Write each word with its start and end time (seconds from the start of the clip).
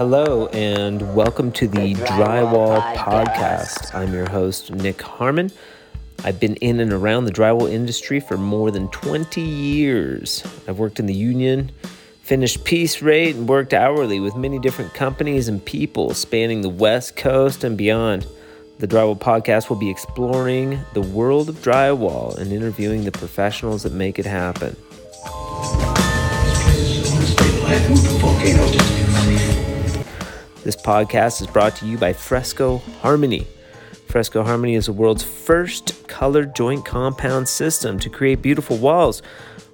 Hello, 0.00 0.46
and 0.46 1.14
welcome 1.14 1.52
to 1.52 1.68
the 1.68 1.92
Drywall 1.92 2.80
Podcast. 2.94 3.94
I'm 3.94 4.14
your 4.14 4.26
host, 4.30 4.72
Nick 4.72 5.02
Harmon. 5.02 5.52
I've 6.24 6.40
been 6.40 6.56
in 6.56 6.80
and 6.80 6.90
around 6.90 7.26
the 7.26 7.30
drywall 7.30 7.70
industry 7.70 8.18
for 8.18 8.38
more 8.38 8.70
than 8.70 8.88
20 8.92 9.42
years. 9.42 10.42
I've 10.66 10.78
worked 10.78 11.00
in 11.00 11.04
the 11.04 11.12
union, 11.12 11.70
finished 12.22 12.64
piece 12.64 13.02
rate, 13.02 13.36
and 13.36 13.46
worked 13.46 13.74
hourly 13.74 14.20
with 14.20 14.34
many 14.36 14.58
different 14.58 14.94
companies 14.94 15.48
and 15.48 15.62
people 15.62 16.14
spanning 16.14 16.62
the 16.62 16.70
West 16.70 17.14
Coast 17.14 17.62
and 17.62 17.76
beyond. 17.76 18.26
The 18.78 18.88
Drywall 18.88 19.18
Podcast 19.18 19.68
will 19.68 19.76
be 19.76 19.90
exploring 19.90 20.80
the 20.94 21.02
world 21.02 21.50
of 21.50 21.56
drywall 21.56 22.38
and 22.38 22.54
interviewing 22.54 23.04
the 23.04 23.12
professionals 23.12 23.82
that 23.82 23.92
make 23.92 24.18
it 24.18 24.24
happen. 24.24 24.74
This 30.62 30.76
podcast 30.76 31.40
is 31.40 31.46
brought 31.46 31.74
to 31.76 31.86
you 31.86 31.96
by 31.96 32.12
Fresco 32.12 32.82
Harmony. 33.00 33.46
Fresco 34.08 34.42
Harmony 34.42 34.74
is 34.74 34.86
the 34.86 34.92
world's 34.92 35.22
first 35.22 36.06
color 36.06 36.44
joint 36.44 36.84
compound 36.84 37.48
system 37.48 37.98
to 37.98 38.10
create 38.10 38.42
beautiful 38.42 38.76
walls, 38.76 39.22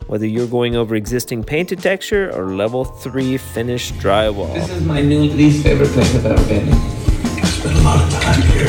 whether 0.07 0.27
you're 0.27 0.47
going 0.47 0.77
over 0.77 0.95
existing 0.95 1.43
painted 1.43 1.81
texture 1.81 2.31
or 2.31 2.55
level 2.55 2.85
3 2.85 3.37
finished 3.37 3.95
drywall. 3.95 4.55
This 4.55 4.71
is 4.71 4.85
my 4.85 5.01
new 5.03 5.23
least 5.25 5.65
favorite 5.65 5.89
place 5.89 6.15
I've 6.15 6.27
ever 6.27 6.49
been. 6.49 6.69
I 6.69 7.41
spent 7.47 7.77
a 7.77 7.83
lot 7.83 8.01
of 8.05 8.21
time 8.21 8.43
here. 8.43 8.69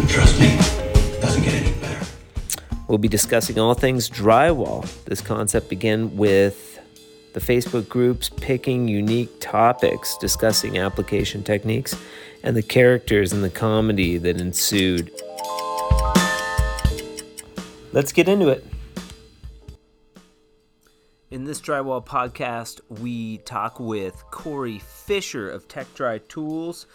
And 0.00 0.08
trust 0.08 0.40
me, 0.40 0.46
it 0.46 1.20
doesn't 1.20 1.42
get 1.42 1.52
any 1.52 1.78
better. 1.80 2.06
We'll 2.88 2.96
be 2.96 3.08
discussing 3.08 3.58
all 3.58 3.74
things 3.74 4.08
drywall. 4.08 4.88
This 5.04 5.20
concept 5.20 5.68
began 5.68 6.16
with 6.16 6.69
the 7.32 7.40
Facebook 7.40 7.88
groups 7.88 8.28
picking 8.28 8.88
unique 8.88 9.40
topics, 9.40 10.16
discussing 10.18 10.78
application 10.78 11.42
techniques, 11.42 11.94
and 12.42 12.56
the 12.56 12.62
characters 12.62 13.32
and 13.32 13.44
the 13.44 13.50
comedy 13.50 14.18
that 14.18 14.40
ensued. 14.40 15.10
Let's 17.92 18.12
get 18.12 18.28
into 18.28 18.48
it. 18.48 18.64
In 21.30 21.44
this 21.44 21.60
drywall 21.60 22.04
podcast, 22.04 22.80
we 22.88 23.38
talk 23.38 23.78
with 23.78 24.24
Corey 24.32 24.80
Fisher 24.80 25.48
of 25.48 25.68
Tech 25.68 25.92
Dry 25.94 26.18
Tools. 26.18 26.86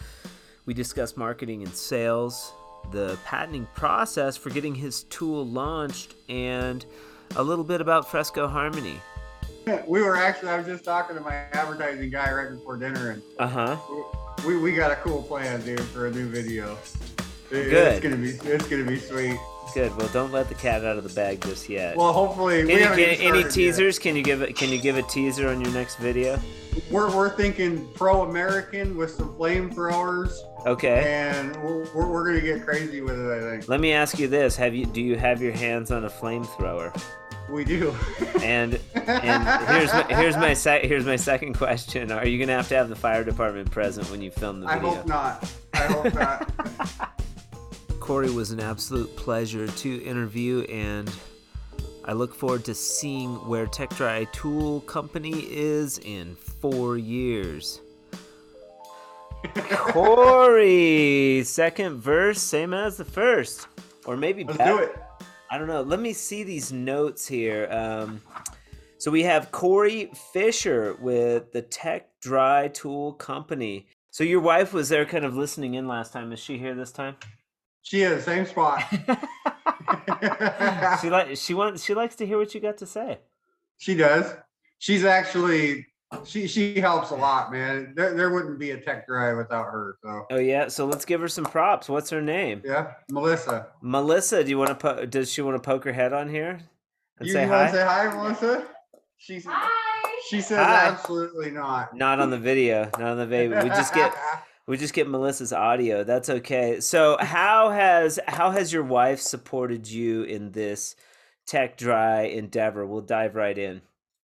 We 0.65 0.73
discuss 0.73 1.15
marketing 1.15 1.63
and 1.63 1.73
sales, 1.73 2.51
the 2.91 3.17
patenting 3.23 3.67
process 3.75 4.35
for 4.35 4.49
getting 4.49 4.75
his 4.75 5.03
tool 5.03 5.45
launched, 5.45 6.15
and 6.27 6.85
a 7.37 7.43
little 7.43 7.63
bit 7.63 7.79
about 7.79 8.11
Fresco 8.11 8.47
Harmony. 8.47 8.99
we 9.87 10.01
were 10.01 10.15
actually 10.15 10.49
I 10.49 10.57
was 10.57 10.65
just 10.67 10.83
talking 10.83 11.15
to 11.15 11.21
my 11.21 11.33
advertising 11.53 12.09
guy 12.09 12.31
right 12.31 12.49
before 12.51 12.77
dinner 12.77 13.11
and 13.11 13.21
Uh 13.39 13.47
huh. 13.47 13.77
we, 14.45 14.57
we 14.57 14.73
got 14.73 14.91
a 14.91 14.95
cool 14.97 15.23
plan, 15.23 15.61
dude, 15.61 15.79
for 15.81 16.07
a 16.07 16.11
new 16.11 16.27
video. 16.27 16.77
It- 17.51 17.69
Good. 17.69 17.93
It's 17.93 18.03
gonna 18.03 18.15
be 18.17 18.29
it's 18.49 18.67
gonna 18.67 18.83
be 18.85 18.97
sweet. 18.99 19.37
Good. 19.73 19.95
Well, 19.97 20.07
don't 20.13 20.31
let 20.31 20.47
the 20.47 20.55
cat 20.55 20.85
out 20.85 20.97
of 20.97 21.03
the 21.03 21.13
bag 21.13 21.41
just 21.41 21.67
yet. 21.69 21.97
Well, 21.97 22.13
hopefully 22.13 22.59
Can 22.59 22.67
we 22.67 22.73
can, 22.77 22.99
any 22.99 23.15
started 23.17 23.41
yet. 23.45 23.51
teasers? 23.51 23.99
Can 23.99 24.15
you 24.15 24.21
give 24.23 24.41
it? 24.41 24.55
Can 24.55 24.69
you 24.69 24.79
give 24.79 24.95
a 24.97 25.01
teaser 25.03 25.49
on 25.49 25.59
your 25.59 25.71
next 25.73 25.97
video? 25.97 26.39
We're, 26.91 27.13
we're 27.15 27.29
thinking 27.29 27.87
pro 27.93 28.23
American 28.23 28.95
with 28.97 29.11
some 29.11 29.33
flamethrowers, 29.35 30.33
Okay. 30.65 31.03
and 31.07 31.55
we're, 31.63 31.85
we're, 31.93 32.07
we're 32.07 32.25
gonna 32.25 32.41
get 32.41 32.63
crazy 32.65 33.01
with 33.01 33.19
it. 33.19 33.31
I 33.31 33.39
think 33.57 33.67
Let 33.67 33.79
me 33.81 33.91
ask 33.93 34.17
you 34.19 34.27
this: 34.27 34.55
Have 34.55 34.73
you 34.75 34.85
do 34.85 35.01
you 35.01 35.17
have 35.17 35.41
your 35.41 35.51
hands 35.53 35.91
on 35.91 36.05
a 36.05 36.09
flamethrower? 36.09 36.93
We 37.49 37.63
do. 37.63 37.95
And 38.41 38.79
and 38.93 39.69
here's 39.69 39.93
my, 39.93 40.03
here's 40.09 40.37
my 40.37 40.53
sec, 40.53 40.83
here's 40.83 41.05
my 41.05 41.15
second 41.15 41.53
question: 41.53 42.11
Are 42.11 42.25
you 42.27 42.39
gonna 42.39 42.55
have 42.55 42.67
to 42.69 42.75
have 42.75 42.89
the 42.89 42.95
fire 42.95 43.23
department 43.23 43.71
present 43.71 44.09
when 44.11 44.21
you 44.21 44.31
film 44.31 44.59
the 44.61 44.67
video? 44.67 44.89
I 44.89 44.95
hope 44.95 45.07
not. 45.07 45.53
I 45.73 45.77
hope 45.77 46.13
not. 46.13 47.19
Corey 47.99 48.29
was 48.29 48.51
an 48.51 48.59
absolute 48.59 49.15
pleasure 49.15 49.67
to 49.67 50.03
interview, 50.03 50.61
and 50.63 51.11
I 52.05 52.13
look 52.13 52.35
forward 52.35 52.63
to 52.65 52.75
seeing 52.75 53.33
where 53.47 53.65
Tech 53.65 53.89
Dry 53.95 54.25
Tool 54.25 54.81
Company 54.81 55.47
is 55.49 55.97
in 55.99 56.35
four 56.35 56.97
years. 56.97 57.81
Corey, 59.71 61.41
second 61.45 61.97
verse, 61.99 62.41
same 62.41 62.73
as 62.73 62.97
the 62.97 63.05
first, 63.05 63.67
or 64.05 64.15
maybe 64.17 64.43
Let's 64.43 64.57
better. 64.57 64.77
do 64.77 64.83
it. 64.83 64.97
I 65.49 65.57
don't 65.57 65.67
know. 65.67 65.81
Let 65.81 65.99
me 65.99 66.13
see 66.13 66.43
these 66.43 66.71
notes 66.71 67.27
here. 67.27 67.67
Um, 67.71 68.21
so 68.97 69.11
we 69.11 69.23
have 69.23 69.51
Corey 69.51 70.11
Fisher 70.33 70.95
with 70.99 71.51
the 71.51 71.61
Tech 71.61 72.09
Dry 72.21 72.69
Tool 72.69 73.13
Company. 73.13 73.87
So 74.09 74.23
your 74.23 74.39
wife 74.39 74.73
was 74.73 74.89
there, 74.89 75.05
kind 75.05 75.25
of 75.25 75.35
listening 75.35 75.75
in 75.75 75.87
last 75.87 76.13
time. 76.13 76.31
Is 76.31 76.39
she 76.39 76.57
here 76.57 76.73
this 76.73 76.91
time? 76.91 77.15
She 77.81 78.01
is 78.01 78.23
same 78.23 78.45
spot. 78.45 78.83
she 81.01 81.09
like 81.09 81.35
she 81.37 81.53
wants 81.53 81.83
she 81.83 81.93
likes 81.93 82.15
to 82.15 82.25
hear 82.25 82.37
what 82.37 82.53
you 82.55 82.61
got 82.61 82.77
to 82.77 82.85
say. 82.85 83.19
She 83.77 83.95
does. 83.95 84.33
She's 84.79 85.05
actually 85.05 85.85
she 86.23 86.47
she 86.47 86.79
helps 86.79 87.09
a 87.11 87.15
lot, 87.15 87.51
man. 87.51 87.93
There 87.95 88.13
there 88.13 88.29
wouldn't 88.29 88.59
be 88.59 88.71
a 88.71 88.79
Tech 88.79 89.07
Dry 89.07 89.33
without 89.33 89.65
her. 89.65 89.97
So 90.03 90.25
Oh 90.31 90.37
yeah, 90.37 90.67
so 90.67 90.85
let's 90.85 91.05
give 91.05 91.19
her 91.21 91.27
some 91.27 91.45
props. 91.45 91.89
What's 91.89 92.09
her 92.11 92.21
name? 92.21 92.61
yeah, 92.63 92.93
Melissa. 93.11 93.67
Melissa. 93.81 94.43
Do 94.43 94.49
you 94.49 94.57
want 94.57 94.69
to? 94.69 94.75
Po- 94.75 95.05
does 95.05 95.31
she 95.31 95.41
want 95.41 95.55
to 95.55 95.65
poke 95.67 95.83
her 95.85 95.93
head 95.93 96.13
on 96.13 96.29
here 96.29 96.59
and 97.19 97.27
You, 97.27 97.33
say 97.33 97.43
you 97.43 97.47
hi? 97.49 97.57
want 97.63 97.71
to 97.71 97.77
say 97.77 97.85
hi, 97.85 98.15
Melissa? 98.15 98.67
She 99.17 99.41
she 100.29 100.41
says 100.41 100.57
Hi. 100.57 100.87
absolutely 100.87 101.51
not. 101.51 101.95
Not 101.95 102.19
on 102.19 102.29
the 102.29 102.37
video. 102.37 102.85
Not 102.99 103.01
on 103.01 103.17
the 103.17 103.25
video. 103.25 103.63
We 103.63 103.69
just 103.69 103.93
get 103.93 104.13
we 104.67 104.77
just 104.77 104.93
get 104.93 105.07
Melissa's 105.07 105.53
audio. 105.53 106.03
That's 106.03 106.29
okay. 106.29 106.79
So 106.79 107.17
how 107.19 107.69
has 107.69 108.19
how 108.27 108.51
has 108.51 108.71
your 108.73 108.83
wife 108.83 109.19
supported 109.21 109.87
you 109.87 110.23
in 110.23 110.51
this 110.51 110.95
tech 111.47 111.77
dry 111.77 112.23
endeavor? 112.23 112.85
We'll 112.85 113.01
dive 113.01 113.35
right 113.35 113.57
in. 113.57 113.81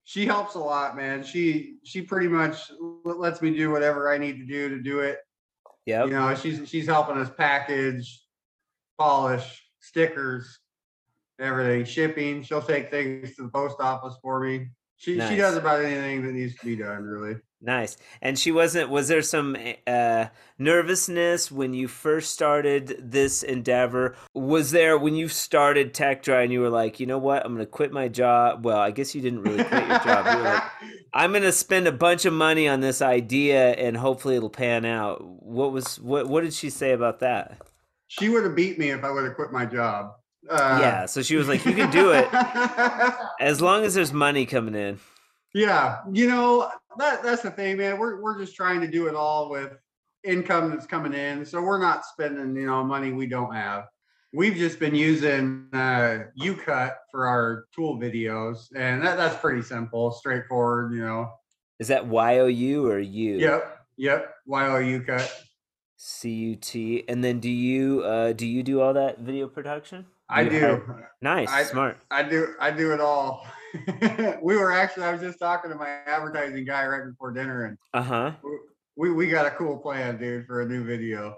She 0.05 0.27
helps 0.27 0.55
a 0.55 0.59
lot, 0.59 0.97
man. 0.97 1.23
She 1.23 1.77
she 1.85 2.03
pretty 2.03 2.29
much 2.29 2.71
lets 3.05 3.41
me 3.41 3.57
do 3.57 3.71
whatever 3.71 4.13
I 4.13 4.19
need 4.19 4.39
to 4.39 4.47
do 4.47 4.69
to 4.69 4.81
do 4.81 5.01
it. 5.01 5.19
Yeah. 5.87 6.05
You 6.05 6.11
know, 6.11 6.35
she's 6.35 6.69
she's 6.69 6.87
helping 6.87 7.17
us 7.17 7.31
package, 7.37 8.23
polish, 8.99 9.63
stickers, 9.81 10.59
everything, 11.39 11.85
shipping. 11.85 12.43
She'll 12.43 12.63
take 12.63 12.91
things 12.91 13.37
to 13.37 13.43
the 13.43 13.49
post 13.49 13.77
office 13.81 14.15
for 14.23 14.41
me. 14.41 14.69
She 15.03 15.17
Nice. 15.17 15.31
she 15.31 15.37
does 15.37 15.57
about 15.57 15.85
anything 15.85 16.25
that 16.25 16.33
needs 16.33 16.55
to 16.55 16.65
be 16.65 16.77
done, 16.77 17.03
really. 17.03 17.35
Nice. 17.61 17.97
And 18.21 18.39
she 18.39 18.53
wasn't 18.53 18.89
was 18.89 19.09
there 19.09 19.21
some 19.21 19.57
uh 19.85 20.27
nervousness 20.59 21.51
when 21.51 21.75
you 21.75 21.89
first 21.89 22.31
started 22.33 22.97
this 23.01 23.43
endeavor? 23.43 24.15
Was 24.33 24.71
there 24.71 24.97
when 24.97 25.17
you 25.17 25.27
started 25.27 25.93
Tech 25.93 26.23
Dry 26.23 26.43
and 26.43 26.53
you 26.53 26.61
were 26.61 26.71
like, 26.71 27.01
"You 27.01 27.07
know 27.07 27.19
what? 27.19 27.45
I'm 27.45 27.55
going 27.55 27.67
to 27.67 27.71
quit 27.71 27.91
my 27.91 28.07
job." 28.07 28.65
Well, 28.65 28.79
I 28.79 28.93
guess 28.93 29.13
you 29.13 29.21
didn't 29.21 29.43
really 29.43 29.65
quit 29.65 29.89
your 29.89 29.99
job. 29.99 30.27
You 30.27 30.37
were 30.39 30.45
like, 30.45 30.63
"I'm 31.13 31.33
going 31.33 31.43
to 31.43 31.51
spend 31.53 31.89
a 31.89 31.93
bunch 31.93 32.25
of 32.25 32.33
money 32.33 32.69
on 32.69 32.81
this 32.81 33.03
idea 33.03 33.73
and 33.73 33.97
hopefully 33.97 34.37
it'll 34.37 34.51
pan 34.51 34.85
out." 34.85 35.21
What 35.25 35.73
was 35.73 35.99
what 35.99 36.29
what 36.29 36.45
did 36.45 36.55
she 36.55 36.71
say 36.71 36.93
about 36.93 37.19
that? 37.21 37.59
she 38.07 38.29
would 38.29 38.45
have 38.45 38.55
beat 38.55 38.79
me 38.79 38.91
if 38.91 39.03
I 39.03 39.11
would 39.11 39.25
have 39.25 39.35
quit 39.37 39.51
my 39.53 39.65
job. 39.65 40.13
Uh, 40.49 40.79
yeah, 40.81 41.07
so 41.07 41.23
she 41.23 41.37
was 41.37 41.49
like, 41.49 41.65
"You 41.65 41.73
can 41.73 41.91
do 41.91 42.13
it 42.13 42.29
as 43.41 43.61
long 43.61 43.85
as 43.85 43.95
there's 43.95 44.13
money 44.13 44.45
coming 44.45 44.75
in." 44.75 44.99
yeah, 45.55 45.99
you 46.11 46.29
know 46.29 46.71
that 46.99 47.23
that's 47.23 47.43
the 47.43 47.51
thing, 47.51 47.77
man. 47.77 47.99
We're 47.99 48.21
we're 48.21 48.39
just 48.39 48.57
trying 48.57 48.81
to 48.81 48.89
do 48.89 49.07
it 49.07 49.15
all 49.15 49.51
with 49.51 49.73
income 50.25 50.71
that's 50.71 50.87
coming 50.87 51.15
in, 51.15 51.45
so 51.45 51.61
we're 51.61 51.81
not 51.81 52.05
spending 52.05 52.57
you 52.57 52.67
know 52.67 52.83
money 52.83 53.13
we 53.13 53.27
don't 53.27 53.55
have. 53.55 53.85
We've 54.35 54.55
just 54.55 54.81
been 54.81 54.95
using 54.95 55.69
uh, 55.75 56.25
UCut 56.41 56.95
for 57.11 57.27
our 57.27 57.67
tool 57.75 57.99
videos, 57.99 58.69
and 58.75 59.03
that, 59.03 59.19
that's 59.19 59.37
pretty 59.37 59.63
simple, 59.63 60.11
straightforward. 60.11 60.93
You 60.93 61.01
know. 61.01 61.33
Is 61.79 61.89
that 61.89 62.07
Y 62.07 62.39
O 62.39 62.47
U 62.47 62.87
or 62.87 62.99
U? 62.99 63.39
Yep. 63.39 63.79
Yep. 63.97 64.35
YO 64.47 64.55
UCut. 64.55 65.31
C 65.97 66.31
U 66.31 66.57
T. 66.57 67.05
And 67.09 67.23
then 67.23 67.41
do 67.41 67.51
you 67.51 68.03
uh 68.03 68.33
do 68.33 68.47
you 68.47 68.63
do 68.63 68.81
all 68.81 68.95
that 68.95 69.19
video 69.19 69.49
production? 69.49 70.07
I 70.33 70.41
You 70.43 70.51
do. 70.51 70.61
hire- 70.61 71.11
Nice, 71.21 71.49
I- 71.51 71.63
smart. 71.65 71.99
I 72.11 72.23
do. 72.23 72.55
I 72.61 72.71
do 72.71 72.93
it 72.93 73.01
all. 73.01 73.47
we 74.43 74.57
were 74.57 74.73
actually. 74.73 75.05
I 75.05 75.13
was 75.13 75.21
just 75.21 75.39
talking 75.39 75.71
to 75.71 75.77
my 75.77 75.89
advertising 76.07 76.65
guy 76.65 76.87
right 76.87 77.05
before 77.07 77.33
dinner, 77.33 77.65
and 77.67 77.79
Uh 77.95 78.03
huh. 78.03 78.33
we 78.97 79.13
we 79.13 79.29
got 79.29 79.47
a 79.47 79.51
cool 79.51 79.79
plan, 79.79 80.19
dude, 80.19 80.47
for 80.47 80.63
a 80.63 80.67
new 80.67 80.85
video. 80.85 81.37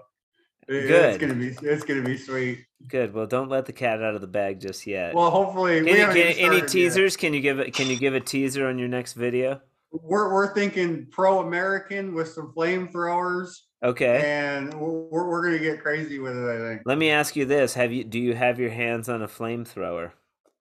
It- 0.67 0.87
Good. 0.87 1.09
It's 1.13 1.17
gonna 1.19 1.35
be 1.35 1.55
it's 1.67 1.83
gonna 1.83 2.01
be 2.01 2.17
sweet. 2.17 2.65
Good. 2.87 3.13
Well, 3.13 3.27
don't 3.27 3.49
let 3.49 3.65
the 3.67 3.73
cat 3.73 4.01
out 4.01 4.15
of 4.15 4.21
the 4.21 4.27
bag 4.27 4.59
just 4.59 4.87
yet. 4.87 5.13
Well, 5.13 5.29
hopefully, 5.29 5.75
can 5.77 5.85
we 5.85 5.91
can, 5.91 6.17
any 6.17 6.33
started 6.33 6.57
yet. 6.61 6.67
teasers? 6.69 7.17
Can 7.17 7.33
you 7.33 7.41
give 7.41 7.59
it? 7.59 7.73
Can 7.73 7.87
you 7.87 7.97
give 7.97 8.15
a 8.15 8.19
teaser 8.19 8.67
on 8.67 8.79
your 8.79 8.87
next 8.87 9.13
video? 9.13 9.61
We're 9.91 10.33
we're 10.33 10.53
thinking 10.53 11.07
pro 11.11 11.39
American 11.39 12.13
with 12.15 12.29
some 12.29 12.51
flamethrowers, 12.57 13.49
Okay. 13.83 14.21
and 14.25 14.73
we're 14.73 15.27
we're 15.29 15.43
gonna 15.43 15.59
get 15.59 15.81
crazy 15.81 16.19
with 16.19 16.35
it. 16.35 16.49
I 16.49 16.57
think 16.57 16.81
Let 16.85 16.97
me 16.97 17.09
ask 17.11 17.35
you 17.35 17.45
this: 17.45 17.73
Have 17.73 17.91
you 17.91 18.03
do 18.03 18.19
you 18.19 18.33
have 18.33 18.59
your 18.59 18.69
hands 18.71 19.09
on 19.09 19.21
a 19.21 19.27
flamethrower? 19.27 20.11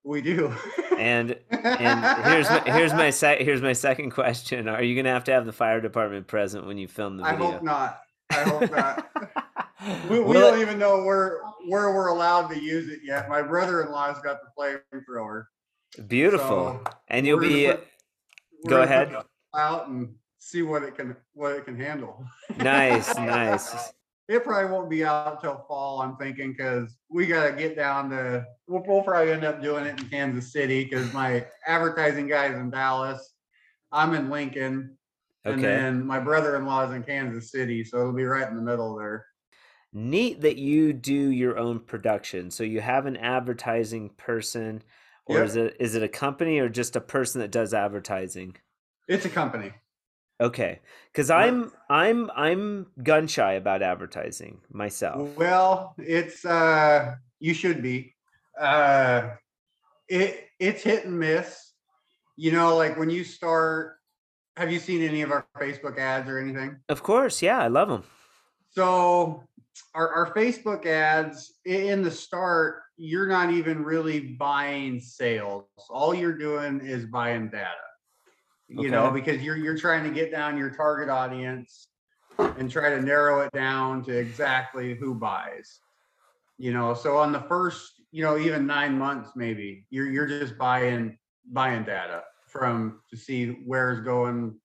We 0.05 0.21
do. 0.21 0.55
And 0.99 1.39
and 1.51 2.25
here's 2.27 2.51
my, 2.51 2.63
here's 2.67 2.93
my 2.93 3.11
sec- 3.11 3.41
here's 3.41 3.63
my 3.63 3.73
second 3.73 4.11
question: 4.11 4.69
Are 4.69 4.83
you 4.83 4.95
gonna 4.95 5.15
have 5.15 5.25
to 5.25 5.33
have 5.33 5.47
the 5.47 5.53
fire 5.53 5.81
department 5.81 6.27
present 6.27 6.67
when 6.67 6.77
you 6.77 6.89
film 6.89 7.17
the 7.17 7.25
video? 7.25 7.47
I 7.47 7.51
hope 7.53 7.63
not. 7.63 8.01
I 8.31 8.43
hope 8.43 8.71
not. 8.71 9.11
We, 10.09 10.19
we 10.19 10.33
don't 10.33 10.63
even 10.63 10.79
know 10.79 11.05
where 11.05 11.43
where 11.69 11.93
we're 11.93 12.09
allowed 12.09 12.49
to 12.49 12.59
use 12.59 12.89
it 12.89 13.01
yet. 13.05 13.29
My 13.29 13.43
brother-in-law's 13.43 14.19
got 14.23 14.39
the 14.41 14.81
flamethrower. 14.97 15.45
Beautiful, 16.09 16.81
so 16.83 16.93
and 17.09 17.27
you'll 17.27 17.41
be 17.41 17.67
put- 17.67 17.87
go 18.67 18.81
ahead. 18.81 19.15
Out 19.55 19.89
and 19.89 20.15
see 20.45 20.63
what 20.63 20.83
it 20.83 20.95
can 20.97 21.17
what 21.33 21.53
it 21.57 21.65
can 21.65 21.79
handle. 21.79 22.25
nice, 22.59 23.15
nice. 23.17 23.93
It 24.29 24.43
probably 24.43 24.71
won't 24.71 24.89
be 24.89 25.05
out 25.05 25.41
till 25.43 25.65
fall. 25.69 26.01
I'm 26.01 26.17
thinking 26.17 26.53
because 26.53 26.97
we 27.11 27.27
got 27.27 27.51
to 27.51 27.57
get 27.57 27.77
down 27.77 28.11
to. 28.11 28.45
We'll, 28.67 28.83
we'll 28.87 29.03
probably 29.03 29.33
end 29.33 29.45
up 29.45 29.63
doing 29.63 29.87
it 29.87 30.01
in 30.01 30.09
Kansas 30.09 30.53
City 30.53 30.85
because 30.85 31.13
my 31.13 31.47
advertising 31.67 32.27
guy's 32.27 32.55
in 32.55 32.71
Dallas. 32.71 33.35
I'm 33.93 34.15
in 34.15 34.31
Lincoln, 34.31 34.97
and 35.45 35.63
then 35.63 36.07
my 36.07 36.19
brother-in-law 36.19 36.89
is 36.89 36.95
in 36.95 37.03
Kansas 37.05 37.51
City, 37.51 37.85
so 37.85 37.99
it'll 37.99 38.13
be 38.13 38.25
right 38.25 38.49
in 38.49 38.57
the 38.57 38.63
middle 38.63 38.97
there. 38.97 39.27
Neat 39.93 40.41
that 40.41 40.57
you 40.57 40.93
do 40.93 41.13
your 41.13 41.57
own 41.59 41.79
production. 41.79 42.51
So 42.51 42.65
you 42.65 42.81
have 42.81 43.07
an 43.07 43.17
advertising 43.17 44.11
person, 44.17 44.83
or 45.27 45.39
Yep. 45.39 45.47
is 45.47 45.57
it 45.57 45.77
is 45.81 45.95
it 45.95 46.03
a 46.03 46.09
company 46.09 46.59
or 46.59 46.69
just 46.69 46.97
a 46.97 47.01
person 47.01 47.41
that 47.41 47.51
does 47.51 47.73
advertising? 47.73 48.57
It's 49.07 49.27
a 49.27 49.31
company. 49.31 49.73
Okay, 50.41 50.81
because 51.13 51.31
I'm 51.31 51.71
I'm 51.89 52.31
I'm 52.35 52.87
gun 53.03 53.27
shy 53.29 53.53
about 53.53 53.83
advertising 53.83 54.61
myself. 54.71 55.37
Well, 55.37 55.95
it's 55.99 56.45
uh 56.45 57.15
you 57.39 57.55
should 57.55 57.83
be. 57.83 58.15
Uh 58.59 59.31
it 60.09 60.49
it's 60.59 60.83
hit 60.83 61.05
and 61.05 61.19
miss. 61.19 61.73
You 62.37 62.51
know, 62.51 62.77
like 62.77 62.99
when 62.99 63.11
you 63.11 63.23
start 63.23 63.97
have 64.57 64.71
you 64.71 64.79
seen 64.79 65.03
any 65.03 65.23
of 65.23 65.31
our 65.31 65.47
Facebook 65.57 65.99
ads 65.99 66.29
or 66.29 66.39
anything? 66.39 66.79
Of 66.89 67.03
course, 67.03 67.43
yeah, 67.43 67.59
I 67.59 67.69
love 67.69 67.89
them. 67.89 68.05
So 68.71 69.45
our, 69.95 70.09
our 70.09 70.35
Facebook 70.35 70.87
ads 70.87 71.55
in 71.65 72.03
the 72.03 72.11
start, 72.11 72.83
you're 72.97 73.29
not 73.29 73.51
even 73.51 73.85
really 73.85 74.21
buying 74.21 75.01
sales. 75.01 75.65
All 75.89 76.15
you're 76.15 76.39
doing 76.39 76.81
is 76.81 77.07
buying 77.07 77.49
data. 77.51 77.71
You 78.69 78.91
know, 78.91 79.11
because 79.11 79.43
you're 79.43 79.57
you're 79.57 79.77
trying 79.77 80.05
to 80.05 80.11
get 80.11 80.31
down 80.31 80.57
your 80.57 80.71
target 80.71 81.09
audience 81.09 81.89
and 82.39 82.71
try 82.71 82.91
to 82.91 83.01
narrow 83.01 83.43
it 83.43 83.53
down 83.53 84.03
to 84.05 84.17
exactly 84.17 84.95
who 84.95 85.15
buys. 85.15 85.81
You 86.59 86.73
know, 86.73 86.95
so 86.95 87.17
on 87.17 87.33
the 87.33 87.41
first, 87.41 87.93
you 88.11 88.25
know, 88.25 88.39
even 88.39 88.67
nine 88.67 88.99
months 88.99 89.31
maybe, 89.37 89.87
you're 89.91 90.11
you're 90.11 90.27
just 90.27 90.57
buying 90.57 91.19
buying 91.53 91.85
data 91.85 92.23
from 92.49 93.01
to 93.11 93.17
see 93.17 93.63
where's 93.67 94.01
going, 94.01 94.59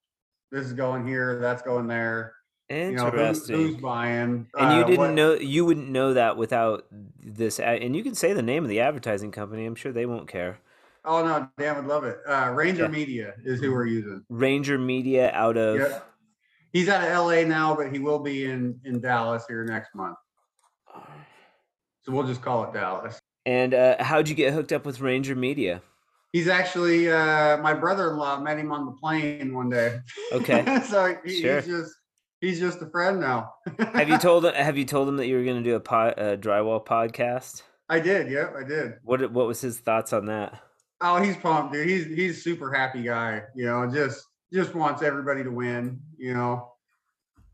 this 0.51 0.65
is 0.65 0.73
going 0.73 1.05
here, 1.05 1.39
that's 1.39 1.61
going 1.61 1.87
there 1.87 2.33
and 2.69 2.91
you 2.91 2.97
know 2.97 3.09
who, 3.09 3.17
who's 3.17 3.75
buying 3.77 4.47
and 4.57 4.71
you 4.73 4.83
uh, 4.83 4.83
didn't 4.83 4.99
what- 4.99 5.13
know 5.13 5.33
you 5.33 5.65
wouldn't 5.65 5.89
know 5.89 6.13
that 6.13 6.37
without 6.37 6.85
this 7.19 7.59
and 7.59 7.95
you 7.95 8.03
can 8.03 8.13
say 8.13 8.33
the 8.33 8.41
name 8.43 8.63
of 8.63 8.69
the 8.69 8.79
advertising 8.79 9.31
company. 9.31 9.65
I'm 9.65 9.75
sure 9.75 9.91
they 9.91 10.05
won't 10.05 10.27
care. 10.27 10.59
Oh 11.09 11.25
no 11.25 11.49
dan 11.57 11.75
would 11.75 11.85
love 11.87 12.03
it 12.03 12.17
uh 12.27 12.51
ranger 12.55 12.83
Yeah. 12.83 12.87
media 12.89 13.33
is 13.43 13.59
who 13.59 13.71
we're 13.73 13.87
using 13.87 14.23
Ranger 14.29 14.77
Media 14.77 15.31
out 15.33 15.57
of 15.57 15.77
yeah 15.79 15.99
he's 16.71 16.87
out 16.87 17.01
of 17.05 17.25
la 17.25 17.41
now 17.47 17.75
but 17.75 17.91
he 17.91 17.99
will 17.99 18.19
be 18.19 18.45
in 18.45 18.79
in 18.85 19.01
dallas 19.01 19.43
here 19.47 19.63
next 19.65 19.95
month 19.95 20.17
so 22.03 22.11
we'll 22.11 22.27
just 22.27 22.41
call 22.41 22.63
it 22.65 22.73
dallas 22.73 23.19
And 23.45 23.73
uh, 23.73 23.95
how'd 24.03 24.29
you 24.29 24.35
get 24.35 24.53
hooked 24.53 24.71
up 24.71 24.85
with 24.85 24.99
Ranger 25.01 25.35
Media? 25.35 25.81
he's 26.31 26.47
actually 26.47 27.09
uh 27.11 27.57
my 27.57 27.73
brother-in-law 27.73 28.39
met 28.41 28.57
him 28.59 28.71
on 28.71 28.85
the 28.85 28.91
plane 28.93 29.53
one 29.53 29.69
day 29.69 29.99
Okay. 30.31 30.63
so 30.89 31.15
he, 31.25 31.41
Sure. 31.41 31.55
he's 31.61 31.65
just 31.65 31.93
he's 32.41 32.59
just 32.59 32.81
a 32.81 32.89
friend 32.91 33.19
now 33.19 33.53
Have 33.93 34.09
you 34.09 34.17
told 34.27 34.43
Have 34.45 34.77
you 34.77 34.85
told 34.85 35.09
him 35.09 35.17
that 35.17 35.25
you 35.27 35.37
were 35.37 35.43
going 35.43 35.63
to 35.63 35.69
do 35.69 35.75
a, 35.75 35.79
po- 35.79 36.13
a 36.15 36.37
drywall 36.37 36.85
podcast? 36.85 37.63
i 37.89 37.99
did 37.99 38.29
yep 38.29 38.53
i 38.55 38.63
did 38.63 38.93
What 39.03 39.31
What 39.31 39.47
was 39.47 39.61
his 39.61 39.79
thoughts 39.79 40.13
on 40.13 40.27
that? 40.27 40.61
Oh, 41.01 41.21
he's 41.21 41.37
pumped, 41.37 41.73
dude. 41.73 41.87
He's 41.87 42.05
he's 42.05 42.43
super 42.43 42.73
happy 42.73 43.03
guy. 43.03 43.43
You 43.55 43.65
know, 43.65 43.89
just 43.91 44.25
just 44.51 44.75
wants 44.75 45.01
everybody 45.01 45.43
to 45.43 45.51
win. 45.51 46.01
You 46.17 46.33
know. 46.33 46.73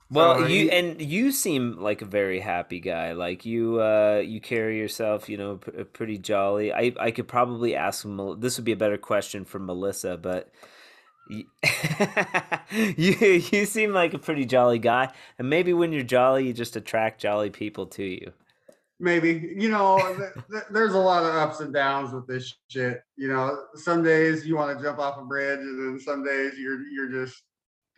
Well, 0.10 0.40
So 0.40 0.46
you 0.46 0.66
he- 0.66 0.72
and 0.72 1.02
you 1.02 1.32
seem 1.32 1.78
like 1.80 2.02
a 2.02 2.06
very 2.06 2.40
happy 2.40 2.80
guy. 2.80 3.14
Like 3.14 3.44
you, 3.46 3.82
uh, 3.82 4.22
you 4.24 4.40
carry 4.40 4.78
yourself, 4.78 5.28
you 5.30 5.38
know, 5.38 5.58
p- 5.58 5.84
pretty 5.86 6.18
jolly. 6.20 6.72
I, 6.72 6.94
I 7.00 7.10
could 7.12 7.28
probably 7.28 7.76
ask 7.76 8.06
this 8.38 8.58
would 8.58 8.66
be 8.66 8.72
a 8.72 8.76
better 8.78 8.98
question 8.98 9.46
for 9.46 9.58
Melissa, 9.60 10.16
but 10.18 10.52
you, 11.30 11.46
you 12.98 13.66
seem 13.66 13.94
like 13.94 14.14
a 14.14 14.20
pretty 14.20 14.46
jolly 14.46 14.78
guy, 14.80 15.12
and 15.40 15.50
maybe 15.50 15.74
when 15.74 15.92
you're 15.92 16.04
jolly, 16.04 16.46
you 16.48 16.54
just 16.54 16.76
attract 16.76 17.20
jolly 17.22 17.50
people 17.50 17.88
to 17.88 18.04
you. 18.04 18.32
Maybe 19.00 19.54
you 19.58 19.70
know, 19.70 19.98
th- 20.18 20.46
th- 20.50 20.64
there's 20.72 20.94
a 20.94 20.98
lot 21.00 21.24
of 21.24 21.36
ups 21.36 21.60
and 21.60 21.74
downs 21.74 22.14
with 22.14 22.28
this 22.28 22.54
shit. 22.70 23.02
You 23.18 23.28
know, 23.28 23.64
some 23.76 24.04
days 24.04 24.46
you 24.46 24.56
want 24.56 24.78
to 24.78 24.84
jump 24.84 25.00
off 25.00 25.18
a 25.20 25.26
bridge, 25.26 25.60
and 25.60 25.78
then 25.80 26.00
some 26.00 26.24
days 26.24 26.54
you're 26.58 26.82
you're 26.88 27.10
just 27.26 27.42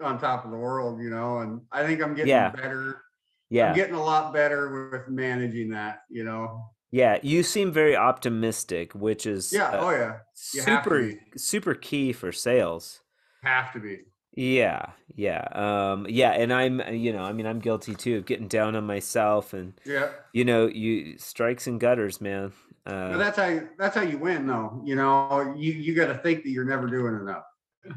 on 0.02 0.20
top 0.20 0.44
of 0.46 0.52
the 0.52 0.58
world. 0.58 1.00
You 1.02 1.10
know, 1.12 1.40
and 1.40 1.62
I 1.72 1.86
think 1.86 2.02
I'm 2.02 2.16
getting 2.16 2.30
Yeah. 2.32 2.50
better. 2.50 3.02
Yeah, 3.50 3.70
I'm 3.70 3.76
getting 3.76 3.96
a 3.96 4.04
lot 4.04 4.34
better 4.34 4.90
with 4.92 5.08
managing 5.08 5.70
that. 5.70 6.00
You 6.10 6.24
know. 6.24 6.72
yeah. 6.92 7.20
You 7.22 7.44
seem 7.44 7.72
very 7.72 7.96
optimistic, 7.96 8.94
which 8.96 9.26
is 9.28 9.54
Yeah. 9.54 9.68
uh, 9.70 9.80
oh 9.86 9.90
yeah. 9.92 10.18
You 10.54 10.62
super 10.62 11.12
super 11.36 11.76
key 11.76 12.12
for 12.12 12.32
sales. 12.32 13.02
Have 13.44 13.72
to 13.74 13.80
be. 13.80 14.00
Yeah, 14.38 14.92
yeah, 15.16 15.48
um, 15.54 16.06
yeah, 16.08 16.30
and 16.32 16.54
I'm, 16.54 16.80
uh, 16.80 16.92
you 16.92 17.12
know, 17.12 17.24
I 17.24 17.34
mean, 17.34 17.48
I'm 17.48 17.58
guilty 17.58 17.96
too 17.96 18.18
of 18.18 18.26
getting 18.28 18.48
down 18.48 18.76
on 18.76 18.86
myself, 18.86 19.54
and 19.54 19.74
Yeah. 19.84 20.10
you 20.32 20.46
know, 20.46 20.68
you 20.68 21.18
strikes 21.18 21.66
and 21.66 21.80
gutters, 21.80 22.22
man. 22.22 22.54
Uh, 22.86 23.18
that's 23.18 23.38
how 23.38 23.48
you, 23.48 23.68
that's 23.80 23.96
how 23.96 24.04
you 24.04 24.20
win, 24.20 24.46
though. 24.46 24.80
You 24.86 24.96
know, 24.96 25.56
you 25.58 25.74
you 25.74 25.96
got 25.96 26.08
to 26.08 26.20
think 26.20 26.44
that 26.44 26.52
you're 26.52 26.66
never 26.66 26.86
doing 26.88 27.16
enough. 27.16 27.46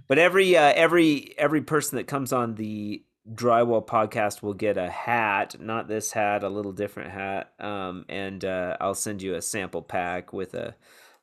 but 0.09 0.19
every 0.19 0.57
uh, 0.57 0.73
every 0.75 1.35
every 1.37 1.61
person 1.61 1.97
that 1.97 2.07
comes 2.07 2.33
on 2.33 2.55
the 2.55 3.05
drywall 3.35 3.87
podcast 3.87 4.43
will 4.43 4.55
get 4.55 4.79
a 4.79 4.89
hat, 4.89 5.57
not 5.61 5.89
this 5.89 6.11
hat, 6.11 6.43
a 6.43 6.49
little 6.49 6.73
different 6.73 7.11
hat, 7.11 7.53
um, 7.61 8.07
and 8.09 8.45
uh, 8.47 8.79
I'll 8.81 8.95
send 8.95 9.21
you 9.21 9.35
a 9.35 9.43
sample 9.43 9.83
pack 9.83 10.33
with 10.33 10.55
a 10.55 10.75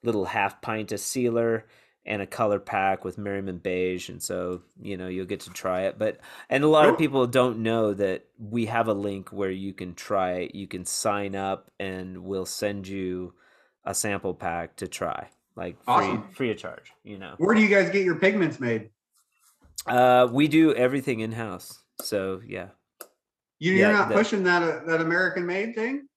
little 0.03 0.25
half 0.25 0.61
pint 0.61 0.91
of 0.91 0.99
sealer 0.99 1.65
and 2.07 2.21
a 2.21 2.27
color 2.27 2.59
pack 2.59 3.04
with 3.06 3.18
Merriman 3.18 3.57
beige, 3.57 4.09
and 4.09 4.21
so 4.24 4.62
you 4.81 4.98
know 4.98 5.07
you'll 5.07 5.25
get 5.25 5.42
to 5.42 5.50
try 5.51 5.81
it. 5.83 6.00
But 6.00 6.19
and 6.50 6.63
a 6.63 6.68
lot 6.68 6.88
of 6.89 6.98
people 6.98 7.27
don't 7.27 7.59
know 7.59 7.94
that 7.94 8.25
we 8.39 8.65
have 8.68 8.88
a 8.88 8.93
link 8.93 9.29
where 9.29 9.51
you 9.51 9.74
can 9.74 9.93
try 9.93 10.31
it. 10.39 10.55
You 10.55 10.67
can 10.67 10.86
sign 10.86 11.36
up, 11.36 11.70
and 11.79 12.24
we'll 12.24 12.46
send 12.46 12.88
you 12.88 13.34
a 13.86 13.93
sample 13.93 14.34
pack 14.34 14.75
to 14.77 14.88
try, 14.88 15.29
like 15.55 15.75
free 15.84 15.93
Awesome. 15.93 16.27
free 16.34 16.51
of 16.51 16.58
charge. 16.58 16.91
You 17.03 17.17
know, 17.20 17.36
Where 17.38 17.55
do 17.55 17.62
you 17.62 17.70
guys 17.70 17.89
get 17.89 18.03
your 18.05 18.15
pigments 18.20 18.60
made? 18.60 18.89
uh, 19.86 20.27
we 20.31 20.48
do 20.48 20.74
everything 20.74 21.20
in 21.22 21.31
house. 21.31 21.79
So 22.01 22.41
yeah. 22.46 22.70
You, 23.60 23.74
Yeah, 23.74 23.88
you're 23.89 23.98
not 23.98 24.10
the- 24.10 24.15
pushing 24.15 24.43
that 24.43 24.62
uh, 24.63 24.86
that 24.86 25.01
American 25.01 25.46
made 25.46 25.74
thing. 25.75 26.08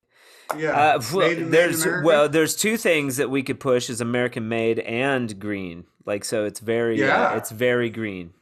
Yeah. 0.56 0.70
Uh, 0.96 1.02
well, 1.12 1.28
made 1.28 1.38
in- 1.38 1.44
made 1.44 1.52
there's 1.52 1.86
well, 2.04 2.28
there's 2.28 2.56
two 2.56 2.76
things 2.76 3.16
that 3.18 3.30
we 3.30 3.42
could 3.42 3.60
push: 3.60 3.88
is 3.90 4.00
American 4.00 4.48
made 4.48 4.78
and 4.80 5.38
green. 5.38 5.84
Like 6.06 6.24
so, 6.24 6.44
it's 6.44 6.60
very 6.60 6.98
Yeah. 6.98 7.30
uh, 7.32 7.36
it's 7.36 7.50
very 7.50 7.90
green. 7.90 8.32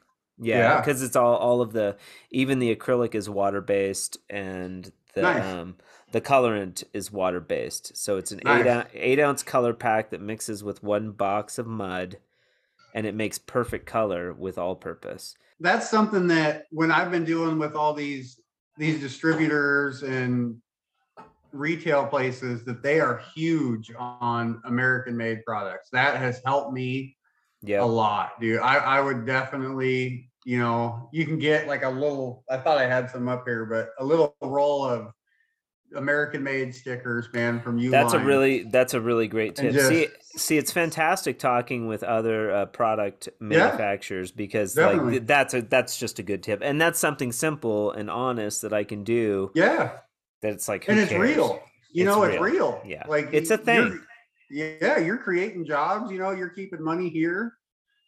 Yeah, 0.41 0.59
Yeah. 0.59 0.81
because 0.81 1.03
it's 1.03 1.17
all 1.17 1.35
all 1.37 1.61
of 1.61 1.73
the 1.73 1.97
even 2.31 2.59
the 2.61 2.75
acrylic 2.75 3.15
is 3.15 3.29
water 3.29 3.61
based 3.61 4.17
and 4.31 4.91
the 5.15 5.23
Nice. 5.23 5.45
um 5.45 5.77
the 6.13 6.21
colorant 6.21 6.85
is 6.95 7.13
water 7.13 7.41
based. 7.41 7.97
So 7.97 8.17
it's 8.17 8.31
an 8.33 8.41
Nice. 8.45 8.61
eight 8.65 8.71
ounce, 8.71 8.89
eight 8.95 9.19
ounce 9.21 9.43
color 9.43 9.75
pack 9.75 10.11
that 10.11 10.21
mixes 10.23 10.63
with 10.65 10.83
one 10.83 11.11
box 11.11 11.59
of 11.59 11.67
mud, 11.67 12.19
and 12.95 13.07
it 13.07 13.15
makes 13.15 13.37
perfect 13.39 13.85
color 13.87 14.33
with 14.33 14.57
all 14.59 14.77
purpose. 14.77 15.35
that's 15.61 15.91
something 15.91 16.29
that 16.29 16.67
when 16.71 16.93
I've 16.93 17.11
been 17.11 17.25
doing 17.25 17.59
with 17.59 17.75
all 17.75 17.93
these 17.93 18.41
these 18.77 19.01
distributors 19.01 20.05
and 20.05 20.63
retail 21.53 22.07
places 22.07 22.65
that 22.65 22.83
they 22.83 23.01
are 23.01 23.23
huge 23.35 23.91
on 23.99 24.61
American 24.65 25.17
made 25.17 25.45
products. 25.45 25.89
That 25.93 26.17
has 26.17 26.41
helped 26.45 26.73
me 26.73 27.17
Yeah. 27.63 27.83
a 27.83 27.87
lot, 27.87 28.41
dude. 28.41 28.61
I, 28.61 28.77
I 28.77 29.01
would 29.01 29.25
definitely, 29.27 30.31
you 30.45 30.59
know, 30.59 31.09
you 31.13 31.25
can 31.25 31.39
get 31.39 31.67
like 31.67 31.83
a 31.85 31.89
little, 31.89 32.45
I 32.51 32.59
thought 32.59 32.79
I 32.79 32.87
had 32.87 33.11
some 33.11 33.29
up 33.29 33.45
here, 33.47 33.65
but 33.65 33.91
a 33.99 34.05
little 34.05 34.37
roll 34.43 34.85
of 34.85 35.13
American 35.97 36.43
made 36.43 36.75
stickers, 36.75 37.29
man, 37.33 37.61
from 37.63 37.79
you. 37.79 37.91
That's 37.91 38.13
a 38.13 38.19
really 38.19 38.65
that's 38.65 38.93
a 38.93 39.01
really 39.01 39.27
great 39.27 39.57
tip. 39.57 39.73
see, 39.73 40.05
just- 40.05 40.39
see, 40.39 40.59
it's 40.59 40.71
fantastic 40.71 41.39
talking 41.39 41.87
with 41.87 42.03
other 42.03 42.53
uh, 42.53 42.67
product 42.67 43.31
manufacturers 43.41 44.31
because 44.31 44.77
like 44.77 44.91
definitely. 44.91 45.13
th- 45.13 45.27
that's 45.27 45.55
a 45.55 45.63
that's 45.63 45.97
just 45.99 46.19
a 46.19 46.23
good 46.23 46.43
tip, 46.43 46.61
and 46.63 46.79
that's 46.79 47.01
something 47.01 47.33
simple 47.33 47.91
and 47.93 48.11
honest 48.11 48.61
that 48.63 48.75
I 48.75 48.85
can 48.85 49.03
do. 49.03 49.51
yeah. 49.55 49.93
That 50.43 50.53
it's 50.53 50.69
like, 50.69 50.89
And 50.89 50.99
it's 50.99 51.11
cares? 51.11 51.37
real. 51.37 51.61
You 51.93 52.05
It's 52.05 52.15
know, 52.17 52.23
it's 52.25 52.41
real. 52.41 52.43
real. 52.53 52.83
Yeah. 52.87 53.05
Like 53.09 53.31
It's 53.33 53.51
a 53.51 53.55
you're- 53.55 53.65
thing. 53.91 54.01
yeah, 54.51 54.99
you're 54.99 55.19
creating 55.19 55.65
jobs. 55.67 56.11
You 56.13 56.19
know, 56.19 56.31
you're 56.31 56.51
keeping 56.51 56.83
money 56.83 57.09
here. 57.09 57.55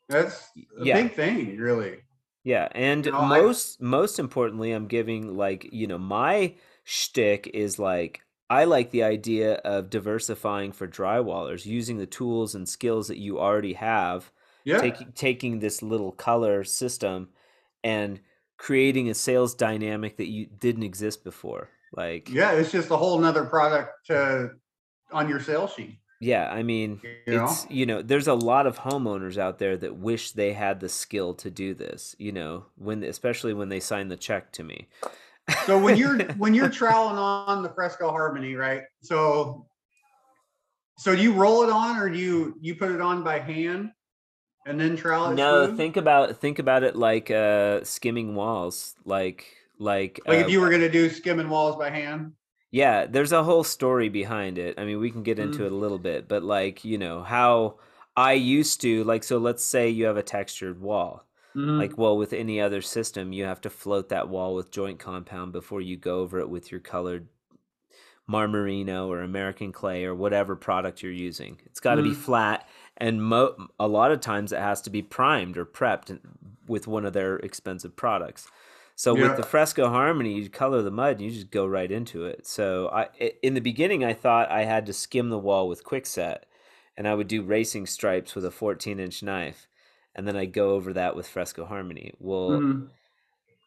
That's 0.08 0.50
a 0.80 0.84
Yeah. 0.84 1.02
big 1.02 1.14
thing, 1.14 1.56
really. 1.56 1.98
Yeah, 2.44 2.68
and 2.72 3.04
You 3.06 3.12
know, 3.12 3.18
I- 3.18 3.40
most 3.42 3.80
most 3.80 4.18
importantly, 4.18 4.72
I'm 4.72 4.86
giving 4.86 5.36
like 5.36 5.68
you 5.72 5.86
know 5.86 5.98
my 5.98 6.54
shtick 6.84 7.48
is 7.52 7.78
like 7.78 8.22
I 8.48 8.64
like 8.64 8.90
the 8.90 9.04
idea 9.04 9.54
of 9.56 9.90
diversifying 9.90 10.72
for 10.72 10.88
drywallers, 10.88 11.66
using 11.66 11.98
the 11.98 12.06
tools 12.06 12.54
and 12.54 12.68
skills 12.68 13.06
that 13.08 13.18
you 13.18 13.38
already 13.38 13.74
have, 13.74 14.32
Yeah. 14.64 14.80
taking 14.80 15.12
taking 15.12 15.58
this 15.60 15.82
little 15.82 16.12
color 16.12 16.64
system 16.64 17.28
and 17.84 18.20
creating 18.56 19.08
a 19.08 19.14
sales 19.14 19.54
dynamic 19.54 20.16
that 20.16 20.28
you 20.28 20.46
didn't 20.46 20.82
exist 20.82 21.22
before. 21.24 21.68
Like 21.92 22.28
yeah, 22.28 22.52
it's 22.52 22.70
just 22.70 22.90
a 22.90 22.96
whole 22.96 23.18
nother 23.18 23.44
product 23.44 24.06
to 24.06 24.50
on 25.12 25.28
your 25.28 25.40
sales 25.40 25.74
sheet. 25.74 25.98
Yeah, 26.20 26.50
I 26.50 26.62
mean, 26.62 27.00
You 27.26 27.38
know? 27.38 27.44
it's 27.44 27.66
you 27.70 27.86
know, 27.86 28.02
there's 28.02 28.28
a 28.28 28.34
lot 28.34 28.66
of 28.66 28.78
homeowners 28.78 29.38
out 29.38 29.58
there 29.58 29.76
that 29.78 29.96
wish 29.96 30.32
they 30.32 30.52
had 30.52 30.78
the 30.80 30.88
skill 30.88 31.34
to 31.34 31.50
do 31.50 31.74
this. 31.74 32.14
You 32.18 32.32
know, 32.32 32.66
when 32.76 33.02
especially 33.02 33.54
when 33.54 33.70
they 33.70 33.80
sign 33.80 34.08
the 34.08 34.16
check 34.16 34.52
to 34.52 34.64
me. 34.64 34.88
So 35.64 35.78
when 35.78 35.96
you're 35.96 36.22
when 36.36 36.54
you're 36.54 36.68
troweling 36.68 37.16
on 37.16 37.62
the 37.62 37.70
Fresco 37.70 38.10
Harmony, 38.10 38.54
right? 38.54 38.82
So 39.02 39.66
so 40.98 41.16
do 41.16 41.22
you 41.22 41.32
roll 41.32 41.62
it 41.62 41.70
on 41.70 41.96
or 41.96 42.10
do 42.10 42.18
you 42.18 42.54
you 42.60 42.74
put 42.74 42.90
it 42.90 43.00
on 43.00 43.24
by 43.24 43.38
hand 43.38 43.90
and 44.66 44.78
then 44.78 44.96
trowel 44.96 45.30
it? 45.30 45.36
no, 45.36 45.64
smooth? 45.64 45.78
think 45.78 45.96
about 45.96 46.36
think 46.36 46.58
about 46.58 46.82
it 46.82 46.94
like 46.94 47.30
uh 47.30 47.82
skimming 47.82 48.34
walls, 48.34 48.94
like 49.06 49.46
like 49.80 50.20
like 50.26 50.38
uh, 50.38 50.40
if 50.46 50.50
you 50.50 50.60
were 50.60 50.70
gonna 50.70 50.88
do 50.90 51.08
skimming 51.10 51.48
walls 51.48 51.76
by 51.76 51.90
hand. 51.90 52.32
Yeah, 52.70 53.06
there's 53.06 53.32
a 53.32 53.42
whole 53.42 53.64
story 53.64 54.08
behind 54.08 54.56
it. 54.56 54.78
I 54.78 54.84
mean, 54.84 55.00
we 55.00 55.10
can 55.10 55.24
get 55.24 55.40
into 55.40 55.62
Mm. 55.62 55.66
it 55.66 55.72
a 55.72 55.76
little 55.76 55.98
bit, 55.98 56.28
but 56.28 56.44
like, 56.44 56.84
you 56.84 56.98
know, 56.98 57.22
how 57.22 57.78
I 58.16 58.34
used 58.34 58.80
to 58.82 59.02
like 59.04 59.24
so 59.24 59.38
let's 59.38 59.64
say 59.64 59.88
you 59.88 60.04
have 60.04 60.16
a 60.16 60.22
textured 60.22 60.80
wall. 60.80 61.26
Mhm. 61.56 61.78
Like, 61.78 61.98
well, 61.98 62.16
with 62.16 62.32
any 62.32 62.60
other 62.60 62.80
system, 62.80 63.32
you 63.32 63.44
have 63.44 63.60
to 63.62 63.70
float 63.70 64.08
that 64.10 64.28
wall 64.28 64.54
with 64.54 64.70
joint 64.70 65.00
compound 65.00 65.50
before 65.52 65.80
you 65.80 65.96
go 65.96 66.20
over 66.20 66.38
it 66.38 66.48
with 66.48 66.70
your 66.70 66.80
colored 66.80 67.26
Marmorino 68.28 69.08
or 69.08 69.22
American 69.22 69.72
clay 69.72 70.04
or 70.04 70.14
whatever 70.14 70.54
product 70.54 71.02
you're 71.02 71.10
using. 71.12 71.58
It's 71.66 71.80
got 71.80 71.96
to 71.96 72.02
be 72.02 72.10
Mhm. 72.10 72.16
flat, 72.16 72.68
and 72.96 73.22
mo- 73.24 73.56
a 73.80 73.88
lot 73.88 74.12
of 74.12 74.20
times 74.20 74.52
it 74.52 74.60
has 74.60 74.80
to 74.82 74.90
be 74.90 75.02
primed 75.02 75.56
or 75.56 75.64
prepped 75.66 76.20
with 76.68 76.86
one 76.86 77.04
of 77.04 77.12
their 77.12 77.36
expensive 77.38 77.96
products. 77.96 78.48
So 79.00 79.16
Yeah. 79.16 79.28
with 79.28 79.38
the 79.38 79.42
Fresco 79.42 79.88
Harmony, 79.88 80.34
you 80.34 80.50
color 80.50 80.82
the 80.82 80.90
mud 80.90 81.12
and 81.12 81.22
you 81.22 81.30
just 81.30 81.50
go 81.50 81.64
right 81.64 81.90
into 81.90 82.26
it. 82.26 82.46
So 82.46 82.88
I, 82.88 83.04
i- 83.18 83.32
in 83.42 83.54
the 83.54 83.62
beginning, 83.62 84.04
I 84.04 84.12
thought 84.12 84.50
I 84.50 84.64
had 84.64 84.84
to 84.84 84.92
skim 84.92 85.30
the 85.30 85.38
wall 85.38 85.68
with 85.68 85.84
Quickset, 85.84 86.40
and 86.98 87.08
I 87.08 87.14
would 87.14 87.26
do 87.26 87.40
racing 87.42 87.86
stripes 87.86 88.34
with 88.34 88.44
a 88.44 88.50
14 88.50 89.00
inch 89.00 89.22
knife, 89.22 89.68
and 90.14 90.28
then 90.28 90.36
I'd 90.36 90.52
go 90.52 90.72
over 90.72 90.92
that 90.92 91.16
with 91.16 91.26
Fresco 91.26 91.64
Harmony. 91.64 92.12
Well, 92.18 92.50
Mhm. 92.50 92.90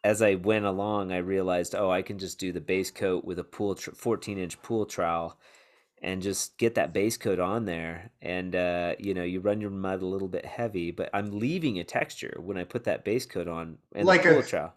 as 0.04 0.22
I 0.22 0.36
went 0.36 0.66
along, 0.66 1.10
I 1.10 1.16
realized, 1.16 1.74
oh, 1.74 1.90
I 1.90 2.02
can 2.02 2.20
just 2.20 2.38
do 2.38 2.52
the 2.52 2.60
base 2.60 2.92
coat 2.92 3.24
with 3.24 3.40
a 3.40 3.44
pool 3.44 3.74
tr- 3.74 3.90
14 3.90 4.38
inch 4.38 4.62
pool 4.62 4.86
trowel 4.86 5.36
and 6.00 6.22
just 6.22 6.58
get 6.58 6.76
that 6.76 6.92
base 6.92 7.16
coat 7.16 7.40
on 7.40 7.64
there. 7.64 8.12
And, 8.22 8.54
uh, 8.54 8.94
you 9.00 9.14
know, 9.14 9.24
you 9.24 9.40
run 9.40 9.60
your 9.60 9.70
mud 9.70 10.00
a 10.00 10.06
little 10.06 10.28
bit 10.28 10.44
heavy, 10.44 10.92
but 10.92 11.10
I'm 11.12 11.32
leaving 11.40 11.80
a 11.80 11.82
texture 11.82 12.36
when 12.40 12.56
I 12.56 12.62
put 12.62 12.84
that 12.84 13.04
base 13.04 13.26
coat 13.26 13.48
on 13.48 13.78
and 13.96 14.06
Like 14.06 14.22
the 14.22 14.38
a 14.38 14.42
trowel. 14.44 14.74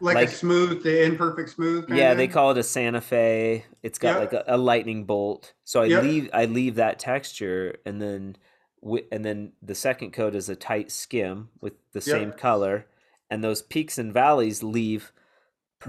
Like, 0.00 0.14
like- 0.16 0.28
a 0.28 0.32
smooth 0.32 0.82
the 0.82 1.04
imperfect 1.04 1.50
smooth. 1.50 1.88
Yeah, 1.90 2.14
they 2.14 2.28
call 2.28 2.50
it 2.52 2.58
a 2.58 2.62
Santa 2.62 3.00
Fe. 3.00 3.64
It's 3.82 3.98
got 3.98 4.20
Yep. 4.20 4.32
like 4.32 4.32
a, 4.46 4.54
a 4.54 4.58
lightning 4.58 5.04
bolt. 5.04 5.52
So 5.64 5.82
I 5.82 5.86
Yep. 5.86 6.02
leave 6.02 6.30
I 6.32 6.44
leave 6.46 6.74
that 6.76 6.98
texture 6.98 7.76
and 7.84 8.00
then 8.00 8.36
and 9.12 9.24
then 9.24 9.52
the 9.60 9.74
second 9.74 10.12
coat 10.12 10.34
is 10.34 10.48
a 10.48 10.56
tight 10.56 10.90
skim 10.90 11.50
with 11.60 11.74
the 11.92 12.00
same 12.00 12.32
color 12.32 12.86
and 13.30 13.44
those 13.44 13.60
peaks 13.62 13.98
and 13.98 14.12
valleys 14.12 14.62
leave 14.62 15.12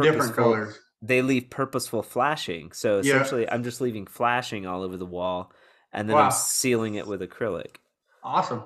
different 0.01 0.35
colors. 0.35 0.77
they 1.01 1.21
leave 1.21 1.49
purposeful 1.49 2.03
flashing. 2.03 2.71
So 2.73 2.99
essentially, 2.99 3.49
I'm 3.49 3.63
just 3.63 3.81
leaving 3.81 4.05
flashing 4.05 4.65
all 4.67 4.83
over 4.83 4.97
the 4.97 5.05
wall, 5.05 5.51
and 5.91 6.07
then 6.07 6.15
Wow. 6.17 6.25
I'm 6.25 6.31
sealing 6.31 6.95
it 6.95 7.07
with 7.07 7.21
acrylic, 7.21 7.77
Awesome. 8.23 8.63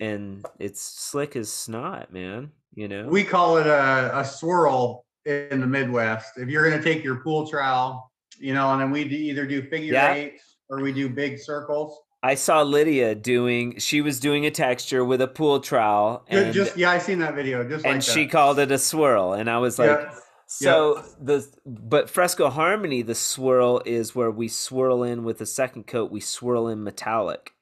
And 0.00 0.44
it's 0.58 0.80
slick 0.80 1.36
as 1.36 1.50
snot, 1.50 2.12
man. 2.12 2.50
You 2.74 2.88
know, 2.88 3.08
We 3.08 3.24
call 3.24 3.56
it 3.56 3.66
a, 3.66 4.18
a 4.18 4.24
swirl 4.24 5.04
in 5.24 5.60
the 5.60 5.66
Midwest. 5.66 6.36
If 6.36 6.48
you're 6.48 6.68
going 6.68 6.80
to 6.80 6.84
take 6.84 7.02
your 7.02 7.16
pool 7.16 7.48
trowel, 7.48 8.12
you 8.38 8.52
know, 8.52 8.70
and 8.72 8.80
then 8.80 8.90
we 8.90 9.02
either 9.04 9.46
do 9.46 9.62
figure 9.62 9.94
Yeah. 9.94 10.12
eights 10.12 10.56
or 10.68 10.80
we 10.80 10.92
do 10.92 11.08
big 11.08 11.38
circles. 11.38 11.98
I 12.22 12.34
saw 12.34 12.62
Lydia 12.62 13.14
doing. 13.14 13.78
She 13.78 14.00
was 14.00 14.18
doing 14.20 14.46
a 14.46 14.50
texture 14.50 15.04
with 15.04 15.20
a 15.20 15.28
pool 15.28 15.60
trowel, 15.60 16.24
and 16.28 16.52
just 16.52 16.76
yeah, 16.76 16.90
I 16.90 16.98
seen 16.98 17.20
that 17.20 17.34
video. 17.34 17.62
Just 17.68 17.84
like 17.84 17.92
and 17.92 18.02
that. 18.02 18.04
she 18.04 18.26
called 18.26 18.58
it 18.58 18.72
a 18.72 18.78
swirl, 18.78 19.32
and 19.32 19.48
I 19.48 19.58
was 19.58 19.78
like. 19.78 19.90
Yeah. 19.90 20.14
So 20.48 21.02
the 21.20 21.44
but 21.66 22.08
Fresco 22.08 22.50
Harmony, 22.50 23.02
the 23.02 23.16
swirl 23.16 23.82
is 23.84 24.14
where 24.14 24.30
we 24.30 24.46
swirl 24.46 25.02
in 25.02 25.24
with 25.24 25.38
the 25.38 25.46
second 25.46 25.88
coat, 25.88 26.12
we 26.12 26.20
swirl 26.20 26.68
in 26.68 26.84
metallic, 26.84 27.52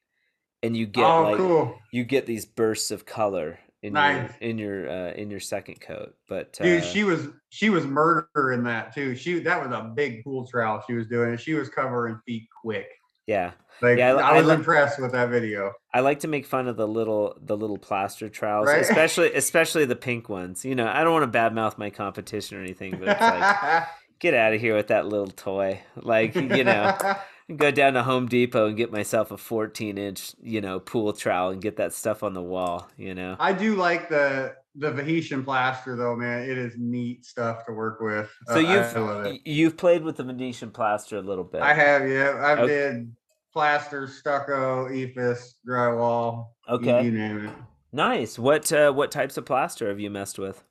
and 0.64 0.76
you 0.76 0.86
get 0.86 1.04
oh, 1.04 1.22
like 1.22 1.36
cool, 1.36 1.78
you 1.92 2.04
get 2.04 2.26
these 2.26 2.44
bursts 2.46 2.90
of 2.90 3.04
color 3.06 3.58
in 3.82 3.92
Nice. 3.92 4.30
your 4.40 4.50
in 4.50 4.58
your 4.58 4.88
uh, 4.90 5.12
in 5.12 5.30
your 5.30 5.40
second 5.40 5.80
coat. 5.80 6.14
But 6.28 6.58
uh, 6.60 6.64
dude. 6.64 6.84
She 6.84 7.04
was 7.04 7.28
she 7.50 7.70
was 7.70 7.84
murder 7.86 8.52
in 8.52 8.64
that 8.64 8.94
too. 8.94 9.14
She 9.14 9.40
that 9.40 9.62
was 9.62 9.70
a 9.78 9.92
big 9.94 10.24
pool 10.24 10.46
trowel 10.46 10.82
she 10.86 10.94
was 10.94 11.06
doing. 11.06 11.30
and 11.30 11.40
She 11.40 11.54
was 11.54 11.68
covering 11.68 12.18
feet 12.26 12.48
quick. 12.62 12.88
yeah, 13.26 13.52
Like 13.82 13.98
Yeah, 13.98 14.14
I- 14.14 14.20
I, 14.20 14.30
I 14.30 14.38
was 14.38 14.46
li- 14.46 14.54
impressed 14.54 15.00
with 15.00 15.12
that 15.12 15.28
video. 15.28 15.72
I 15.92 16.00
like 16.00 16.20
to 16.20 16.28
make 16.28 16.46
fun 16.46 16.66
of 16.66 16.76
the 16.76 16.88
little 16.88 17.36
the 17.40 17.56
little 17.56 17.78
plaster 17.78 18.28
trowels, 18.30 18.66
Right. 18.68 18.80
especially 18.80 19.32
especially 19.34 19.84
the 19.84 19.96
pink 19.96 20.28
ones. 20.30 20.64
You 20.64 20.74
know, 20.74 20.86
I 20.88 21.04
don't 21.04 21.12
want 21.12 21.30
to 21.30 21.38
badmouth 21.38 21.76
my 21.78 21.90
competition 21.90 22.56
or 22.58 22.62
anything, 22.62 22.92
but 22.98 23.08
it's 23.08 23.20
like 23.20 23.84
get 24.18 24.32
out 24.34 24.54
of 24.54 24.60
here 24.60 24.74
with 24.74 24.86
that 24.88 25.06
little 25.06 25.26
toy. 25.28 25.80
Like 25.96 26.34
you 26.34 26.64
know, 26.64 26.96
go 27.56 27.70
down 27.70 27.92
to 27.94 28.02
Home 28.02 28.26
Depot 28.26 28.66
and 28.66 28.76
get 28.76 28.90
myself 28.92 29.30
a 29.30 29.36
14 29.36 29.98
inch 29.98 30.34
you 30.42 30.60
know 30.60 30.80
pool 30.80 31.12
trowel 31.12 31.50
and 31.50 31.60
get 31.62 31.76
that 31.76 31.92
stuff 31.92 32.22
on 32.22 32.34
the 32.34 32.42
wall. 32.42 32.88
You 32.96 33.14
know. 33.14 33.36
I 33.38 33.52
do 33.52 33.74
like 33.76 34.08
the 34.08 34.54
the 34.76 34.90
Venetian 34.90 35.44
plaster 35.44 35.94
though, 35.96 36.16
man. 36.16 36.42
It 36.48 36.58
is 36.58 36.74
neat 36.78 37.24
stuff 37.24 37.64
to 37.66 37.72
work 37.72 38.00
with. 38.00 38.30
So 38.48 38.54
Uh, 38.56 38.58
you've 38.58 38.96
I 38.96 39.00
love 39.00 39.26
it. 39.26 39.40
you've 39.44 39.76
played 39.76 40.02
with 40.02 40.16
the 40.16 40.24
Venetian 40.24 40.70
plaster 40.70 41.16
a 41.18 41.22
little 41.22 41.44
bit. 41.44 41.62
I 41.62 41.72
have, 41.74 42.08
yeah. 42.08 42.40
I've 42.44 42.58
Okay. 42.60 42.66
did 42.72 43.14
plaster, 43.52 44.08
stucco, 44.08 44.88
EIFS, 44.88 45.54
drywall. 45.68 46.48
you- 46.68 46.74
Okay. 46.74 47.04
You, 47.04 47.12
name 47.12 47.46
it. 47.46 47.54
Nice. 47.92 48.36
What 48.38 48.72
uh, 48.72 48.90
what 48.92 49.12
types 49.12 49.36
of 49.36 49.44
plaster 49.46 49.88
have 49.88 50.00
you 50.00 50.10
messed 50.10 50.38
with? 50.40 50.64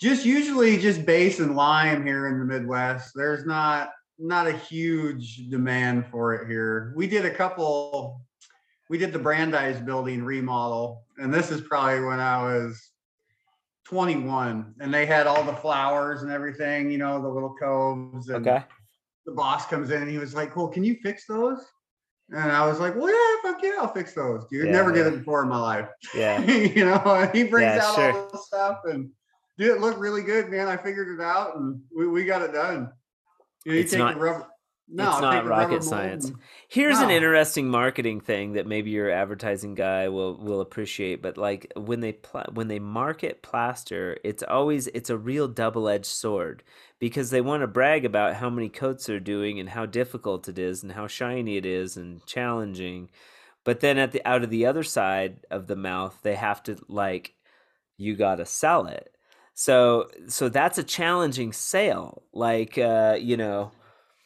Just 0.00 0.24
usually 0.24 0.76
just 0.76 1.04
base 1.06 1.40
and 1.40 1.56
lime 1.56 2.04
here 2.06 2.28
in 2.28 2.38
the 2.38 2.44
Midwest. 2.44 3.12
There's 3.16 3.44
not 3.46 3.90
not 4.18 4.46
a 4.46 4.52
huge 4.52 5.48
demand 5.50 6.06
for 6.10 6.34
it 6.34 6.48
here. 6.48 6.92
We 6.96 7.06
did 7.06 7.24
a 7.24 7.30
couple. 7.34 8.20
We 8.90 8.98
did 8.98 9.12
the 9.12 9.18
Brandeis 9.18 9.80
building 9.80 10.22
remodel, 10.24 11.04
and 11.18 11.32
this 11.32 11.50
is 11.50 11.60
probably 11.62 12.04
when 12.04 12.20
I 12.20 12.42
was 12.42 12.90
21, 13.86 14.74
and 14.80 14.92
they 14.92 15.06
had 15.06 15.26
all 15.26 15.42
the 15.44 15.54
flowers 15.54 16.22
and 16.22 16.30
everything. 16.30 16.90
You 16.90 16.98
know, 16.98 17.20
the 17.20 17.28
little 17.28 17.54
coves. 17.54 18.28
And 18.28 18.46
Okay. 18.46 18.64
the 19.26 19.32
boss 19.32 19.66
comes 19.66 19.90
in 19.90 20.02
and 20.02 20.10
he 20.10 20.18
was 20.18 20.34
like, 20.34 20.54
"Well, 20.56 20.68
can 20.68 20.84
you 20.84 20.96
fix 21.02 21.26
those?" 21.26 21.64
And 22.30 22.52
I 22.52 22.66
was 22.66 22.80
like, 22.80 22.94
"Well, 22.94 23.10
yeah, 23.10 23.50
fuck 23.52 23.62
yeah, 23.62 23.76
I'll 23.80 23.92
fix 23.92 24.14
those, 24.14 24.44
dude. 24.50 24.66
Yeah, 24.66 24.72
Never 24.72 24.92
did 24.92 25.06
it 25.06 25.18
before 25.18 25.42
in 25.42 25.48
my 25.48 25.60
life." 25.60 25.88
Yeah. 26.14 26.40
you 26.44 26.84
know, 26.84 27.28
he 27.32 27.44
brings 27.44 27.76
Yeah, 27.76 27.84
out 27.86 27.94
sure. 27.94 28.12
all 28.12 28.30
the 28.30 28.38
stuff 28.38 28.80
and 28.84 29.10
dude, 29.58 29.70
it 29.76 29.80
looked 29.80 29.98
really 29.98 30.22
good, 30.22 30.48
man. 30.50 30.68
I 30.68 30.76
figured 30.76 31.08
it 31.08 31.22
out 31.22 31.56
and 31.56 31.80
we, 31.96 32.06
we 32.06 32.24
got 32.24 32.42
it 32.42 32.52
done. 32.52 32.90
You, 33.64 33.72
know, 33.72 33.74
you 33.76 33.80
It's 33.82 33.92
take 33.92 33.98
not- 33.98 34.18
rubber. 34.18 34.46
No, 34.86 35.12
it's 35.12 35.20
not 35.22 35.46
rocket 35.46 35.82
science. 35.82 36.26
and- 36.26 36.36
Here's 36.68 36.98
an 36.98 37.08
interesting 37.08 37.70
marketing 37.70 38.20
thing 38.20 38.52
that 38.52 38.66
maybe 38.66 38.90
your 38.90 39.10
advertising 39.10 39.74
guy 39.74 40.10
will 40.10 40.36
will 40.36 40.60
appreciate. 40.60 41.22
But 41.22 41.38
like 41.38 41.72
when 41.74 42.00
they 42.00 42.12
pla- 42.12 42.50
when 42.52 42.68
they 42.68 42.78
market 42.78 43.42
plaster, 43.42 44.18
it's 44.22 44.42
always 44.42 44.86
it's 44.88 45.08
a 45.08 45.16
real 45.16 45.48
double 45.48 45.88
edged 45.88 46.04
sword 46.04 46.62
because 46.98 47.30
they 47.30 47.40
want 47.40 47.62
to 47.62 47.66
brag 47.66 48.04
about 48.04 48.34
how 48.34 48.50
many 48.50 48.68
coats 48.68 49.06
they're 49.06 49.20
doing 49.20 49.58
and 49.58 49.70
how 49.70 49.86
difficult 49.86 50.48
it 50.50 50.58
is 50.58 50.82
and 50.82 50.92
how 50.92 51.06
shiny 51.06 51.56
it 51.56 51.64
is 51.64 51.96
and 51.96 52.24
challenging. 52.26 53.08
But 53.64 53.80
then 53.80 53.96
at 53.96 54.12
the 54.12 54.20
out 54.28 54.42
of 54.44 54.50
the 54.50 54.66
other 54.66 54.82
side 54.82 55.46
of 55.50 55.66
the 55.66 55.76
mouth, 55.76 56.18
they 56.22 56.34
have 56.34 56.62
to 56.64 56.76
like 56.88 57.32
you 57.96 58.16
got 58.16 58.34
to 58.34 58.44
sell 58.44 58.86
it. 58.86 59.13
So 59.54 60.08
so 60.28 60.48
that's 60.48 60.78
a 60.78 60.84
challenging 60.84 61.52
sale. 61.52 62.22
Like 62.32 62.78
uh, 62.78 63.16
you 63.20 63.36
know. 63.36 63.72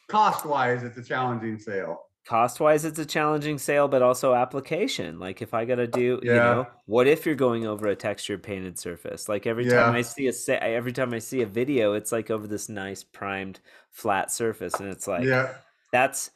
Cost 0.07 0.45
wise, 0.45 0.83
it's 0.83 0.97
a 0.97 1.03
challenging 1.03 1.59
sale. 1.59 1.99
cost 2.25 2.59
wise 2.59 2.85
it's 2.85 2.99
a 2.99 3.05
challenging 3.05 3.57
sale 3.57 3.87
but 3.87 4.01
also 4.03 4.35
application 4.35 5.17
like 5.19 5.41
if 5.41 5.53
i 5.53 5.65
gotta 5.65 5.87
do 5.87 6.19
you 6.21 6.35
Yeah. 6.35 6.35
know 6.43 6.67
what 6.85 7.07
if 7.07 7.25
you're 7.25 7.33
going 7.33 7.65
over 7.65 7.87
a 7.87 7.95
textured 7.95 8.43
painted 8.43 8.77
surface 8.77 9.27
like 9.29 9.47
every 9.47 9.65
time 9.65 9.95
i 9.95 10.01
see 10.01 10.27
a 10.27 10.33
sa- 10.33 10.59
every 10.61 10.91
time 10.91 11.13
i 11.13 11.19
see 11.19 11.41
a 11.41 11.47
video 11.47 11.93
it's 11.93 12.11
like 12.11 12.29
over 12.29 12.45
this 12.45 12.69
nice 12.69 13.03
primed 13.03 13.59
flat 13.91 14.31
surface 14.31 14.79
and 14.79 14.89
it's 14.89 15.07
like 15.07 15.23
yeah. 15.25 15.55
that's 15.91 16.29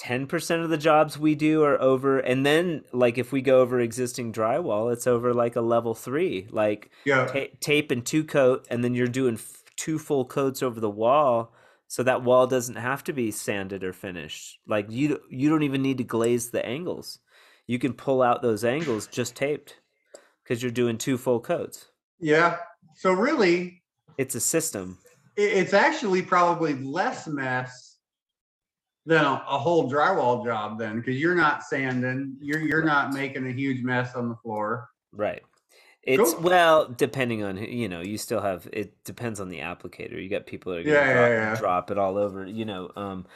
10% 0.00 0.62
of 0.62 0.70
the 0.70 0.76
jobs 0.76 1.18
we 1.18 1.34
do 1.34 1.62
are 1.64 1.80
over 1.80 2.18
and 2.20 2.46
then 2.46 2.84
like 2.92 3.18
if 3.18 3.32
we 3.32 3.42
go 3.42 3.60
over 3.60 3.80
existing 3.80 4.32
drywall 4.32 4.92
it's 4.92 5.06
over 5.08 5.34
like 5.34 5.56
a 5.56 5.60
level 5.60 5.94
3 5.94 6.46
like 6.50 6.90
Yeah. 7.04 7.26
ta- 7.26 7.52
tape 7.60 7.90
and 7.90 8.06
two 8.06 8.22
coat 8.24 8.66
and 8.70 8.84
then 8.84 8.94
you're 8.94 9.08
doing 9.08 9.34
f- 9.34 9.64
two 9.76 9.98
full 9.98 10.24
coats 10.24 10.62
over 10.62 10.78
the 10.78 10.88
wall 10.90 11.52
so 11.88 12.02
that 12.04 12.22
wall 12.22 12.46
doesn't 12.46 12.76
have 12.76 13.02
to 13.04 13.12
be 13.12 13.30
sanded 13.32 13.82
or 13.82 13.92
finished 13.92 14.58
like 14.68 14.86
you 14.88 15.20
you 15.30 15.48
don't 15.50 15.62
even 15.64 15.82
need 15.82 15.98
to 15.98 16.04
glaze 16.04 16.50
the 16.50 16.64
angles 16.64 17.18
you 17.66 17.78
can 17.78 17.92
pull 17.92 18.22
out 18.22 18.40
those 18.40 18.64
angles 18.64 19.06
just 19.08 19.34
taped 19.34 19.80
because 20.44 20.62
you're 20.62 20.70
doing 20.70 20.96
two 20.96 21.18
full 21.18 21.40
coats 21.40 21.88
Yeah. 22.20 22.58
So 22.94 23.12
really, 23.12 23.82
it's 24.16 24.34
a 24.34 24.40
system 24.40 24.98
it's 25.36 25.72
actually 25.72 26.22
probably 26.22 26.74
less 26.74 27.26
mess 27.28 27.87
than 29.08 29.24
a, 29.24 29.42
a 29.48 29.58
whole 29.58 29.90
drywall 29.90 30.44
job 30.44 30.78
then 30.78 30.96
because 30.96 31.16
you're 31.16 31.34
not 31.34 31.62
sanding 31.64 32.36
you're 32.40 32.60
you're 32.60 32.84
not 32.84 33.12
making 33.14 33.46
a 33.46 33.50
huge 33.52 33.82
mess 33.82 34.14
on 34.14 34.28
the 34.28 34.36
floor 34.36 34.88
Right. 35.12 35.42
It's 36.02 36.34
Cool. 36.34 36.42
well, 36.42 36.86
depending 36.88 37.42
on 37.42 37.56
who- 37.56 37.64
you 37.66 37.88
know, 37.88 38.00
you 38.02 38.18
still 38.18 38.40
have 38.40 38.68
it 38.72 39.02
depends 39.04 39.40
on 39.40 39.48
the 39.48 39.60
applicator. 39.60 40.22
You 40.22 40.28
got 40.28 40.46
people 40.46 40.72
that 40.72 40.80
are 40.80 40.84
gonna 40.84 40.94
Yeah, 40.94 41.12
drop, 41.12 41.28
yeah, 41.30 41.52
yeah. 41.52 41.54
drop 41.58 41.90
it 41.90 41.98
all 41.98 42.16
over. 42.18 42.46
You 42.46 42.64
know, 42.66 42.90
um, 42.96 43.26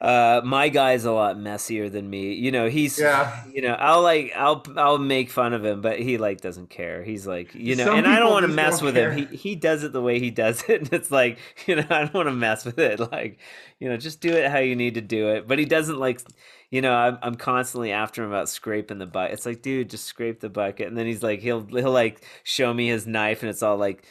uh, 0.00 0.40
my 0.44 0.70
guy's 0.70 1.04
a 1.04 1.12
lot 1.12 1.38
messier 1.38 1.90
than 1.90 2.08
me. 2.08 2.32
You 2.34 2.50
know, 2.50 2.68
he's 2.70 2.98
Yeah. 2.98 3.44
You 3.52 3.60
know, 3.62 3.74
I'll 3.74 4.02
like 4.02 4.32
I'll 4.34 4.62
I'll 4.76 4.98
make 4.98 5.30
fun 5.30 5.52
of 5.52 5.64
him, 5.64 5.82
but 5.82 5.98
he 6.00 6.16
like 6.16 6.40
doesn't 6.40 6.70
care. 6.70 7.02
He's 7.04 7.26
like 7.26 7.54
you 7.54 7.76
know, 7.76 7.84
Some 7.86 7.98
and 7.98 8.06
I 8.06 8.18
don't 8.18 8.30
want 8.30 8.44
to 8.44 8.48
mess 8.48 8.80
with 8.80 8.94
care. 8.94 9.12
him. 9.12 9.12
He 9.12 9.36
he 9.36 9.54
does 9.56 9.84
it 9.84 9.92
the 9.92 10.00
way 10.00 10.18
he 10.18 10.30
does 10.30 10.62
it, 10.68 10.80
and 10.82 10.92
it's 10.92 11.10
like 11.10 11.38
you 11.66 11.76
know, 11.76 11.86
I 11.90 12.00
don't 12.04 12.14
want 12.14 12.28
to 12.28 12.32
mess 12.34 12.64
with 12.64 12.78
it. 12.78 12.98
Like 12.98 13.38
you 13.78 13.88
know, 13.88 13.96
just 13.96 14.20
do 14.20 14.30
it 14.32 14.50
how 14.50 14.58
you 14.58 14.74
need 14.76 14.94
to 14.94 15.00
do 15.02 15.28
it. 15.30 15.46
But 15.46 15.58
he 15.58 15.64
doesn't 15.66 15.98
like 15.98 16.22
you 16.70 16.80
know, 16.80 16.94
I'm 16.94 17.18
I'm 17.22 17.34
constantly 17.34 17.92
after 17.92 18.22
him 18.22 18.30
about 18.30 18.48
scraping 18.48 18.98
the 18.98 19.06
bucket. 19.06 19.34
It's 19.34 19.44
like, 19.46 19.60
dude, 19.62 19.90
just 19.90 20.06
scrape 20.06 20.40
the 20.40 20.48
bucket, 20.48 20.88
and 20.88 20.96
then 20.96 21.06
he's 21.06 21.22
like, 21.22 21.40
he'll 21.40 21.64
he'll 21.66 21.90
like 21.90 22.24
show 22.44 22.72
me 22.72 22.88
his 22.88 23.06
knife, 23.06 23.42
and 23.42 23.50
it's 23.50 23.62
all 23.62 23.76
like 23.76 24.04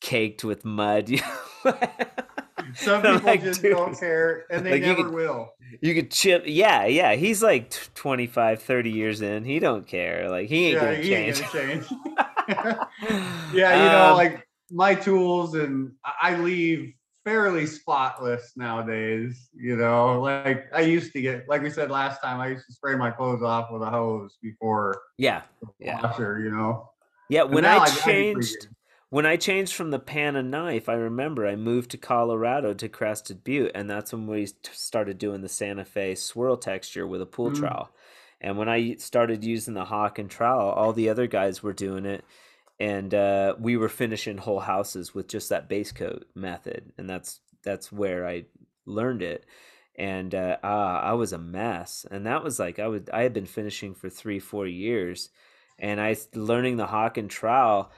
caked 0.00 0.42
with 0.44 0.64
mud. 0.64 1.10
you 2.58 2.74
some 2.74 3.02
people 3.02 3.20
like, 3.20 3.42
just 3.42 3.62
dude, 3.62 3.76
don't 3.76 3.98
care 3.98 4.44
and 4.50 4.64
they 4.64 4.72
like, 4.72 4.80
you 4.82 4.86
never 4.88 5.04
could- 5.04 5.14
will 5.14 5.52
you 5.80 5.94
could 5.94 6.10
chip, 6.10 6.42
yeah, 6.46 6.84
yeah. 6.84 7.14
He's 7.14 7.42
like 7.42 7.70
t- 7.70 7.78
25, 7.94 8.60
30 8.62 8.90
years 8.90 9.22
in. 9.22 9.42
He 9.42 9.58
don't 9.58 9.86
care. 9.86 10.28
Like 10.28 10.48
he 10.50 10.66
ain't 10.66 10.74
yeah 10.74 10.80
gonna 10.84 10.96
he 10.96 11.08
change. 11.08 11.40
ain't 11.40 11.52
gonna 11.52 11.66
change 11.66 11.86
yeah 13.54 13.76
you 13.84 13.90
know 13.90 14.10
Um, 14.10 14.16
like 14.16 14.46
my 14.70 14.94
tools 14.94 15.54
and 15.54 15.92
I- 16.04 16.36
leave 16.36 16.92
fairly 17.24 17.66
spotless 17.66 18.52
nowadays 18.56 19.48
you 19.54 19.76
know 19.76 20.20
like 20.20 20.66
i 20.74 20.80
used 20.80 21.12
to 21.12 21.20
get 21.22 21.48
like 21.48 21.62
we 21.62 21.70
said 21.70 21.88
last 21.88 22.20
time 22.20 22.40
i 22.40 22.48
used 22.48 22.66
to 22.66 22.72
spray 22.72 22.96
my 22.96 23.12
clothes 23.12 23.44
off 23.44 23.70
with 23.70 23.80
a 23.80 23.86
hose 23.88 24.38
before 24.42 25.00
yeah, 25.18 25.42
the 25.60 25.68
Yeah. 25.78 26.00
washer 26.02 26.40
you 26.40 26.50
know 26.50 26.90
yeah. 27.30 27.42
And 27.44 27.54
When 27.54 27.64
I 27.64 27.76
I- 27.76 27.82
I 27.82 27.86
do 27.86 27.92
pretty 28.00 28.32
changed. 28.34 28.68
When 29.12 29.26
I 29.26 29.36
changed 29.36 29.74
from 29.74 29.90
the 29.90 29.98
pan 29.98 30.36
and 30.36 30.50
knife, 30.50 30.88
I 30.88 30.94
remember 30.94 31.46
I 31.46 31.54
moved 31.54 31.90
to 31.90 31.98
Colorado 31.98 32.72
to 32.72 32.88
Crested 32.88 33.44
Butte, 33.44 33.72
and 33.74 33.90
that's 33.90 34.10
when 34.10 34.26
we 34.26 34.46
started 34.72 35.18
doing 35.18 35.42
the 35.42 35.50
Santa 35.50 35.84
Fe 35.84 36.14
swirl 36.14 36.56
texture 36.56 37.06
with 37.06 37.20
a 37.20 37.26
pool 37.26 37.50
Mm. 37.50 37.56
trowel. 37.56 37.90
And 38.40 38.56
when 38.56 38.70
I 38.70 38.94
started 38.94 39.44
using 39.44 39.74
the 39.74 39.84
hawk 39.84 40.18
and 40.18 40.30
trowel, 40.30 40.70
all 40.70 40.94
the 40.94 41.10
other 41.10 41.26
guys 41.26 41.62
were 41.62 41.74
doing 41.74 42.06
it, 42.06 42.24
and 42.80 43.12
uh, 43.12 43.54
we 43.58 43.76
were 43.76 43.90
finishing 43.90 44.38
whole 44.38 44.60
houses 44.60 45.14
with 45.14 45.28
just 45.28 45.50
that 45.50 45.68
base 45.68 45.92
coat 45.92 46.24
method, 46.34 46.94
and 46.96 47.06
that's 47.06 47.40
that's 47.62 47.92
where 47.92 48.26
I 48.26 48.46
learned 48.86 49.20
it. 49.20 49.44
And 49.94 50.34
uh, 50.34 50.56
ah, 50.64 51.02
I 51.02 51.12
was 51.12 51.34
a 51.34 51.38
mess, 51.38 52.06
and 52.10 52.24
that 52.24 52.42
was 52.42 52.58
like 52.58 52.78
I 52.78 52.88
would 52.88 53.10
I 53.12 53.24
had 53.24 53.34
been 53.34 53.44
finishing 53.44 53.92
for 53.94 54.08
three 54.08 54.38
four 54.38 54.66
years, 54.66 55.28
and 55.78 56.00
I 56.00 56.16
learning 56.34 56.78
the 56.78 56.86
hawk 56.86 57.18
and 57.18 57.28
trowel. 57.28 57.92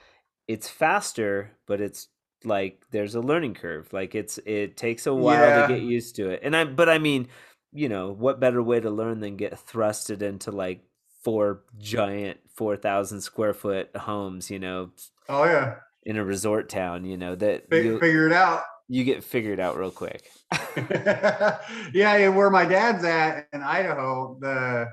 It's 0.46 0.68
faster, 0.68 1.52
but 1.66 1.80
it's 1.80 2.08
like 2.44 2.84
there's 2.90 3.14
a 3.14 3.20
learning 3.20 3.54
curve. 3.54 3.92
Like 3.92 4.14
it's 4.14 4.38
it 4.46 4.76
takes 4.76 5.06
a 5.06 5.14
while 5.14 5.40
Yeah. 5.40 5.66
to 5.66 5.74
get 5.74 5.82
used 5.82 6.16
to 6.16 6.30
it. 6.30 6.40
And 6.42 6.56
I 6.56 6.64
but 6.64 6.88
I 6.88 6.99
mean, 6.99 7.28
you 7.73 7.88
know, 7.88 8.10
what 8.12 8.40
better 8.40 8.62
way 8.62 8.80
to 8.80 8.90
learn 8.90 9.21
than 9.21 9.36
get 9.36 9.54
thrusted 9.54 10.23
into 10.23 10.50
like 10.50 10.84
four 11.23 11.62
giant 11.78 12.38
4,000 12.54 13.21
square 13.21 13.54
foot 13.54 13.97
homes, 13.97 14.50
you 14.50 14.58
know, 14.58 14.90
oh 15.28 15.45
yeah 15.45 15.76
in 16.04 16.19
a 16.19 16.25
resort 16.25 16.69
town, 16.69 17.04
you 17.04 17.16
know, 17.16 17.34
that 17.34 17.71
figure 17.71 18.26
it 18.26 18.32
out 18.32 18.62
you 18.88 19.04
get 19.04 19.25
figured 19.25 19.60
out 19.60 19.76
real 19.78 19.90
quick. 19.90 20.30
yeah, 20.76 21.58
yeah, 21.92 22.28
where 22.28 22.50
my 22.50 22.64
dad's 22.64 23.04
at 23.04 23.49
in 23.52 23.62
Idaho, 23.62 24.36
the 24.40 24.88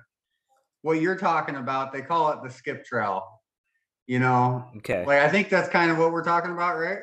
what 0.82 1.02
you're 1.02 1.18
talking 1.18 1.58
about, 1.58 1.92
they 1.92 2.02
call 2.02 2.32
it 2.32 2.40
the 2.44 2.50
skip 2.50 2.86
trowel. 2.86 3.41
You 4.12 4.20
know, 4.20 4.66
Okay. 4.80 5.06
like 5.06 5.20
I 5.20 5.30
think 5.30 5.48
that's 5.48 5.70
kind 5.70 5.90
of 5.90 5.98
what 5.98 6.12
we're 6.12 6.22
talking 6.22 6.52
about, 6.52 6.78
right? 6.78 6.98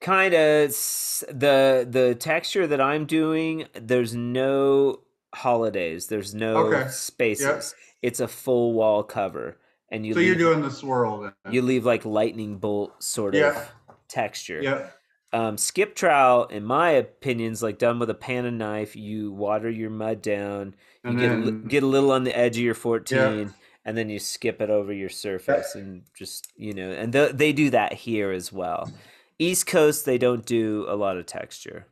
kind 0.00 0.34
of 0.34 0.70
the 0.70 1.86
the 1.88 2.16
texture 2.18 2.66
that 2.66 2.80
I'm 2.80 3.06
doing. 3.06 3.66
There's 3.74 4.12
no 4.16 5.02
holidays. 5.32 6.08
There's 6.08 6.34
no 6.34 6.56
Okay. 6.56 6.88
spaces. 6.88 7.76
It's 8.02 8.18
a 8.18 8.26
full 8.26 8.72
wall 8.72 9.04
cover, 9.04 9.58
and 9.88 10.04
you 10.04 10.14
so 10.14 10.18
you're 10.18 10.30
leave, 10.30 10.38
doing 10.38 10.62
the 10.62 10.70
swirl 10.72 11.20
then. 11.20 11.32
you 11.48 11.62
leave 11.62 11.86
like 11.86 12.04
lightning 12.04 12.58
bolt 12.58 13.04
sort 13.04 13.36
Yeah. 13.36 13.50
of 13.50 13.72
texture. 14.08 14.62
yeah, 14.64 14.90
Um, 15.32 15.58
skip 15.58 15.94
trowel, 15.94 16.46
in 16.46 16.64
my 16.64 16.90
opinion, 16.90 17.52
is 17.52 17.62
like 17.62 17.78
done 17.78 18.00
with 18.00 18.10
a 18.10 18.14
pan 18.14 18.46
and 18.46 18.58
knife. 18.58 18.96
You 18.96 19.30
water 19.30 19.70
your 19.70 19.90
mud 19.90 20.22
down. 20.22 20.74
You 21.04 21.16
get 21.16 21.30
a, 21.30 21.52
get 21.68 21.82
a 21.84 21.86
little 21.86 22.10
on 22.10 22.24
the 22.24 22.36
edge 22.36 22.56
of 22.56 22.64
your 22.64 22.74
14, 22.74 23.54
and 23.88 23.96
then 23.96 24.10
you 24.10 24.18
skip 24.18 24.60
it 24.60 24.68
over 24.68 24.92
your 24.92 25.08
surface, 25.08 25.74
and 25.74 26.02
just 26.14 26.52
you 26.56 26.74
know, 26.74 26.90
and 26.90 27.10
th- 27.10 27.32
they 27.32 27.54
do 27.54 27.70
that 27.70 27.94
here 27.94 28.30
as 28.32 28.52
well. 28.52 28.92
East 29.38 29.66
Coast, 29.66 30.04
they 30.04 30.18
don't 30.18 30.44
do 30.44 30.84
a 30.90 30.94
lot 30.94 31.16
of 31.16 31.24
texture. 31.24 31.86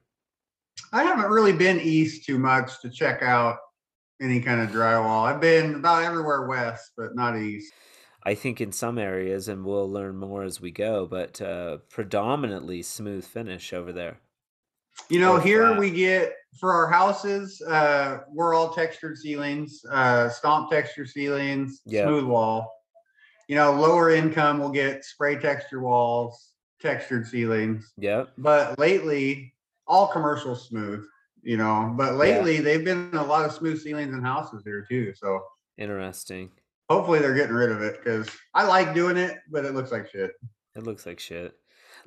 I 0.92 1.04
haven't 1.04 1.30
really 1.30 1.54
been 1.54 1.80
east 1.80 2.26
too 2.26 2.38
much 2.38 2.82
to 2.82 2.90
check 2.90 3.22
out 3.22 3.56
any 4.20 4.42
kind 4.42 4.61
of 4.61 4.68
drywall. 4.68 5.24
I've 5.24 5.40
been 5.40 5.76
about 5.76 6.04
everywhere 6.04 6.46
west, 6.46 6.92
but 6.98 7.16
not 7.16 7.38
east. 7.38 7.72
I 8.24 8.35
think 8.35 8.61
in 8.61 8.72
some 8.72 8.98
areas, 8.98 9.48
and 9.48 9.64
we'll 9.64 9.90
learn 9.90 10.18
more 10.18 10.42
as 10.42 10.61
we 10.61 10.72
go, 10.72 11.06
but 11.06 11.40
uh, 11.40 11.78
predominantly 11.88 12.82
smooth 12.82 13.24
finish 13.24 13.72
over 13.72 13.94
there. 13.94 14.18
You 15.09 15.20
know, 15.20 15.38
here 15.38 15.66
flat. 15.66 15.78
we 15.78 15.90
get 15.90 16.35
for 16.59 16.73
our 16.73 16.90
houses, 16.90 17.61
uh, 17.62 18.21
we're 18.33 18.55
all 18.55 18.73
textured 18.73 19.19
ceilings, 19.19 19.85
uh, 19.90 20.29
stomp 20.29 20.71
texture 20.71 21.07
ceilings, 21.07 21.83
Yeah. 21.85 22.05
smooth 22.05 22.25
wall. 22.25 22.73
You 23.49 23.57
know, 23.57 23.73
lower 23.73 24.11
income 24.11 24.59
will 24.59 24.71
get 24.71 25.05
spray 25.05 25.37
texture 25.37 25.81
walls, 25.81 26.53
textured 26.81 27.27
ceilings. 27.27 27.92
Yep. 27.99 28.31
But 28.38 28.79
lately, 28.79 29.55
all 29.87 30.09
commercial 30.09 30.57
smooth, 30.57 31.05
you 31.42 31.57
know. 31.57 31.95
But 31.97 32.14
lately, 32.14 32.59
they've 32.59 32.85
been 32.85 33.11
a 33.14 33.25
lot 33.25 33.45
of 33.45 33.53
smooth 33.53 33.81
ceilings 33.81 34.12
in 34.12 34.23
houses 34.23 34.62
here 34.64 34.85
too. 34.88 35.14
So 35.14 35.40
Interesting. 35.79 36.51
hopefully 36.88 37.19
they're 37.21 37.35
getting 37.35 37.55
rid 37.55 37.71
of 37.71 37.83
it 37.83 37.99
because 37.99 38.29
I 38.55 38.66
like 38.66 38.95
doing 38.95 39.16
it, 39.16 39.38
but 39.51 39.64
it 39.64 39.75
looks 39.75 39.92
like 39.92 40.11
shit. 40.11 40.33
It 40.75 40.83
looks 40.83 41.07
like 41.07 41.21
shit. 41.21 41.57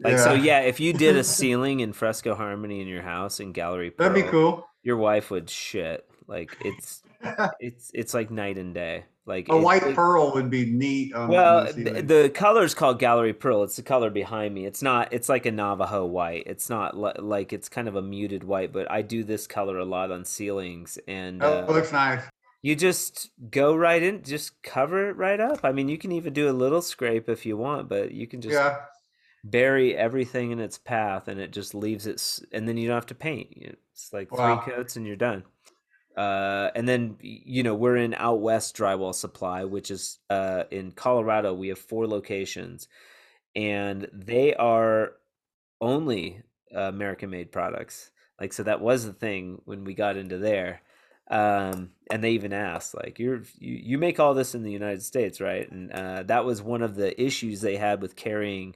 Like 0.01 0.17
so, 0.17 0.33
Yeah. 0.33 0.61
yeah. 0.61 0.67
If 0.67 0.79
you 0.79 0.93
did 0.93 1.15
a 1.17 1.23
ceiling 1.37 1.79
in 1.81 1.93
fresco 1.93 2.35
harmony 2.35 2.81
in 2.81 2.87
your 2.87 3.01
house 3.01 3.39
in 3.39 3.51
gallery, 3.51 3.91
That'd 3.97 4.13
be 4.15 4.23
cool. 4.29 4.65
Your 4.83 4.97
wife 4.97 5.29
would 5.31 5.49
shit. 5.49 6.05
Like 6.27 6.55
it's 6.63 7.01
it's 7.59 7.91
it's 7.93 8.13
like 8.13 8.31
night 8.31 8.57
and 8.57 8.73
day. 8.73 9.05
Like 9.25 9.47
A 9.49 9.57
white 9.57 9.83
it- 9.83 9.95
pearl 9.95 10.31
would 10.33 10.49
be 10.49 10.65
neat. 10.65 11.13
On 11.13 11.27
Well, 11.27 11.65
the 11.71 12.01
the 12.01 12.31
color 12.33 12.63
is 12.63 12.73
called 12.73 12.97
Gallery 12.97 13.33
Pearl. 13.33 13.61
It's 13.63 13.75
the 13.75 13.83
color 13.83 14.09
behind 14.09 14.55
me. 14.55 14.65
It's 14.65 14.81
not. 14.81 15.13
It's 15.13 15.29
like 15.29 15.45
a 15.45 15.51
Navajo 15.51 16.05
white. 16.05 16.43
It's 16.47 16.69
not 16.69 16.97
li- 16.97 17.11
like 17.19 17.53
it's 17.53 17.69
kind 17.69 17.87
of 17.87 17.95
a 17.95 18.01
muted 18.01 18.43
white. 18.43 18.71
But 18.73 18.89
I 18.89 19.01
do 19.03 19.23
this 19.23 19.45
color 19.45 19.77
a 19.77 19.85
lot 19.85 20.11
on 20.11 20.25
ceilings, 20.25 20.97
and 21.07 21.41
that 21.41 21.69
uh, 21.69 21.71
looks 21.71 21.91
nice. 21.91 22.21
you 22.63 22.75
just 22.75 23.29
go 23.51 23.75
right 23.75 24.01
in, 24.01 24.23
just 24.23 24.63
cover 24.63 25.09
it 25.09 25.17
right 25.17 25.39
up. 25.39 25.59
I 25.63 25.73
mean, 25.73 25.89
you 25.89 25.97
can 25.99 26.11
even 26.11 26.33
do 26.33 26.49
a 26.49 26.53
little 26.53 26.81
scrape 26.81 27.29
if 27.29 27.45
you 27.45 27.55
want, 27.55 27.87
but 27.87 28.11
you 28.11 28.25
can 28.25 28.41
just 28.41 28.53
yeah. 28.55 28.77
Bury 29.43 29.95
everything 29.95 30.51
in 30.51 30.59
its 30.59 30.77
path, 30.77 31.27
and 31.27 31.39
it 31.39 31.51
just 31.51 31.73
leaves 31.75 32.07
it. 32.07 32.21
And 32.51 32.67
then 32.67 32.77
you 32.77 32.87
don't 32.87 32.95
have 32.97 33.05
to 33.07 33.15
paint. 33.15 33.49
It's 33.93 34.11
like 34.13 34.31
Wow. 34.31 34.61
three 34.61 34.73
coats, 34.73 34.95
and 34.95 35.05
you're 35.07 35.15
done. 35.15 35.43
Uh, 36.17 36.69
and 36.75 36.87
then 36.87 37.17
you 37.21 37.63
know 37.63 37.75
we're 37.75 37.95
in 37.95 38.13
out 38.15 38.41
west 38.41 38.75
drywall 38.75 39.15
supply, 39.15 39.63
which 39.63 39.89
is 39.91 40.19
uh, 40.29 40.63
in 40.71 40.91
Colorado. 40.91 41.53
We 41.53 41.69
have 41.69 41.79
four 41.79 42.07
locations, 42.07 42.87
and 43.55 44.07
they 44.13 44.53
are 44.55 45.13
only 45.81 46.43
uh, 46.75 46.81
American 46.81 47.29
made 47.29 47.51
products. 47.51 48.11
Like 48.39 48.53
so, 48.53 48.63
that 48.63 48.81
was 48.81 49.05
the 49.05 49.13
thing 49.13 49.61
when 49.65 49.83
we 49.83 49.93
got 49.93 50.17
into 50.17 50.37
there. 50.37 50.81
Um, 51.31 51.91
and 52.09 52.23
they 52.23 52.31
even 52.31 52.53
asked, 52.53 52.95
like, 52.95 53.19
"You're 53.19 53.43
you, 53.59 53.75
you 53.75 53.97
make 53.97 54.19
all 54.19 54.33
this 54.33 54.55
in 54.55 54.63
the 54.63 54.71
United 54.71 55.03
States, 55.03 55.39
right?" 55.39 55.69
And 55.71 55.91
uh, 55.91 56.23
that 56.23 56.45
was 56.45 56.61
one 56.61 56.81
of 56.81 56.95
the 56.95 57.19
issues 57.21 57.61
they 57.61 57.77
had 57.77 58.01
with 58.01 58.15
carrying 58.15 58.75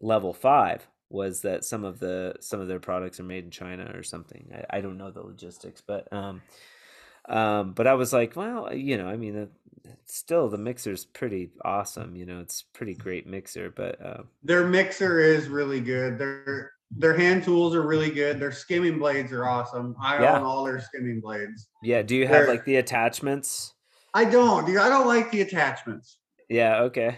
level 0.00 0.32
five 0.32 0.86
was 1.10 1.40
that 1.42 1.64
some 1.64 1.84
of 1.84 1.98
the 1.98 2.34
some 2.40 2.60
of 2.60 2.68
their 2.68 2.80
products 2.80 3.18
are 3.18 3.24
made 3.24 3.44
in 3.44 3.50
China 3.50 3.90
or 3.94 4.02
something. 4.02 4.50
I, 4.54 4.78
I 4.78 4.80
don't 4.80 4.98
know 4.98 5.10
the 5.10 5.22
logistics, 5.22 5.80
but 5.80 6.12
um, 6.12 6.42
Um, 7.28 7.72
but 7.72 7.86
I 7.86 7.94
was 7.94 8.12
like, 8.12 8.36
well, 8.36 8.72
you 8.74 8.96
know, 8.96 9.06
I 9.06 9.16
mean, 9.16 9.36
uh, 9.36 9.90
still 10.06 10.48
the 10.48 10.56
mixer's 10.58 11.04
pretty 11.04 11.50
awesome. 11.62 12.16
You 12.16 12.24
know, 12.24 12.40
it's 12.40 12.62
pretty 12.62 12.94
great 12.94 13.26
mixer, 13.26 13.70
but 13.70 14.00
uh, 14.04 14.22
Their 14.42 14.66
mixer 14.66 15.20
is 15.20 15.48
really 15.48 15.80
good. 15.80 16.18
Their 16.18 16.72
their 16.90 17.14
hand 17.14 17.44
tools 17.44 17.74
are 17.74 17.82
really 17.86 18.10
good. 18.10 18.38
Their 18.40 18.50
skimming 18.52 18.98
blades 18.98 19.30
are 19.32 19.46
awesome. 19.46 19.94
I 20.00 20.22
Yeah. 20.22 20.38
own 20.38 20.44
all 20.44 20.64
their 20.64 20.80
skimming 20.80 21.20
blades. 21.20 21.68
yeah. 21.82 22.00
Do 22.00 22.16
you 22.16 22.26
have 22.26 22.44
They're- 22.44 22.48
like 22.48 22.64
the 22.64 22.76
attachments? 22.76 23.74
I 24.14 24.24
don't, 24.24 24.64
dude. 24.64 24.78
I 24.78 24.88
don't 24.88 25.06
like 25.06 25.30
the 25.30 25.42
attachments. 25.42 26.16
Yeah. 26.48 26.80
Okay. 26.84 27.16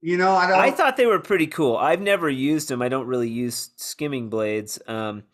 You 0.00 0.16
know, 0.16 0.32
I 0.32 0.46
don't. 0.46 0.58
I 0.58 0.70
thought 0.70 0.96
they 0.96 1.06
were 1.06 1.18
pretty 1.18 1.48
cool. 1.48 1.76
I've 1.76 2.00
never 2.00 2.28
used 2.28 2.68
them. 2.68 2.82
I 2.82 2.88
don't 2.88 3.06
really 3.06 3.28
use 3.28 3.70
skimming 3.76 4.28
blades. 4.28 4.78
Um, 4.86 5.24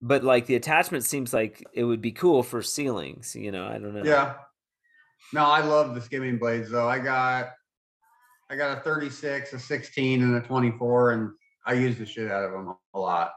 but 0.00 0.24
like 0.24 0.46
the 0.46 0.56
attachment 0.56 1.04
seems 1.04 1.34
like 1.34 1.64
it 1.72 1.84
would 1.84 2.00
be 2.00 2.12
cool 2.12 2.42
for 2.42 2.62
ceilings. 2.62 3.36
You 3.36 3.52
know, 3.52 3.66
I 3.66 3.72
don't 3.74 3.94
know. 3.94 4.04
Yeah. 4.04 4.34
No, 5.32 5.44
I 5.44 5.60
love 5.60 5.94
the 5.94 6.00
skimming 6.00 6.38
blades 6.38 6.70
though. 6.70 6.88
I 6.88 6.98
got 6.98 7.50
I 8.50 8.56
got 8.56 8.78
a 8.78 8.80
36, 8.82 9.52
a 9.52 9.58
16, 9.58 10.22
and 10.22 10.34
a 10.34 10.40
24, 10.40 11.12
and 11.12 11.30
I 11.64 11.72
use 11.74 11.96
the 11.96 12.04
shit 12.04 12.30
out 12.30 12.44
of 12.44 12.52
them 12.52 12.74
a 12.94 12.98
lot. 12.98 13.32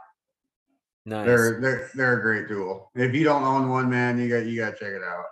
Nice. 1.05 1.25
They're 1.25 1.61
they're 1.61 1.89
they're 1.93 2.19
a 2.19 2.21
great 2.21 2.47
tool. 2.47 2.91
If 2.95 3.13
you 3.13 3.23
don't 3.23 3.43
own 3.43 3.69
one, 3.69 3.89
man, 3.89 4.17
you 4.17 4.27
got 4.27 4.45
you 4.45 4.59
got 4.59 4.71
to 4.71 4.77
check 4.77 4.93
it 4.93 5.03
out. 5.03 5.25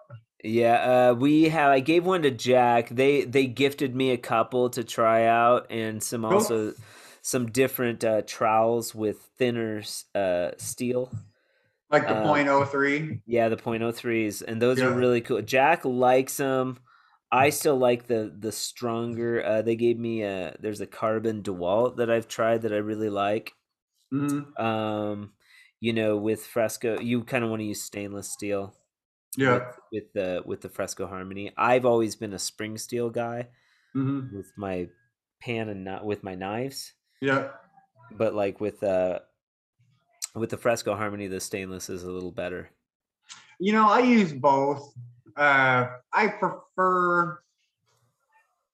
Yeah, 0.44 1.10
uh, 1.12 1.14
we 1.14 1.44
have. 1.50 1.72
I 1.72 1.80
gave 1.80 2.06
one 2.06 2.22
to 2.24 2.32
Jack. 2.32 2.90
They 2.90 3.24
they 3.24 3.48
gifted 3.48 3.96
me 3.96 4.12
a 4.12 4.18
couple 4.18 4.70
to 4.72 4.84
try 4.84 5.26
out, 5.26 5.68
and 5.70 6.04
some 6.04 6.26
also 6.26 6.74
some 7.22 7.46
different 7.52 8.04
uh, 8.04 8.24
trowels 8.24 8.94
with 8.94 9.22
thinner 9.38 9.82
uh, 10.14 10.52
steel. 10.58 11.14
Like 11.90 12.08
the 12.08 12.16
Uh, 12.16 12.16
.03. 12.16 13.22
Yeah, 13.26 13.50
the 13.50 13.58
.03s, 13.58 14.42
and 14.44 14.62
those 14.62 14.84
are 14.84 14.92
really 14.92 15.22
cool. 15.22 15.42
Jack 15.44 15.86
likes 15.86 16.38
them. 16.38 16.80
I 17.32 17.50
still 17.52 17.78
like 17.78 18.08
the 18.08 18.36
the 18.38 18.52
stronger. 18.54 19.44
Uh, 19.46 19.62
they 19.64 19.76
gave 19.78 20.00
me 20.00 20.24
a. 20.24 20.56
There's 20.60 20.82
a 20.82 20.88
carbon 20.88 21.44
Dewalt 21.44 21.98
that 21.98 22.12
I've 22.12 22.28
tried 22.30 22.64
that 22.64 22.74
I 22.74 22.78
really 22.78 23.10
like. 23.10 23.54
Mhm. 24.12 24.54
Um, 24.58 25.34
you 25.80 25.94
know, 25.94 26.18
with 26.18 26.46
Fresco, 26.46 27.00
you 27.00 27.24
kind 27.24 27.44
of 27.44 27.50
want 27.50 27.62
to 27.62 27.66
use 27.66 27.82
stainless 27.82 28.32
steel. 28.32 28.76
Yeah. 29.38 29.54
With, 29.54 29.64
with 29.92 30.14
the 30.14 30.44
with 30.46 30.62
the 30.62 30.70
Fresco 30.70 31.08
Harmony, 31.08 31.52
I've 31.58 31.86
always 31.86 32.16
been 32.16 32.34
a 32.34 32.40
spring 32.40 32.78
steel 32.78 33.10
guy. 33.10 33.48
hmm 33.94 34.36
with 34.36 34.52
my 34.58 34.88
pan 35.40 35.70
and 35.70 35.84
not 35.84 36.06
with 36.06 36.24
my 36.24 36.34
knives 36.36 36.94
Yeah. 37.22 37.50
but 38.12 38.34
like 38.34 38.62
with 38.62 38.82
uh 38.82 39.20
with 40.36 40.50
the 40.50 40.58
fresco 40.58 40.96
harmony 40.96 41.28
the 41.28 41.40
stainless 41.42 41.90
is 41.90 42.04
a 42.04 42.10
little 42.10 42.32
better 42.32 42.70
You 43.60 43.74
know, 43.74 43.88
I 43.90 44.00
use 44.00 44.32
both. 44.34 44.94
Uh, 45.36 45.88
I 46.14 46.28
prefer 46.30 47.40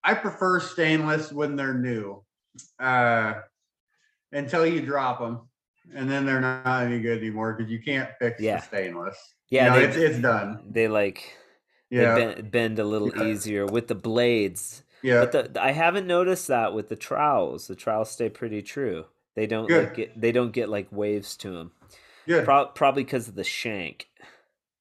I 0.03 0.13
prefer 0.13 0.59
stainless 0.59 1.33
when 1.33 1.55
they're 1.55 1.73
new, 1.73 2.23
uh, 2.79 3.41
until 4.31 4.65
you 4.65 4.81
drop 4.81 5.19
them, 5.19 5.49
and 5.93 6.09
then 6.09 6.25
they're 6.25 6.39
not 6.41 6.83
any 6.83 6.99
good 7.01 7.17
anymore 7.17 7.53
because 7.53 7.71
you 7.71 7.81
can't 7.81 8.09
fix 8.19 8.39
Yeah. 8.39 8.57
the 8.57 8.61
stainless. 8.61 9.17
Yeah 9.49 9.69
know, 9.69 9.79
they, 9.79 9.85
it's 9.85 9.95
it's 9.97 10.19
done. 10.19 10.59
they 10.69 10.87
like 10.87 11.37
Yeah, 11.89 12.13
they 12.15 12.33
bend, 12.33 12.51
bend 12.51 12.79
a 12.79 12.83
little 12.83 13.11
Yeah. 13.15 13.23
easier 13.23 13.65
with 13.65 13.87
the 13.87 13.95
blades 13.95 14.83
yeah, 15.01 15.21
but 15.21 15.31
the, 15.53 15.61
i 15.61 15.71
haven't 15.71 16.07
noticed 16.07 16.47
that 16.47 16.73
with 16.73 16.89
the 16.89 16.95
trowels 16.95 17.67
the 17.67 17.75
trowels 17.75 18.11
stay 18.11 18.29
pretty 18.29 18.61
true 18.61 19.05
they 19.35 19.47
don't 19.47 19.67
Good. 19.67 19.85
like 19.85 19.95
get 19.95 20.19
they 20.21 20.31
don't 20.31 20.51
get 20.51 20.69
like 20.69 20.87
waves 20.91 21.35
to 21.37 21.51
them 21.51 21.71
yeah, 22.27 22.43
Pro- 22.43 22.67
probably 22.67 23.03
because 23.03 23.27
of 23.27 23.35
the 23.35 23.43
shank 23.43 24.07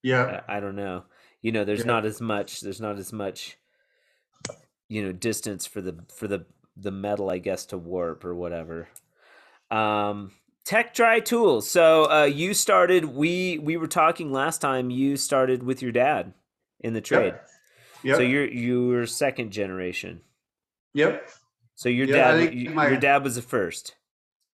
yeah, 0.03 0.43
I, 0.49 0.57
I 0.57 0.61
don't 0.61 0.77
know. 0.77 1.05
You 1.43 1.51
know, 1.53 1.65
there's 1.65 1.81
Yeah. 1.81 1.87
not 1.87 2.05
as 2.05 2.21
much. 2.21 2.61
There's 2.61 2.81
not 2.81 2.99
as 2.99 3.13
much. 3.13 3.59
You 4.89 5.03
know, 5.03 5.13
distance 5.13 5.67
for 5.67 5.81
the 5.81 6.05
for 6.15 6.29
the 6.29 6.47
the 6.77 6.91
metal, 6.91 7.31
I 7.31 7.39
guess, 7.39 7.67
to 7.67 7.79
warp 7.79 8.25
or 8.25 8.35
whatever. 8.35 8.89
Um, 9.71 10.33
Tech 10.69 10.93
Dry 10.93 11.19
Tools. 11.19 11.69
So 11.71 12.11
uh, 12.11 12.25
you 12.25 12.53
started. 12.53 13.07
We 13.07 13.59
we 13.59 13.79
were 13.79 13.87
talking 13.87 14.31
last 14.31 14.61
time. 14.61 14.91
You 14.91 15.17
started 15.17 15.63
with 15.63 15.81
your 15.81 15.93
dad 15.93 16.35
in 16.81 16.93
the 16.93 17.01
trade. 17.01 17.37
Yep. 18.03 18.17
So 18.17 18.23
you're 18.23 18.47
you 18.47 18.89
were 18.89 19.07
second 19.07 19.51
generation. 19.51 20.21
Yep. 20.93 21.27
So 21.75 21.89
your 21.89 22.07
Yeah, 22.07 22.37
dad, 22.37 22.75
my- 22.75 22.89
your 22.89 23.01
dad 23.01 23.25
was 23.25 23.37
the 23.37 23.43
first. 23.43 23.95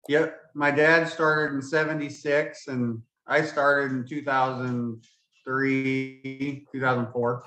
Yep. 0.08 0.36
My 0.52 0.72
dad 0.72 1.08
started 1.08 1.54
in 1.54 1.62
76 1.62 2.66
and 2.66 3.00
I 3.28 3.42
started 3.42 3.92
in 3.92 4.04
2003, 4.04 6.66
2004. 6.72 7.44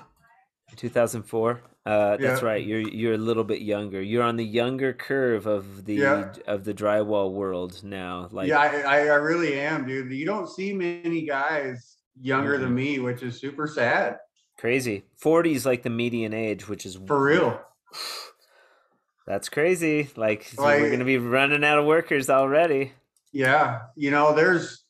2004. 0.74 1.60
Uh, 1.86 2.16
that's 2.16 2.40
Yeah. 2.40 2.48
right. 2.48 2.64
You're 2.64 2.80
you're 2.80 3.12
a 3.14 3.18
little 3.18 3.44
bit 3.44 3.60
younger. 3.60 4.00
You're 4.00 4.22
on 4.22 4.36
the 4.36 4.44
younger 4.44 4.92
curve 4.94 5.46
of 5.46 5.84
the 5.84 5.94
Yeah. 5.96 6.32
of 6.46 6.64
the 6.64 6.72
drywall 6.72 7.32
world 7.32 7.82
now. 7.84 8.28
Like 8.32 8.48
yeah, 8.48 8.58
I, 8.58 9.00
I 9.08 9.14
really 9.16 9.60
am, 9.60 9.86
dude. 9.86 10.10
You 10.12 10.24
don't 10.24 10.48
see 10.48 10.72
many 10.72 11.22
guys 11.26 11.98
younger 12.20 12.56
than 12.58 12.74
me, 12.74 13.00
which 13.00 13.22
is 13.22 13.38
super 13.38 13.66
sad. 13.66 14.18
crazy. 14.56 15.02
40 15.16 15.52
is 15.52 15.66
like 15.66 15.82
the 15.82 15.90
median 15.90 16.32
age, 16.32 16.68
which 16.68 16.86
is 16.86 16.96
For 17.06 17.20
real. 17.22 17.60
That's 19.26 19.48
crazy. 19.48 20.10
Like, 20.16 20.44
so 20.44 20.62
we're 20.64 20.90
gonna 20.90 21.04
be 21.04 21.18
running 21.18 21.64
out 21.64 21.78
of 21.78 21.86
workers 21.86 22.28
already. 22.30 22.92
Yeah. 23.32 23.80
You 23.96 24.10
know, 24.10 24.34
there's 24.34 24.84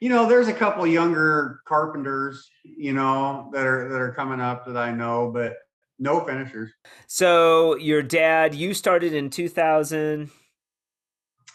you 0.00 0.08
know, 0.08 0.26
there's 0.26 0.48
a 0.48 0.54
couple 0.54 0.86
younger 0.86 1.60
carpenters, 1.66 2.48
you 2.64 2.94
know, 2.94 3.50
that 3.52 3.66
are 3.66 3.88
that 3.90 4.00
are 4.00 4.12
coming 4.12 4.40
up 4.40 4.66
that 4.66 4.76
I 4.76 4.92
know, 4.92 5.30
but 5.32 5.56
no 6.00 6.24
finishers. 6.24 6.72
So 7.06 7.76
your 7.76 8.02
dad, 8.02 8.54
you 8.54 8.74
started 8.74 9.12
in 9.12 9.30
2000 9.30 10.30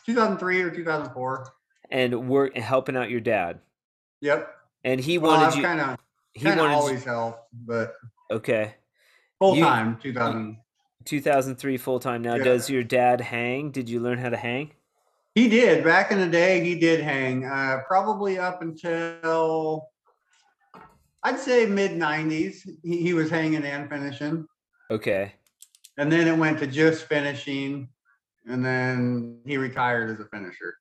2003 0.05 0.61
or 0.61 0.69
2004. 0.71 1.47
and 1.91 2.29
work 2.29 2.55
helping 2.57 2.95
out 2.95 3.09
your 3.09 3.19
dad, 3.19 3.59
Yep. 4.21 4.49
and 4.83 4.99
he 5.01 5.17
wanted 5.17 5.55
you. 5.55 5.63
kind 5.63 5.81
of 5.81 5.97
he 6.33 6.45
wanted 6.47 6.61
always 6.61 7.03
helped, 7.03 7.39
but 7.53 7.93
okay. 8.31 8.75
full 9.39 9.55
You- 9.55 9.63
time 9.63 9.97
2000. 10.01 10.57
2003 11.05 11.77
full 11.77 11.99
time. 11.99 12.21
Now, 12.23 12.35
Yeah. 12.35 12.43
does 12.43 12.69
your 12.69 12.83
dad 12.83 13.21
hang? 13.21 13.71
Did 13.71 13.87
you 13.89 13.99
learn 13.99 14.17
how 14.17 14.29
to 14.29 14.37
hang? 14.37 14.71
He 15.35 15.47
did 15.49 15.83
back 15.83 16.11
in 16.11 16.19
the 16.19 16.27
day. 16.27 16.61
He 16.63 16.79
did 16.79 17.01
hang, 17.01 17.45
uh, 17.45 17.81
probably 17.87 18.39
up 18.39 18.61
until 18.61 19.89
I'd 21.25 21.39
say 21.39 21.65
mid 21.65 21.91
'90s. 21.91 22.61
He, 22.83 23.01
he 23.01 23.13
was 23.13 23.29
hanging 23.29 23.63
and 23.63 23.89
finishing, 23.89 24.45
Okay. 24.91 25.33
and 25.97 26.11
then 26.11 26.27
it 26.27 26.37
went 26.37 26.59
to 26.59 26.67
just 26.67 27.05
finishing, 27.05 27.89
and 28.45 28.63
then 28.63 29.41
he 29.45 29.57
retired 29.57 30.09
as 30.11 30.19
a 30.19 30.25
finisher 30.29 30.75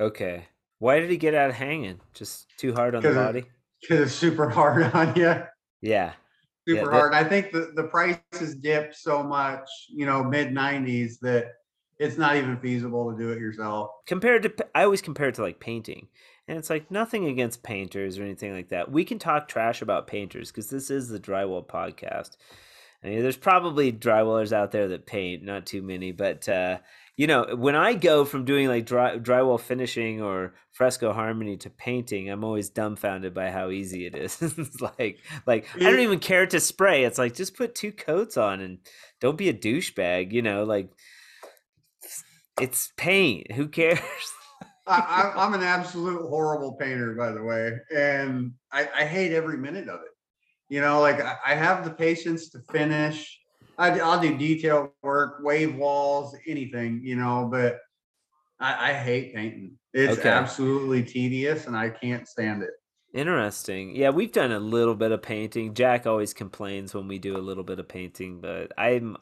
Okay. 0.00 0.46
Why 0.78 0.98
did 0.98 1.10
he 1.10 1.16
get 1.16 1.34
out 1.34 1.50
of 1.50 1.56
hanging? 1.56 2.00
Just 2.14 2.48
too 2.58 2.72
hard 2.74 2.94
on 2.94 3.02
the 3.02 3.14
body? 3.14 3.44
because 3.80 4.00
it's 4.00 4.12
super 4.14 4.48
hard 4.48 4.82
on 4.94 5.14
you. 5.14 5.34
Yeah. 5.80 6.14
Super 6.66 6.86
Yeah, 6.86 6.90
hard. 6.90 7.14
I 7.14 7.24
think 7.24 7.52
the 7.52 7.72
the 7.76 7.84
prices 7.84 8.56
dipped 8.56 8.96
so 8.96 9.22
much, 9.22 9.68
you 9.90 10.06
know, 10.06 10.24
mid 10.24 10.48
'90s 10.52 11.18
that 11.20 11.52
it's 11.98 12.16
not 12.16 12.36
even 12.36 12.58
feasible 12.60 13.12
to 13.12 13.18
do 13.18 13.30
it 13.30 13.38
yourself. 13.38 13.90
Compared 14.06 14.42
to, 14.44 14.66
I 14.74 14.84
always 14.84 15.02
compare 15.02 15.28
it 15.28 15.34
to 15.36 15.42
like 15.42 15.60
painting. 15.60 16.08
And 16.52 16.58
it's 16.58 16.68
like 16.68 16.90
nothing 16.90 17.28
against 17.28 17.62
painters 17.62 18.18
or 18.18 18.24
anything 18.24 18.52
like 18.52 18.68
that. 18.68 18.92
We 18.92 19.06
can 19.06 19.18
talk 19.18 19.48
trash 19.48 19.80
about 19.80 20.06
painters 20.06 20.50
because 20.50 20.68
this 20.68 20.90
is 20.90 21.08
the 21.08 21.18
drywall 21.18 21.66
podcast. 21.66 22.36
I 23.02 23.08
mean, 23.08 23.22
there's 23.22 23.38
probably 23.38 23.90
drywallers 23.90 24.52
out 24.52 24.70
there 24.70 24.86
that 24.88 25.06
paint, 25.06 25.42
not 25.42 25.64
too 25.64 25.80
many, 25.80 26.12
but 26.12 26.46
uh, 26.50 26.80
you 27.16 27.26
know, 27.26 27.56
when 27.56 27.74
I 27.74 27.94
go 27.94 28.26
from 28.26 28.44
doing 28.44 28.68
like 28.68 28.84
dry, 28.84 29.16
drywall 29.16 29.58
finishing 29.58 30.20
or 30.20 30.52
fresco 30.72 31.14
harmony 31.14 31.56
to 31.56 31.70
painting, 31.70 32.28
I'm 32.28 32.44
always 32.44 32.68
dumbfounded 32.68 33.32
by 33.32 33.50
how 33.50 33.70
easy 33.70 34.04
it 34.04 34.14
is. 34.14 34.42
it's 34.58 34.82
like, 34.82 35.20
like 35.46 35.66
I 35.76 35.78
don't 35.78 36.00
even 36.00 36.18
care 36.18 36.44
to 36.44 36.60
spray. 36.60 37.04
It's 37.04 37.18
like 37.18 37.34
just 37.34 37.56
put 37.56 37.74
two 37.74 37.92
coats 37.92 38.36
on 38.36 38.60
and 38.60 38.80
don't 39.22 39.38
be 39.38 39.48
a 39.48 39.54
douchebag. 39.54 40.32
You 40.32 40.42
know, 40.42 40.64
like 40.64 40.90
it's 42.60 42.92
paint. 42.98 43.52
Who 43.52 43.68
cares? 43.68 44.00
I, 44.86 45.32
I, 45.36 45.44
I'm 45.44 45.54
an 45.54 45.62
absolute 45.62 46.28
horrible 46.28 46.72
painter, 46.74 47.14
by 47.14 47.30
the 47.30 47.42
way, 47.42 47.78
and 47.94 48.52
I, 48.72 48.88
I 48.94 49.04
hate 49.04 49.32
every 49.32 49.56
minute 49.56 49.88
of 49.88 50.00
it. 50.00 50.10
You 50.68 50.80
know, 50.80 51.00
like 51.00 51.20
I, 51.20 51.36
I 51.46 51.54
have 51.54 51.84
the 51.84 51.90
patience 51.90 52.48
to 52.50 52.60
finish. 52.72 53.38
I, 53.78 53.90
will 53.90 54.20
do 54.20 54.36
detail 54.36 54.92
work, 55.02 55.38
wave 55.42 55.76
walls, 55.76 56.36
anything, 56.46 57.00
you 57.02 57.16
know, 57.16 57.48
but 57.50 57.78
I, 58.60 58.90
I 58.90 58.92
hate 58.94 59.34
painting. 59.34 59.78
It's 59.92 60.18
Okay. 60.18 60.28
absolutely 60.28 61.04
tedious, 61.04 61.66
and 61.66 61.76
I 61.76 61.90
can't 61.90 62.26
stand 62.26 62.62
it. 62.62 62.70
Interesting. 63.14 63.94
Yeah, 63.94 64.10
we've 64.10 64.32
done 64.32 64.52
a 64.52 64.58
little 64.58 64.94
bit 64.94 65.12
of 65.12 65.22
painting. 65.22 65.74
Jack 65.74 66.06
always 66.06 66.32
complains 66.32 66.94
when 66.94 67.08
we 67.08 67.18
do 67.18 67.36
a 67.36 67.38
little 67.38 67.64
bit 67.64 67.78
of 67.78 67.86
painting, 67.88 68.40
but 68.40 68.72
I'm 68.78 69.16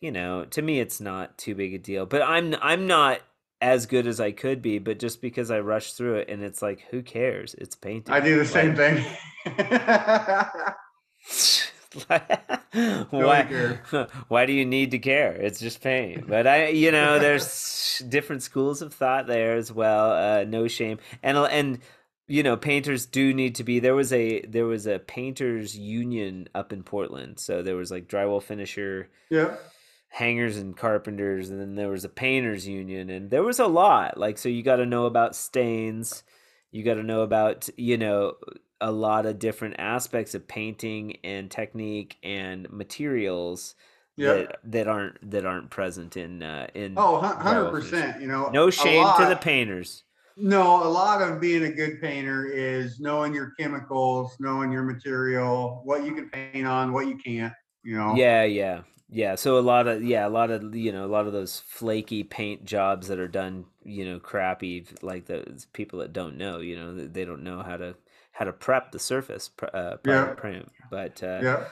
you 0.00 0.10
know, 0.10 0.44
to 0.46 0.60
me 0.60 0.80
it's 0.80 1.00
not 1.00 1.38
too 1.38 1.54
big 1.54 1.74
a 1.74 1.78
deal. 1.78 2.06
But 2.06 2.22
I'm 2.22 2.54
I'm 2.60 2.86
not 2.86 3.20
as 3.62 3.86
good 3.86 4.08
as 4.08 4.20
I 4.20 4.32
could 4.32 4.60
be, 4.60 4.78
but 4.78 4.98
just 4.98 5.22
because 5.22 5.50
I 5.50 5.60
rushed 5.60 5.96
through 5.96 6.16
it 6.16 6.28
and 6.28 6.42
it's 6.42 6.60
like, 6.60 6.80
who 6.90 7.02
cares? 7.02 7.54
It's 7.54 7.76
painting. 7.76 8.12
I 8.12 8.20
do 8.20 8.36
the 8.36 8.44
same 8.44 8.74
thing. 8.74 9.02
why, 13.10 13.78
why 14.28 14.46
do 14.46 14.52
you 14.52 14.66
need 14.66 14.90
to 14.90 14.98
care? 14.98 15.32
It's 15.32 15.60
just 15.60 15.80
paint. 15.80 16.26
But 16.26 16.48
I, 16.48 16.68
you 16.68 16.90
know, 16.90 17.18
there's 17.20 18.02
different 18.08 18.42
schools 18.42 18.82
of 18.82 18.92
thought 18.92 19.28
there 19.28 19.56
as 19.56 19.70
well. 19.70 20.12
Uh, 20.12 20.44
no 20.44 20.66
shame, 20.66 20.98
and 21.22 21.38
and 21.38 21.78
you 22.26 22.42
know, 22.42 22.56
painters 22.56 23.06
do 23.06 23.32
need 23.32 23.54
to 23.56 23.64
be. 23.64 23.78
There 23.78 23.94
was 23.94 24.12
a 24.12 24.40
there 24.42 24.66
was 24.66 24.86
a 24.86 24.98
painters 24.98 25.76
union 25.76 26.48
up 26.54 26.72
in 26.72 26.82
Portland, 26.82 27.38
so 27.38 27.62
there 27.62 27.76
was 27.76 27.90
like 27.90 28.08
drywall 28.08 28.42
finisher 28.42 29.08
yeah. 29.30 29.56
Hangers 30.12 30.58
and 30.58 30.76
carpenters 30.76 31.48
and 31.50 31.58
then 31.60 31.74
there 31.74 31.88
was 31.90 32.04
a 32.04 32.08
painters 32.08 32.68
union 32.68 33.08
and 33.10 33.30
there 33.30 33.42
was 33.42 33.58
a 33.58 33.66
lot 33.66 34.18
like 34.18 34.36
so 34.38 34.48
you 34.48 34.62
got 34.62 34.76
to 34.76 34.86
know 34.86 35.06
about 35.06 35.34
stains 35.34 36.22
you 36.70 36.82
got 36.84 36.94
to 36.94 37.02
know 37.02 37.22
about 37.22 37.68
you 37.78 37.96
know 37.96 38.34
a 38.80 38.92
lot 38.92 39.24
of 39.26 39.38
different 39.38 39.74
aspects 39.78 40.34
of 40.34 40.46
painting 40.46 41.16
and 41.24 41.50
technique 41.50 42.18
and 42.22 42.68
materials 42.70 43.74
Yeah. 44.16 44.44
that 44.44 44.58
that 44.64 44.86
aren't 44.88 45.30
that 45.30 45.46
aren't 45.46 45.70
present 45.70 46.16
in 46.16 46.42
uh 46.42 46.66
in 46.74 46.96
Oh, 46.96 47.16
100%. 47.16 47.72
finishing. 47.72 48.22
You 48.22 48.28
know, 48.28 48.50
no 48.50 48.70
shame 48.70 49.12
to 49.14 49.24
the 49.26 49.36
painters 49.36 50.04
No, 50.36 50.82
a 50.82 50.88
lot 50.88 51.20
of 51.22 51.40
being 51.40 51.62
a 51.64 51.72
good 51.72 52.00
painter 52.00 52.46
is 52.46 53.00
knowing 53.00 53.34
your 53.34 53.52
chemicals, 53.58 54.34
knowing 54.40 54.72
your 54.72 54.82
material, 54.82 55.82
what 55.84 56.04
you 56.04 56.14
can 56.14 56.30
paint 56.30 56.66
on, 56.66 56.92
what 56.92 57.06
you 57.06 57.18
can't. 57.18 57.52
You 57.82 57.96
know. 57.96 58.18
yeah 58.18 58.44
yeah 58.44 58.82
yeah 59.14 59.34
so 59.34 59.58
a 59.58 59.60
lot 59.60 59.86
of 59.86 60.02
yeah 60.02 60.26
a 60.26 60.30
lot 60.30 60.50
of 60.50 60.74
you 60.74 60.90
know 60.90 61.04
a 61.04 61.06
lot 61.06 61.26
of 61.26 61.32
those 61.32 61.60
flaky 61.60 62.24
paint 62.24 62.64
jobs 62.64 63.08
that 63.08 63.18
are 63.18 63.28
done 63.28 63.64
you 63.84 64.04
know 64.04 64.18
crappy 64.18 64.86
like 65.02 65.26
those 65.26 65.66
people 65.74 65.98
that 65.98 66.12
don't 66.12 66.36
know 66.36 66.58
you 66.58 66.74
know 66.74 67.06
they 67.06 67.24
don't 67.24 67.42
know 67.44 67.62
how 67.62 67.76
to 67.76 67.94
how 68.32 68.44
to 68.44 68.52
prep 68.52 68.90
the 68.90 68.98
surface 68.98 69.50
uh 69.74 69.96
Yeah. 70.04 70.34
print 70.34 70.66
but 70.90 71.22
uh 71.22 71.40
Yeah. 71.42 71.64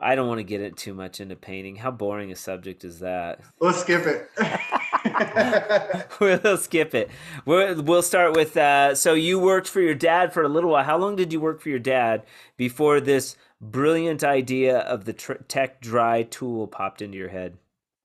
i 0.00 0.14
don't 0.16 0.26
want 0.28 0.38
to 0.38 0.44
get 0.44 0.60
it 0.60 0.76
too 0.76 0.92
much 0.92 1.20
into 1.20 1.36
painting 1.36 1.76
how 1.76 1.92
boring 1.92 2.32
a 2.32 2.36
subject 2.36 2.84
is 2.84 2.98
that 2.98 3.40
Let's 3.60 3.80
skip 3.80 4.04
it. 4.06 4.28
we'll 6.20 6.56
skip 6.56 6.94
it. 6.94 7.10
We'll, 7.44 7.82
we'll 7.82 8.02
start 8.02 8.34
with 8.34 8.56
uh 8.56 8.94
so 8.94 9.14
you 9.14 9.38
worked 9.38 9.68
for 9.68 9.80
your 9.80 9.94
dad 9.94 10.32
for 10.32 10.42
a 10.42 10.48
little 10.48 10.70
while. 10.70 10.84
How 10.84 10.98
long 10.98 11.16
did 11.16 11.32
you 11.32 11.40
work 11.40 11.60
for 11.60 11.68
your 11.68 11.78
dad 11.78 12.24
before 12.56 13.00
this 13.00 13.36
brilliant 13.60 14.24
idea 14.24 14.78
of 14.78 15.04
the 15.04 15.12
tr- 15.12 15.34
tech 15.48 15.80
dry 15.80 16.22
tool 16.24 16.66
popped 16.66 17.02
into 17.02 17.18
your 17.18 17.28
head? 17.28 17.56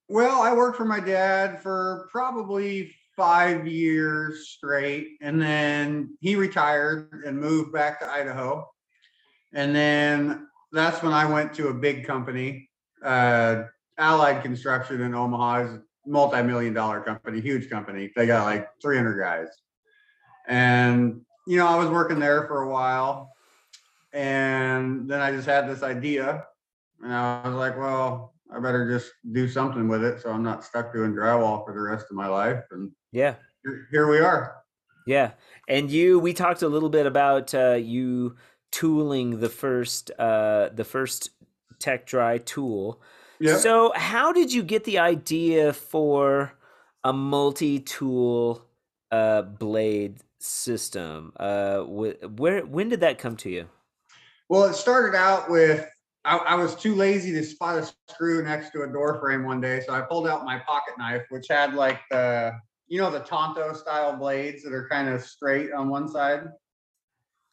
Well, 0.10 0.42
I 0.42 0.54
worked 0.54 0.78
for 0.78 0.86
my 0.86 1.00
dad 1.00 1.62
for 1.62 2.08
probably 2.12 2.94
five 3.16 3.68
years 3.68 4.50
straight, 4.50 5.18
and 5.22 5.42
then 5.42 6.18
he 6.20 6.36
retired 6.36 7.24
and 7.26 7.40
moved 7.40 7.72
back 7.72 8.00
to 8.00 8.10
Idaho. 8.10 8.70
And 9.54 9.76
then 9.76 10.48
that's 10.72 11.02
when 11.04 11.14
I 11.14 11.26
went 11.26 11.54
to 11.56 11.68
a 11.68 11.74
big 11.74 12.06
company, 12.06 12.70
uh, 13.04 13.64
Allied 13.98 14.42
Construction 14.42 15.02
in 15.02 15.14
Omaha. 15.14 15.60
Is 15.66 15.80
multi-million 16.06 16.74
dollar 16.74 17.02
company, 17.02 17.42
huge 17.42 17.70
company. 17.70 18.12
They 18.16 18.26
got 18.26 18.46
like 18.46 18.68
300 18.82 19.20
guys. 19.20 19.48
And, 20.48 21.22
you 21.48 21.58
know, 21.58 21.68
I 21.68 21.78
was 21.78 21.90
working 21.90 22.20
there 22.20 22.48
for 22.48 22.64
a 22.64 22.70
while. 22.70 23.32
And 24.12 25.10
then 25.10 25.22
I 25.22 25.32
just 25.32 25.48
had 25.48 25.70
this 25.70 25.84
idea. 25.84 26.46
And 27.02 27.14
I 27.14 27.48
was 27.48 27.56
like, 27.56 27.78
well, 27.78 28.34
I 28.54 28.60
better 28.60 28.90
just 28.90 29.12
do 29.32 29.48
something 29.48 29.88
with 29.88 30.04
it 30.04 30.22
so 30.22 30.30
I'm 30.30 30.44
not 30.44 30.64
stuck 30.64 30.94
doing 30.94 31.14
drywall 31.14 31.66
for 31.66 31.74
the 31.74 31.82
rest 31.82 32.08
of 32.10 32.16
my 32.16 32.28
life. 32.28 32.64
And 32.72 32.92
yeah 33.12 33.36
here, 33.64 33.88
here 33.92 34.08
we 34.10 34.20
are. 34.20 34.58
Yeah, 35.06 35.32
and 35.68 35.90
you 35.90 36.20
we 36.20 36.34
talked 36.34 36.62
a 36.62 36.68
little 36.68 36.90
bit 36.90 37.06
about 37.06 37.54
uh, 37.54 37.74
you 37.74 38.36
tooling 38.72 39.40
the 39.40 39.50
first 39.50 40.12
uh, 40.18 40.70
the 40.74 40.86
first 40.86 41.32
Tech 41.80 42.06
Dry 42.06 42.38
tool. 42.38 43.02
Yeah. 43.44 43.58
So 43.58 43.92
how 43.94 44.32
did 44.32 44.54
you 44.54 44.64
get 44.64 44.86
the 44.86 45.00
idea 45.00 45.74
for 45.74 46.58
a 47.04 47.12
multi-tool 47.12 48.66
uh, 49.12 49.42
blade 49.42 50.20
system? 50.40 51.34
Uh, 51.38 51.82
wh- 51.82 52.40
where 52.40 52.66
when 52.66 52.88
did 52.88 53.02
that 53.02 53.20
come 53.20 53.36
to 53.38 53.50
you? 53.50 53.68
Well, 54.48 54.64
it 54.64 54.76
started 54.76 55.14
out 55.14 55.50
with 55.50 55.86
I, 56.24 56.38
I 56.38 56.56
was 56.56 56.74
too 56.74 56.96
lazy 56.96 57.34
to 57.34 57.44
spot 57.44 57.78
a 57.78 57.94
screw 58.10 58.46
next 58.46 58.72
to 58.72 58.84
a 58.84 58.88
door 58.88 59.20
frame 59.20 59.44
one 59.44 59.60
day, 59.60 59.82
so 59.86 59.94
I 59.94 60.00
pulled 60.00 60.26
out 60.26 60.46
my 60.46 60.60
pocket 60.60 60.94
knife, 60.98 61.24
which 61.30 61.48
had 61.50 61.74
like 61.74 62.00
the 62.10 62.54
you 62.88 62.98
know 62.98 63.12
the 63.12 63.20
Tonto 63.20 63.74
style 63.74 64.16
blades 64.16 64.64
that 64.64 64.72
are 64.72 64.88
kind 64.88 65.10
of 65.10 65.22
straight 65.22 65.74
on 65.74 65.90
one 65.90 66.08
side. 66.08 66.46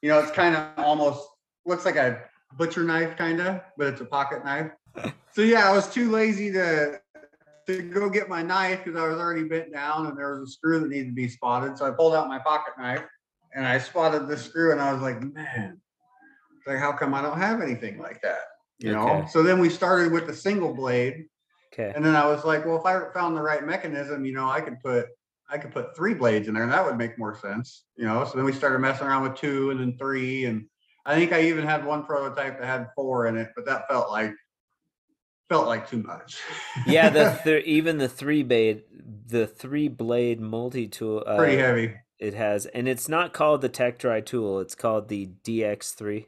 You 0.03 0.11
know, 0.11 0.20
it's 0.20 0.31
kind 0.31 0.55
of 0.55 0.68
almost 0.79 1.26
looks 1.66 1.85
like 1.85 1.96
a 1.96 2.22
butcher 2.57 2.85
knife, 2.85 3.16
kind 3.16 3.40
of, 3.40 3.61
but 3.76 3.88
it's 3.88 4.00
a 4.00 4.05
pocket 4.05 4.44
knife. 4.44 4.70
So 5.33 5.42
yeah, 5.42 5.68
I 5.68 5.74
was 5.74 5.92
too 5.92 6.11
lazy 6.11 6.53
to 6.53 7.00
to 7.66 7.83
go 7.83 8.09
get 8.09 8.29
my 8.29 8.42
knife 8.42 8.85
because 8.85 9.00
I 9.00 9.07
was 9.07 9.18
already 9.18 9.44
bent 9.44 9.72
down 9.72 10.07
and 10.07 10.18
there 10.18 10.38
was 10.38 10.48
a 10.48 10.53
screw 10.53 10.81
that 10.81 10.88
needed 10.88 11.07
to 11.07 11.12
be 11.12 11.29
spotted. 11.29 11.79
So 11.79 11.87
I 11.87 11.90
pulled 11.90 12.14
out 12.14 12.26
my 12.26 12.38
pocket 12.38 12.74
knife 12.79 13.05
and 13.55 13.66
I 13.66 13.79
spotted 13.79 14.26
the 14.29 14.37
screw 14.37 14.72
and 14.72 14.81
I 14.81 14.92
was 14.92 15.03
like, 15.03 15.22
man, 15.22 15.81
like 16.66 16.79
how 16.79 16.92
come 16.92 17.14
I 17.14 17.22
don't 17.22 17.38
have 17.38 17.61
anything 17.61 17.98
like 17.98 18.20
that? 18.22 18.40
You 18.79 18.92
know. 18.92 19.09
Okay. 19.09 19.26
So 19.29 19.42
then 19.42 19.59
we 19.59 19.68
started 19.68 20.12
with 20.12 20.26
the 20.26 20.35
single 20.35 20.74
blade, 20.74 21.26
Okay. 21.72 21.92
and 21.94 22.05
then 22.05 22.16
I 22.16 22.26
was 22.26 22.44
like, 22.44 22.64
well, 22.64 22.76
if 22.79 22.87
I 22.87 23.12
found 23.12 23.37
the 23.37 23.42
right 23.42 23.64
mechanism, 23.64 24.24
you 24.24 24.33
know, 24.33 24.48
I 24.48 24.61
could 24.61 24.81
put 24.81 25.07
I 25.48 25.59
could 25.59 25.72
put 25.72 25.96
three 25.96 26.14
blades 26.14 26.48
in 26.48 26.55
there, 26.55 26.62
and 26.62 26.72
that 26.72 26.85
would 26.85 26.96
make 26.96 27.18
more 27.18 27.37
sense. 27.37 27.85
You 27.96 28.07
know. 28.07 28.24
So 28.24 28.37
then 28.37 28.44
we 28.44 28.53
started 28.53 28.79
messing 28.79 29.07
around 29.07 29.22
with 29.22 29.37
two 29.37 29.70
and 29.70 29.81
then 29.81 29.96
three, 29.98 30.46
and 30.46 30.66
I 31.05 31.14
think 31.14 31.33
I 31.33 31.42
even 31.42 31.64
had 31.64 31.85
one 31.85 32.05
prototype 32.05 32.59
that 32.59 32.66
had 32.66 32.88
four 32.94 33.26
in 33.26 33.37
it, 33.37 33.50
but 33.55 33.66
that 33.66 33.88
felt 33.88 34.11
like 34.11 34.33
felt 35.51 35.67
like 35.67 35.91
too 35.91 36.03
much. 36.03 36.39
Yeah, 36.87 37.11
the 37.11 37.39
th- 37.45 37.65
even 37.67 37.99
the 37.99 38.09
three 38.09 38.43
blade 38.43 38.85
the 39.27 39.47
three 39.47 39.89
blade 39.89 40.41
multi 40.41 40.89
tool. 40.89 41.23
Uh, 41.27 41.37
pretty 41.37 41.59
heavy. 41.59 41.95
It 42.19 42.35
has, 42.35 42.67
and 42.67 42.87
it's 42.89 43.09
not 43.09 43.33
called 43.33 43.61
the 43.63 43.69
Tech 43.69 43.99
Dry 43.99 44.21
tool. 44.21 44.61
It's 44.61 44.75
called 44.75 45.09
the 45.09 45.31
DX3, 45.45 46.27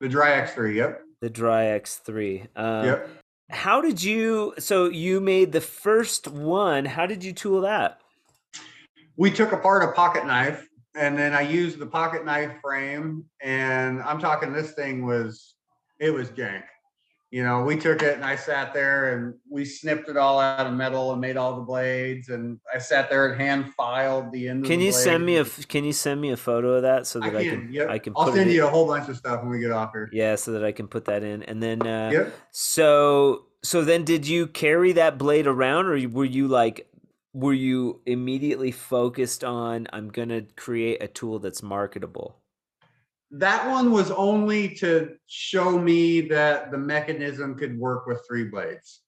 The 0.00 0.08
Dry 0.08 0.30
X3. 0.40 0.74
Yep. 0.74 1.02
the 1.20 1.30
Dry 1.30 1.64
X3. 1.78 2.48
Um, 2.56 2.84
Yep. 2.86 3.08
How 3.50 3.80
did 3.80 4.02
you? 4.02 4.54
So 4.58 4.88
you 4.88 5.20
made 5.20 5.52
the 5.52 5.60
first 5.60 6.28
one. 6.28 6.84
How 6.84 7.06
did 7.06 7.24
you 7.24 7.32
tool 7.32 7.62
that? 7.62 8.00
we 9.16 9.30
took 9.32 9.50
apart 9.50 9.82
a 9.82 9.90
pocket 9.92 10.24
knife 10.26 10.64
and 10.94 11.18
then 11.18 11.34
I 11.34 11.40
used 11.40 11.80
the 11.80 11.86
pocket 11.86 12.24
knife 12.24 12.52
frame 12.62 13.24
and 13.42 14.00
I'm 14.02 14.20
talking 14.20 14.52
this 14.52 14.72
thing 14.74 15.04
was 15.04 15.54
it 15.98 16.10
was 16.10 16.28
jank. 16.30 16.62
You 17.30 17.42
know, 17.42 17.62
we 17.62 17.76
took 17.76 18.02
it 18.02 18.14
and 18.14 18.24
I 18.24 18.36
sat 18.36 18.72
there 18.72 19.14
and 19.14 19.34
we 19.50 19.66
snipped 19.66 20.08
it 20.08 20.16
all 20.16 20.40
out 20.40 20.66
of 20.66 20.72
metal 20.72 21.12
and 21.12 21.20
made 21.20 21.36
all 21.36 21.56
the 21.56 21.62
blades 21.62 22.30
and 22.30 22.58
I 22.74 22.78
sat 22.78 23.10
there 23.10 23.30
and 23.30 23.38
hand 23.38 23.74
filed 23.74 24.32
the 24.32 24.48
end. 24.48 24.64
Can 24.64 24.78
the 24.78 24.86
you 24.86 24.92
send 24.92 25.26
me 25.26 25.36
a? 25.36 25.44
Can 25.44 25.84
you 25.84 25.92
send 25.92 26.22
me 26.22 26.30
a 26.30 26.38
photo 26.38 26.74
of 26.74 26.82
that 26.82 27.06
so 27.06 27.20
that 27.20 27.36
I 27.36 27.44
can. 27.44 27.66
can? 27.66 27.72
yep. 27.72 27.90
I 27.90 27.98
can. 27.98 28.14
I'll 28.16 28.32
send 28.32 28.50
you 28.50 28.62
in- 28.62 28.68
a 28.68 28.70
whole 28.70 28.86
bunch 28.86 29.10
of 29.10 29.16
stuff 29.16 29.42
when 29.42 29.50
we 29.50 29.60
get 29.60 29.72
off 29.72 29.90
here. 29.92 30.08
Yeah, 30.10 30.36
so 30.36 30.52
that 30.52 30.64
I 30.64 30.72
can 30.72 30.88
put 30.88 31.04
that 31.04 31.22
in, 31.22 31.42
and 31.42 31.62
then. 31.62 31.86
Uh, 31.86 32.10
Yep. 32.12 32.34
So 32.50 33.44
so 33.62 33.84
then, 33.84 34.04
did 34.04 34.26
you 34.26 34.46
carry 34.46 34.92
that 34.92 35.18
blade 35.18 35.46
around, 35.46 35.86
or 35.86 36.08
were 36.08 36.24
you 36.24 36.48
like, 36.48 36.90
were 37.32 37.52
you 37.52 38.00
immediately 38.06 38.70
focused 38.70 39.44
on 39.44 39.86
I'm 39.92 40.08
gonna 40.08 40.42
create 40.56 41.02
a 41.02 41.08
tool 41.08 41.38
that's 41.38 41.62
marketable? 41.62 42.36
That 43.30 43.68
one 43.68 43.92
was 43.92 44.10
only 44.10 44.74
to 44.76 45.16
show 45.26 45.78
me 45.78 46.22
that 46.22 46.70
the 46.70 46.78
mechanism 46.78 47.56
could 47.56 47.78
work 47.78 48.06
with 48.06 48.22
three 48.26 48.44
blades. 48.44 49.02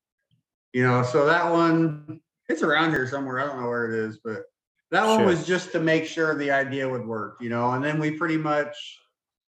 You 0.72 0.83
know, 0.83 1.02
so 1.02 1.26
that 1.26 1.50
one, 1.50 2.20
it's 2.48 2.62
around 2.62 2.90
here 2.90 3.09
somewhere. 3.09 3.40
I 3.40 3.46
don't 3.46 3.61
know 3.61 3.68
where 3.68 3.90
it 3.90 3.98
is, 3.98 4.20
but 4.22 4.42
that 4.90 5.06
one 5.06 5.24
was 5.24 5.46
just 5.46 5.72
to 5.72 5.80
make 5.80 6.06
sure 6.06 6.37
the 6.37 6.50
idea 6.50 6.88
would 6.88 7.06
work, 7.06 7.38
you 7.40 7.48
know. 7.48 7.72
And 7.72 7.85
then 7.85 7.98
we 7.98 8.12
pretty 8.12 8.37
much, 8.37 8.76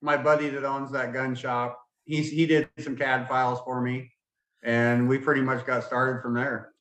my 0.00 0.16
buddy 0.16 0.48
that 0.48 0.64
owns 0.64 0.90
that 0.92 1.12
gun 1.12 1.34
shop, 1.34 1.78
he's 2.04 2.30
he 2.30 2.46
did 2.46 2.68
some 2.78 2.96
CAD 2.96 3.28
files 3.28 3.60
for 3.64 3.80
me, 3.80 4.10
and 4.62 5.08
we 5.08 5.18
pretty 5.18 5.42
much 5.42 5.66
got 5.66 5.84
started 5.84 6.22
from 6.22 6.34
there. 6.34 6.72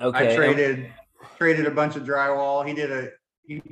Okay. 0.00 0.32
I 0.32 0.36
traded 0.36 0.90
traded 1.36 1.66
a 1.66 1.70
bunch 1.70 1.96
of 1.96 2.02
drywall. 2.02 2.66
He 2.66 2.74
did 2.74 2.90
a 2.90 3.10
he 3.44 3.62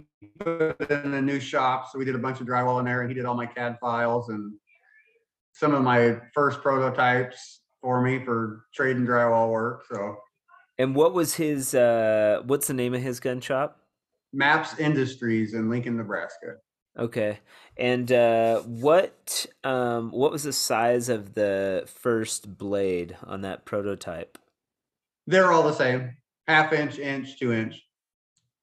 put 0.40 0.80
it 0.80 0.90
in 1.04 1.14
a 1.14 1.22
new 1.22 1.40
shop, 1.40 1.88
so 1.90 1.98
we 1.98 2.04
did 2.04 2.14
a 2.14 2.18
bunch 2.18 2.40
of 2.40 2.46
drywall 2.46 2.78
in 2.78 2.84
there, 2.84 3.00
and 3.02 3.10
he 3.10 3.14
did 3.14 3.24
all 3.24 3.34
my 3.34 3.46
CAD 3.46 3.78
files 3.80 4.28
and 4.28 4.52
some 5.52 5.74
of 5.74 5.82
my 5.82 6.18
first 6.34 6.60
prototypes 6.62 7.60
for 7.80 8.00
me 8.02 8.24
for 8.24 8.64
trading 8.74 9.06
drywall 9.06 9.50
work. 9.50 9.84
So 9.90 10.16
And 10.78 10.94
what 10.94 11.14
was 11.14 11.34
his? 11.34 11.74
uh 11.74 12.42
What's 12.44 12.66
the 12.66 12.74
name 12.74 12.94
of 12.94 13.02
his 13.02 13.20
gun 13.20 13.40
shop? 13.40 13.80
Maps 14.32 14.78
Industries 14.78 15.54
in 15.54 15.70
Lincoln, 15.70 15.96
Nebraska. 15.96 16.56
Okay. 16.98 17.38
And 17.76 18.10
uh, 18.10 18.60
what 18.62 19.46
um, 19.62 20.10
what 20.10 20.32
was 20.32 20.42
the 20.42 20.52
size 20.52 21.08
of 21.08 21.34
the 21.34 21.84
first 21.86 22.58
blade 22.58 23.16
on 23.22 23.42
that 23.42 23.64
prototype? 23.64 24.36
They're 25.26 25.52
all 25.52 25.62
the 25.62 25.72
same, 25.74 26.16
half 26.46 26.72
inch, 26.72 26.98
inch, 26.98 27.38
two 27.38 27.52
inch. 27.52 27.82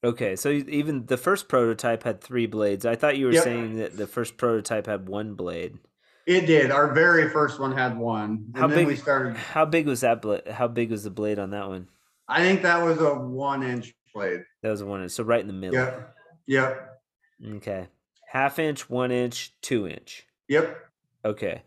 Okay, 0.05 0.35
so 0.35 0.49
even 0.49 1.07
the 1.07 1.17
first 1.17 1.47
prototype 1.49 2.03
had 2.03 2.21
three 2.21 2.45
blades. 2.45 2.85
I 2.85 2.95
thought 2.95 3.17
you 3.17 3.25
were 3.25 3.31
Yep. 3.33 3.43
saying 3.43 3.77
that 3.77 3.97
the 3.97 4.05
first 4.05 4.37
prototype 4.37 4.85
had 4.85 5.09
one 5.09 5.33
blade. 5.33 5.79
It 6.27 6.45
did. 6.45 6.69
Our 6.71 6.93
very 6.93 7.29
first 7.29 7.59
one 7.59 7.71
had 7.75 7.97
one, 7.97 8.45
and 8.53 8.57
How 8.57 8.67
then 8.67 8.77
big? 8.79 8.87
we 8.87 8.95
started. 8.95 9.35
How 9.35 9.65
big 9.65 9.87
was 9.87 10.01
that 10.01 10.21
blade? 10.21 10.47
How 10.47 10.67
big 10.67 10.91
was 10.91 11.03
the 11.03 11.09
blade 11.09 11.39
on 11.39 11.49
that 11.51 11.67
one? 11.67 11.87
I 12.27 12.41
think 12.41 12.61
that 12.61 12.83
was 12.83 12.99
a 12.99 13.13
one 13.15 13.63
inch 13.63 13.93
blade. 14.13 14.41
That 14.61 14.69
was 14.69 14.81
a 14.81 14.85
one. 14.85 15.01
Inch. 15.03 15.11
So 15.11 15.23
right 15.23 15.41
in 15.41 15.47
the 15.47 15.53
middle. 15.53 15.75
Yep. 15.75 16.15
Yep. 16.47 16.99
Okay, 17.55 17.87
half 18.27 18.59
inch, 18.59 18.89
one 18.89 19.11
inch, 19.11 19.53
two 19.61 19.87
inch. 19.87 20.25
Yep. 20.47 20.77
Okay. 21.25 21.63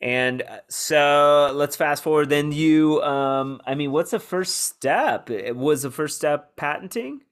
And 0.00 0.42
uh, 0.42 0.58
so 0.68 1.50
let's 1.54 1.74
fast 1.74 2.02
forward. 2.04 2.28
Then 2.28 2.52
you, 2.52 3.02
um, 3.02 3.60
I 3.66 3.74
mean, 3.74 3.90
what's 3.92 4.12
the 4.12 4.20
first 4.20 4.56
step? 4.56 5.28
Was 5.54 5.82
the 5.82 5.90
first 5.90 6.16
step 6.16 6.54
patenting? 6.56 7.22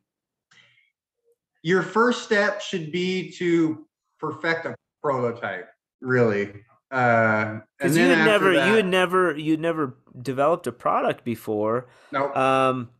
Your 1.66 1.82
first 1.82 2.22
step 2.22 2.60
should 2.60 2.92
be 2.92 3.28
to 3.38 3.88
perfect 4.20 4.66
a 4.66 4.76
prototype, 5.02 5.68
really. 6.00 6.62
Uh, 6.92 7.58
and 7.80 7.92
you 7.92 8.02
had 8.02 8.18
after 8.18 8.24
never, 8.24 8.54
that, 8.54 8.68
you 8.68 8.76
had 8.76 8.86
never, 8.86 9.36
you'd 9.36 9.58
never 9.58 9.96
developed 10.22 10.68
a 10.68 10.72
product 10.72 11.24
before. 11.24 11.88
Nope. 12.12 12.36
Um, 12.36 12.90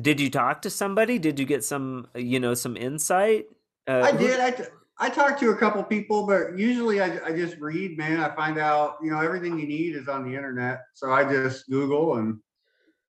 did 0.00 0.20
you 0.20 0.30
talk 0.30 0.62
to 0.62 0.70
somebody? 0.70 1.18
Did 1.18 1.40
you 1.40 1.44
get 1.44 1.64
some, 1.64 2.06
you 2.14 2.38
know, 2.38 2.54
some 2.54 2.76
insight? 2.76 3.46
Uh, 3.88 4.02
I 4.04 4.12
did. 4.12 4.38
I, 4.38 4.52
t- 4.52 4.62
I 5.00 5.10
talked 5.10 5.40
to 5.40 5.50
a 5.50 5.56
couple 5.56 5.82
people, 5.82 6.24
but 6.24 6.56
usually 6.56 7.00
I, 7.00 7.18
I 7.26 7.32
just 7.32 7.56
read, 7.58 7.98
man. 7.98 8.20
I 8.20 8.32
find 8.36 8.58
out, 8.60 8.98
you 9.02 9.10
know, 9.10 9.18
everything 9.18 9.58
you 9.58 9.66
need 9.66 9.96
is 9.96 10.06
on 10.06 10.22
the 10.22 10.36
internet. 10.36 10.82
So 10.94 11.10
I 11.10 11.24
just 11.24 11.68
Google 11.68 12.18
and 12.18 12.38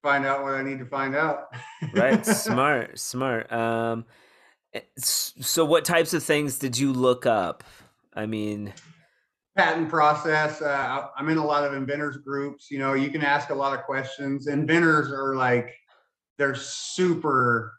find 0.02 0.26
out 0.26 0.42
what 0.42 0.56
I 0.56 0.64
need 0.64 0.80
to 0.80 0.86
find 0.88 1.16
out. 1.16 1.54
right 1.94 2.26
smart 2.26 2.98
smart 2.98 3.52
um 3.52 4.06
so 4.98 5.64
what 5.66 5.86
types 5.86 6.14
of 6.14 6.24
things 6.24 6.58
did 6.58 6.78
you 6.78 6.92
look 6.92 7.26
up 7.26 7.64
i 8.16 8.26
mean 8.26 8.74
Patent 9.56 9.88
process. 9.88 10.64
Uh, 10.64 11.10
I'm 11.16 11.30
in 11.30 11.38
a 11.38 11.46
lot 11.46 11.64
of 11.64 11.76
inventors 11.76 12.18
groups. 12.18 12.72
You 12.72 12.80
know, 12.80 12.94
you 12.94 13.12
can 13.12 13.22
ask 13.22 13.52
a 13.52 13.56
lot 13.56 13.78
of 13.78 13.86
questions. 13.86 14.48
Inventors 14.48 15.12
are 15.12 15.36
like, 15.36 15.76
they're 16.40 16.56
super, 16.56 17.76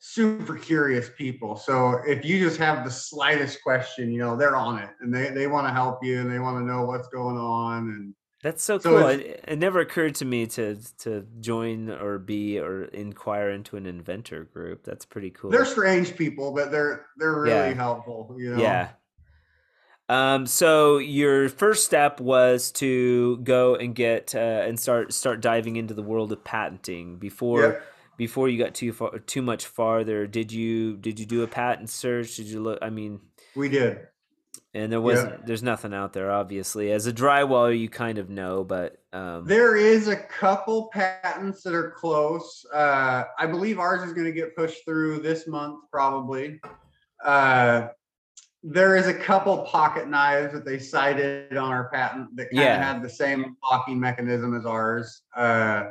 super 0.00 0.56
curious 0.56 1.10
people. 1.16 1.54
So 1.54 2.00
if 2.04 2.24
you 2.24 2.40
just 2.40 2.58
have 2.58 2.84
the 2.84 2.90
slightest 2.90 3.62
question, 3.62 4.10
you 4.10 4.18
know, 4.18 4.36
they're 4.36 4.56
on 4.56 4.80
it 4.80 4.90
and 5.00 5.14
they, 5.14 5.30
they 5.30 5.46
want 5.46 5.68
to 5.68 5.72
help 5.72 6.04
you 6.04 6.20
and 6.20 6.28
they 6.28 6.40
want 6.40 6.58
to 6.58 6.64
know 6.64 6.84
what's 6.84 7.08
going 7.08 7.36
on. 7.36 7.90
And 7.90 8.14
that's 8.44 8.62
so 8.62 8.78
So 8.78 8.90
cool 8.90 9.06
it, 9.08 9.40
it 9.48 9.58
never 9.58 9.80
occurred 9.80 10.14
to 10.16 10.24
me 10.24 10.46
to 10.46 10.76
to 10.98 11.26
join 11.40 11.90
or 11.90 12.18
be 12.18 12.60
or 12.60 12.84
inquire 12.84 13.50
into 13.50 13.76
an 13.76 13.86
inventor 13.86 14.44
group 14.44 14.84
that's 14.84 15.04
pretty 15.04 15.30
cool 15.30 15.50
they're 15.50 15.64
strange 15.64 16.14
people, 16.14 16.52
but 16.54 16.70
they're 16.70 17.06
they're 17.18 17.40
really 17.40 17.70
Yeah. 17.70 17.74
helpful. 17.74 18.36
You 18.38 18.50
know. 18.54 18.60
yeah 18.62 18.88
um 20.10 20.46
so 20.46 20.98
your 20.98 21.48
first 21.48 21.86
step 21.86 22.20
was 22.20 22.70
to 22.72 23.38
go 23.38 23.74
and 23.74 23.94
get 23.94 24.34
uh, 24.34 24.38
and 24.68 24.78
start 24.78 25.12
start 25.14 25.40
diving 25.40 25.76
into 25.76 25.94
the 25.94 26.02
world 26.02 26.30
of 26.30 26.44
patenting 26.44 27.16
before 27.18 27.62
Yep. 27.62 27.82
before 28.18 28.48
you 28.50 28.58
got 28.62 28.74
too 28.74 28.92
far 28.92 29.18
too 29.20 29.40
much 29.40 29.64
farther 29.66 30.26
did 30.26 30.52
you 30.52 30.98
did 30.98 31.18
you 31.18 31.24
do 31.24 31.42
a 31.42 31.48
patent 31.48 31.88
search 31.88 32.36
did 32.36 32.46
you 32.46 32.60
look 32.60 32.78
i 32.82 32.90
mean 32.90 33.20
We 33.56 33.70
did. 33.70 34.06
And 34.74 34.90
there 34.92 35.00
wasn't 35.00 35.46
there's 35.46 35.62
nothing 35.62 35.94
out 35.94 36.12
there 36.12 36.30
obviously 36.32 36.90
as 36.90 37.06
a 37.06 37.12
drywaller 37.12 37.78
you 37.78 37.88
kind 37.88 38.18
of 38.18 38.28
know 38.28 38.64
but 38.64 38.98
um 39.12 39.46
There 39.46 39.76
is 39.76 40.08
a 40.08 40.16
couple 40.16 40.88
patents 40.92 41.62
that 41.62 41.74
are 41.74 41.92
close. 41.92 42.66
Uh, 42.74 43.24
I 43.38 43.46
believe 43.46 43.78
ours 43.78 44.02
is 44.02 44.12
going 44.12 44.26
to 44.26 44.32
get 44.32 44.56
pushed 44.56 44.84
through 44.84 45.20
this 45.20 45.46
month, 45.46 45.84
probably. 45.92 46.60
Uh, 47.24 47.88
there 48.64 48.96
is 48.96 49.06
a 49.06 49.14
couple 49.14 49.58
pocket 49.66 50.08
knives 50.08 50.52
that 50.52 50.64
they 50.64 50.78
cited 50.80 51.56
on 51.56 51.70
our 51.70 51.88
patent 51.90 52.34
that 52.36 52.50
kind 52.50 52.58
of 52.58 52.64
Yeah. 52.64 52.82
had 52.92 53.02
the 53.02 53.08
same 53.08 53.56
locking 53.70 54.00
mechanism 54.00 54.56
as 54.56 54.66
ours. 54.66 55.22
Uh, 55.36 55.90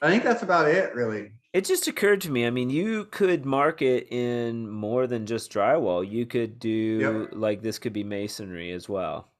I 0.00 0.08
think 0.08 0.22
that's 0.24 0.42
about 0.42 0.68
it, 0.68 0.94
really. 0.94 1.32
It 1.52 1.64
just 1.64 1.88
occurred 1.88 2.20
to 2.22 2.30
me 2.30 2.46
i 2.46 2.50
mean 2.50 2.70
you 2.70 3.06
could 3.06 3.44
market 3.46 4.06
in 4.12 4.68
more 4.70 5.06
than 5.06 5.26
just 5.26 5.50
drywall 5.52 6.08
you 6.08 6.26
could 6.26 6.58
do 6.58 7.28
like 7.32 7.62
this 7.62 7.78
could 7.78 7.92
be 7.92 8.04
masonry 8.04 8.70
as 8.72 8.88
well 8.88 9.32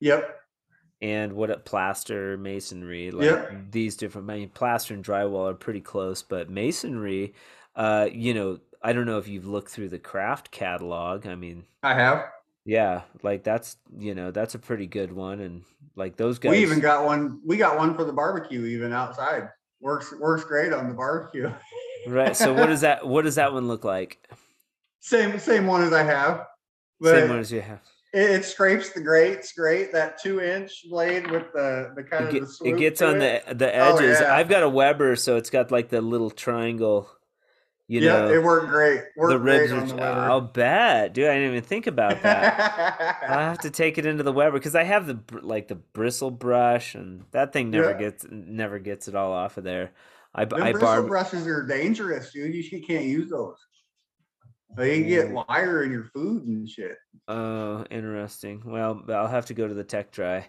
Yep. 0.00 0.38
and 1.00 1.32
what 1.32 1.50
a 1.50 1.56
plaster 1.56 2.36
masonry 2.36 3.10
like 3.10 3.26
Yep. 3.26 3.52
these 3.70 3.96
different 3.96 4.30
i 4.30 4.36
mean 4.36 4.48
plaster 4.50 4.94
and 4.94 5.04
drywall 5.04 5.50
are 5.50 5.54
pretty 5.54 5.80
close 5.80 6.22
but 6.22 6.50
masonry 6.50 7.34
uh 7.74 8.08
you 8.12 8.34
know 8.34 8.60
i 8.82 8.92
don't 8.92 9.06
know 9.06 9.18
if 9.18 9.26
you've 9.26 9.46
looked 9.46 9.70
through 9.70 9.88
the 9.88 9.98
Kraft 9.98 10.50
catalog 10.50 11.26
i 11.26 11.34
mean 11.34 11.64
I 11.82 11.94
have. 11.94 12.26
yeah 12.66 13.02
like 13.22 13.44
that's 13.44 13.76
you 13.98 14.14
know 14.14 14.30
that's 14.30 14.54
a 14.54 14.58
pretty 14.58 14.86
good 14.86 15.10
one 15.12 15.40
and 15.40 15.64
like 15.96 16.16
those 16.16 16.38
guys 16.38 16.50
We 16.50 16.58
even 16.58 16.80
got 16.80 17.06
one. 17.06 17.40
We 17.46 17.56
got 17.56 17.78
one 17.78 17.94
for 17.96 18.04
the 18.04 18.12
barbecue, 18.12 18.66
even 18.66 18.92
outside. 18.92 19.48
Works 19.86 20.12
works 20.18 20.42
great 20.42 20.72
on 20.72 20.88
the 20.88 20.94
barbecue. 20.94 21.48
right 22.08 22.36
so 22.36 22.52
what 22.52 22.66
does 22.66 22.80
that 22.80 23.06
what 23.06 23.22
does 23.22 23.36
that 23.36 23.52
one 23.52 23.68
look 23.68 23.84
like 23.84 24.18
Same 24.98 25.38
same 25.38 25.68
one 25.68 25.82
as 25.84 25.92
I 25.92 26.02
have. 26.02 26.44
Same 27.00 27.28
one 27.28 27.38
as 27.38 27.52
you 27.52 27.60
have 27.60 27.78
it, 28.12 28.30
it 28.30 28.44
scrapes 28.44 28.90
the 28.90 29.00
grates 29.00 29.52
great. 29.52 29.92
That 29.92 30.18
two 30.20 30.40
inch 30.40 30.72
blade 30.90 31.30
with 31.30 31.52
the 31.52 31.92
the 31.94 32.02
kind 32.02 32.24
it, 32.34 32.42
of 32.42 32.48
get- 32.58 32.66
it 32.74 32.78
gets 32.78 33.00
on 33.00 33.22
it. 33.22 33.46
the 33.46 33.54
the 33.54 33.70
Oh, 33.78 33.96
edges 33.96 34.18
yeah. 34.20 34.34
i've 34.34 34.48
got 34.48 34.64
a 34.64 34.68
weber 34.68 35.14
so 35.14 35.36
it's 35.36 35.50
got 35.50 35.70
like 35.70 35.88
the 35.88 36.00
little 36.00 36.30
triangle 36.30 37.08
you 37.88 38.00
yeah, 38.00 38.12
know 38.18 38.30
it 38.32 38.42
worked 38.42 38.68
great. 38.68 39.02
Worked 39.16 39.30
the 39.32 39.38
ribs 39.38 39.70
great 39.72 39.82
on 39.92 39.96
the 39.96 40.02
i'll 40.02 40.40
bet 40.40 41.14
dude 41.14 41.28
i 41.28 41.34
didn't 41.34 41.50
even 41.50 41.62
think 41.62 41.86
about 41.86 42.20
that 42.22 43.18
i 43.28 43.42
have 43.42 43.58
to 43.60 43.70
take 43.70 43.96
it 43.98 44.06
into 44.06 44.22
the 44.24 44.32
weber 44.32 44.58
because 44.58 44.74
i 44.74 44.82
have 44.82 45.06
the 45.06 45.14
br- 45.14 45.38
like 45.40 45.68
the 45.68 45.76
bristle 45.76 46.30
brush 46.32 46.94
and 46.96 47.24
that 47.30 47.52
thing 47.52 47.70
never 47.70 47.92
Yeah. 47.92 47.98
gets 47.98 48.26
never 48.30 48.78
gets 48.80 49.06
it 49.08 49.14
all 49.14 49.32
off 49.32 49.56
of 49.56 49.64
there 49.64 49.92
i 50.34 50.42
i 50.42 50.44
bristle 50.44 50.80
barb 50.80 51.06
brushes 51.06 51.46
are 51.46 51.64
dangerous, 51.66 52.32
dude. 52.32 52.54
You 52.54 52.82
can't 52.82 53.04
use 53.04 53.30
those. 53.30 53.56
They 54.76 54.98
can 55.00 55.08
get 55.08 55.30
wire 55.30 55.84
in 55.84 55.92
your 55.92 56.04
food 56.04 56.44
and 56.46 56.68
shit. 56.68 56.96
oh 57.28 57.84
interesting 57.90 58.62
well 58.66 59.02
i'll 59.08 59.28
have 59.28 59.46
to 59.46 59.54
go 59.54 59.66
to 59.66 59.74
the 59.74 59.84
tech 59.84 60.10
dry 60.12 60.46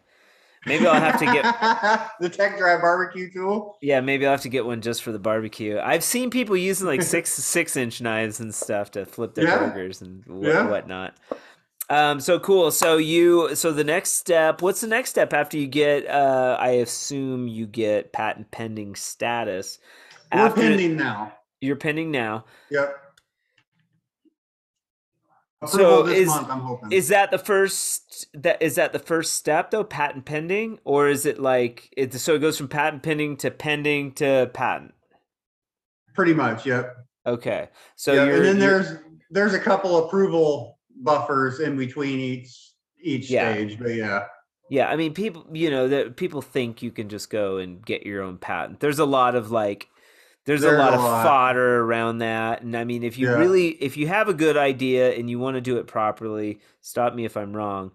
maybe 0.65 0.85
i'll 0.87 0.99
have 0.99 1.19
to 1.19 1.25
get 1.25 1.43
the 2.19 2.29
tech 2.29 2.57
dry 2.57 2.79
barbecue 2.79 3.31
tool. 3.31 3.77
Yeah, 3.81 4.01
maybe 4.01 4.25
I'll 4.25 4.31
have 4.33 4.41
to 4.41 4.49
get 4.49 4.65
one 4.65 4.81
just 4.81 5.03
for 5.03 5.11
the 5.11 5.19
barbecue. 5.19 5.79
I've 5.79 6.03
seen 6.03 6.29
people 6.29 6.57
using 6.57 6.87
like 6.87 7.01
six 7.01 7.31
six 7.33 7.75
inch 7.77 8.01
knives 8.01 8.39
and 8.39 8.53
stuff 8.53 8.91
to 8.91 9.05
flip 9.05 9.35
their 9.35 9.45
Yeah. 9.45 9.57
burgers 9.59 10.01
and 10.01 10.25
what, 10.25 10.47
Yeah. 10.47 10.67
whatnot. 10.67 11.15
Um, 11.89 12.19
so 12.19 12.37
cool. 12.39 12.69
So 12.71 12.97
you, 12.97 13.55
so 13.55 13.71
the 13.71 13.83
next 13.85 14.11
step. 14.13 14.61
What's 14.61 14.81
the 14.81 14.87
next 14.87 15.09
step 15.11 15.31
after 15.31 15.57
you 15.57 15.67
get? 15.67 16.05
Uh, 16.05 16.57
I 16.59 16.69
assume 16.71 17.47
you 17.47 17.65
get 17.65 18.11
patent 18.11 18.51
pending 18.51 18.95
status. 18.95 19.79
We're 20.33 20.49
pending 20.51 20.97
now. 20.97 21.31
You're 21.61 21.77
pending 21.77 22.11
now. 22.11 22.43
Yep. 22.71 23.06
So 25.65 25.79
Approval 25.79 26.03
this 26.03 26.19
is- 26.19 26.27
month, 26.27 26.49
I'm 26.51 26.59
hoping. 26.59 26.91
Is 26.91 27.07
that 27.07 27.31
the 27.31 27.39
first? 27.39 28.27
That 28.35 28.61
is 28.61 28.75
that 28.75 28.93
the 28.93 28.99
first 28.99 29.33
step 29.33 29.71
though? 29.71 29.83
Patent 29.83 30.25
pending, 30.25 30.79
or 30.83 31.09
is 31.09 31.25
it 31.25 31.39
like 31.39 31.91
it? 31.97 32.13
So 32.13 32.35
it 32.35 32.39
goes 32.39 32.57
from 32.57 32.67
patent 32.67 33.01
pending 33.01 33.37
to 33.37 33.49
pending 33.49 34.11
to 34.13 34.51
patent. 34.53 34.93
Pretty 36.13 36.33
much, 36.35 36.65
yep. 36.65 36.95
Okay. 37.25 37.69
So 37.95 38.13
Yep, 38.13 38.27
you're, 38.27 38.35
and 38.37 38.45
then 38.45 38.59
there's 38.59 38.97
there's 39.31 39.53
a 39.55 39.59
couple 39.59 40.05
approval 40.05 40.77
buffers 41.01 41.59
in 41.59 41.75
between 41.75 42.19
each 42.19 42.73
each 43.01 43.29
Yeah. 43.29 43.51
stage, 43.53 43.79
but 43.79 43.95
yeah. 43.95 44.25
Yeah, 44.69 44.89
I 44.89 44.95
mean, 44.97 45.13
people, 45.13 45.45
you 45.53 45.69
know, 45.71 45.87
that 45.87 46.17
people 46.17 46.41
think 46.41 46.81
you 46.81 46.91
can 46.91 47.07
just 47.09 47.29
go 47.29 47.57
and 47.57 47.83
get 47.85 48.05
your 48.05 48.21
own 48.21 48.37
patent. 48.37 48.79
There's 48.81 48.99
a 48.99 49.05
lot 49.05 49.33
of 49.33 49.49
like, 49.49 49.87
there's, 50.47 50.63
a 50.63 50.71
lot 50.71 50.93
a 50.93 50.95
of 50.95 51.01
lot. 51.03 51.23
fodder 51.23 51.81
around 51.83 52.19
that. 52.19 52.61
And 52.63 52.75
I 52.75 52.83
mean, 52.83 53.03
if 53.03 53.17
you 53.17 53.27
Yeah. 53.27 53.35
really, 53.37 53.69
if 53.83 53.97
you 53.97 54.07
have 54.07 54.29
a 54.29 54.33
good 54.33 54.57
idea 54.57 55.13
and 55.13 55.29
you 55.29 55.39
want 55.39 55.55
to 55.55 55.61
do 55.61 55.77
it 55.77 55.87
properly, 55.87 56.59
stop 56.81 57.13
me 57.13 57.25
if 57.25 57.37
I'm 57.37 57.55
wrong. 57.55 57.91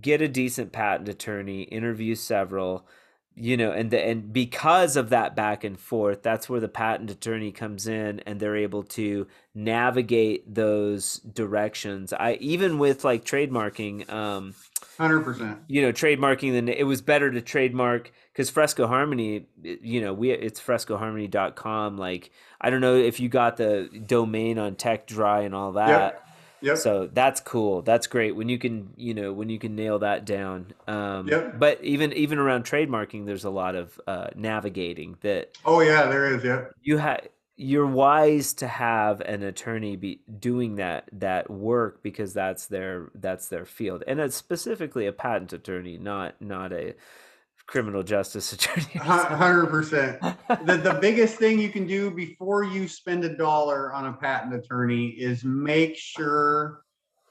Get 0.00 0.22
a 0.22 0.28
decent 0.28 0.72
patent 0.72 1.08
attorney, 1.08 1.62
interview 1.62 2.14
several, 2.14 2.86
you 3.34 3.56
know, 3.56 3.72
and 3.72 3.90
the, 3.90 4.00
and 4.04 4.32
because 4.32 4.96
of 4.96 5.10
that 5.10 5.34
back 5.36 5.64
and 5.64 5.78
forth, 5.78 6.22
that's 6.22 6.48
where 6.48 6.60
the 6.60 6.68
patent 6.68 7.10
attorney 7.10 7.52
comes 7.52 7.86
in 7.88 8.20
and 8.20 8.40
they're 8.40 8.56
able 8.56 8.82
to 8.84 9.26
navigate 9.54 10.54
those 10.54 11.16
directions. 11.20 12.12
I 12.12 12.34
even 12.40 12.78
with 12.78 13.04
like 13.04 13.24
trademarking, 13.24 14.08
um, 14.12 14.54
Hundred 14.98 15.20
percent. 15.22 15.60
you 15.68 15.80
know 15.80 15.92
trademarking 15.92 16.52
then 16.52 16.68
it 16.68 16.82
was 16.82 17.00
better 17.02 17.30
to 17.30 17.40
trademark 17.40 18.10
because 18.32 18.50
fresco 18.50 18.86
harmony 18.88 19.46
you 19.62 20.00
know 20.00 20.12
we 20.12 20.32
it's 20.32 20.60
frescoharmony.com 20.60 21.96
like 21.96 22.30
i 22.60 22.70
don't 22.70 22.80
know 22.80 22.96
if 22.96 23.20
you 23.20 23.28
got 23.28 23.56
the 23.56 23.88
domain 24.06 24.58
on 24.58 24.74
tech 24.74 25.06
dry 25.06 25.42
and 25.42 25.54
all 25.54 25.72
that 25.72 26.24
Yep. 26.60 26.78
so 26.78 27.06
that's 27.12 27.40
cool 27.40 27.82
that's 27.82 28.08
great 28.08 28.34
when 28.34 28.48
you 28.48 28.58
can 28.58 28.90
you 28.96 29.14
know 29.14 29.32
when 29.32 29.48
you 29.48 29.60
can 29.60 29.76
nail 29.76 30.00
that 30.00 30.24
down 30.24 30.72
um 30.88 31.28
Yep. 31.28 31.56
but 31.60 31.84
even 31.84 32.12
even 32.14 32.40
around 32.40 32.64
trademarking 32.64 33.26
there's 33.26 33.44
a 33.44 33.50
lot 33.50 33.76
of 33.76 34.00
uh 34.08 34.26
navigating 34.34 35.16
that 35.20 35.56
oh 35.64 35.78
yeah, 35.80 36.06
there 36.06 36.34
is, 36.34 36.42
Yeah. 36.42 36.64
you 36.82 36.98
have 36.98 37.28
you're 37.60 37.86
wise 37.86 38.54
to 38.54 38.68
have 38.68 39.20
an 39.22 39.42
attorney 39.42 39.96
be 39.96 40.20
doing 40.38 40.76
that 40.76 41.08
that 41.12 41.50
work 41.50 42.02
because 42.04 42.32
that's 42.32 42.66
their 42.66 43.10
that's 43.16 43.48
their 43.48 43.64
field 43.66 44.04
and 44.06 44.20
it's 44.20 44.36
specifically 44.36 45.06
a 45.06 45.12
patent 45.12 45.52
attorney 45.52 45.98
not 45.98 46.40
not 46.40 46.72
a 46.72 46.94
criminal 47.66 48.04
justice 48.04 48.52
attorney 48.54 48.86
Hundred 48.94 49.66
percent. 49.66 50.20
The 50.48 50.76
the 50.76 50.98
biggest 51.02 51.36
thing 51.36 51.58
you 51.58 51.68
can 51.68 51.86
do 51.86 52.10
before 52.10 52.64
you 52.64 52.88
spend 52.88 53.24
a 53.24 53.36
dollar 53.36 53.92
on 53.92 54.06
a 54.06 54.12
patent 54.12 54.54
attorney 54.54 55.08
is 55.08 55.44
make 55.44 55.96
sure 55.96 56.82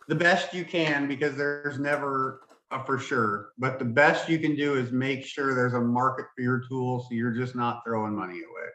the 0.07 0.15
best 0.15 0.53
you 0.53 0.63
can 0.63 1.07
because 1.07 1.35
there's 1.35 1.79
never 1.79 2.41
a 2.71 2.83
for 2.85 2.99
sure. 2.99 3.49
But 3.57 3.79
the 3.79 3.85
best 3.85 4.29
you 4.29 4.39
can 4.39 4.55
do 4.55 4.75
is 4.75 4.91
make 4.91 5.25
sure 5.25 5.55
there's 5.55 5.73
a 5.73 5.81
market 5.81 6.25
for 6.35 6.41
your 6.41 6.61
tool 6.69 7.01
so 7.01 7.07
you're 7.11 7.31
just 7.31 7.55
not 7.55 7.81
throwing 7.85 8.15
money 8.15 8.35
away. 8.35 8.69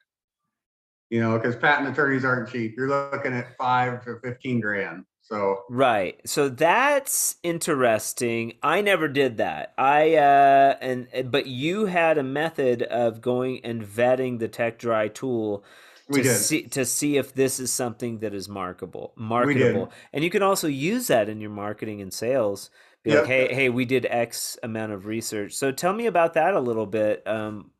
You 1.12 1.20
know, 1.20 1.36
because 1.36 1.54
patent 1.56 1.90
attorneys 1.90 2.24
aren't 2.24 2.48
cheap. 2.48 2.74
You're 2.74 2.88
looking 2.88 3.34
at 3.34 3.54
five 3.58 4.02
to 4.06 4.18
fifteen 4.20 4.60
grand. 4.60 5.04
So 5.20 5.64
Right. 5.68 6.18
So 6.24 6.48
that's 6.48 7.36
interesting. 7.42 8.54
I 8.62 8.80
never 8.80 9.08
did 9.08 9.36
that. 9.36 9.74
I 9.76 10.14
uh 10.14 10.76
and 10.80 11.30
but 11.30 11.46
you 11.46 11.84
had 11.84 12.16
a 12.16 12.22
method 12.22 12.82
of 12.84 13.20
going 13.20 13.60
and 13.62 13.82
vetting 13.82 14.38
the 14.38 14.48
Tech 14.48 14.78
Dry 14.78 15.08
tool 15.08 15.64
to 16.10 16.24
see 16.24 16.62
to 16.68 16.86
see 16.86 17.18
if 17.18 17.34
this 17.34 17.60
is 17.60 17.70
something 17.70 18.20
that 18.20 18.32
is 18.32 18.48
marketable, 18.48 19.12
marketable. 19.14 19.92
And 20.14 20.24
you 20.24 20.30
can 20.30 20.42
also 20.42 20.66
use 20.66 21.08
that 21.08 21.28
in 21.28 21.42
your 21.42 21.50
marketing 21.50 22.00
and 22.00 22.10
sales. 22.12 22.70
Be 23.02 23.10
like, 23.16 23.26
hey, 23.26 23.52
hey, 23.52 23.68
we 23.68 23.84
did 23.84 24.06
X 24.08 24.56
amount 24.62 24.92
of 24.92 25.04
research. 25.04 25.52
So 25.52 25.72
tell 25.72 25.92
me 25.92 26.06
about 26.06 26.32
that 26.34 26.54
a 26.54 26.60
little 26.60 26.86
bit. 26.86 27.26
Um, 27.26 27.71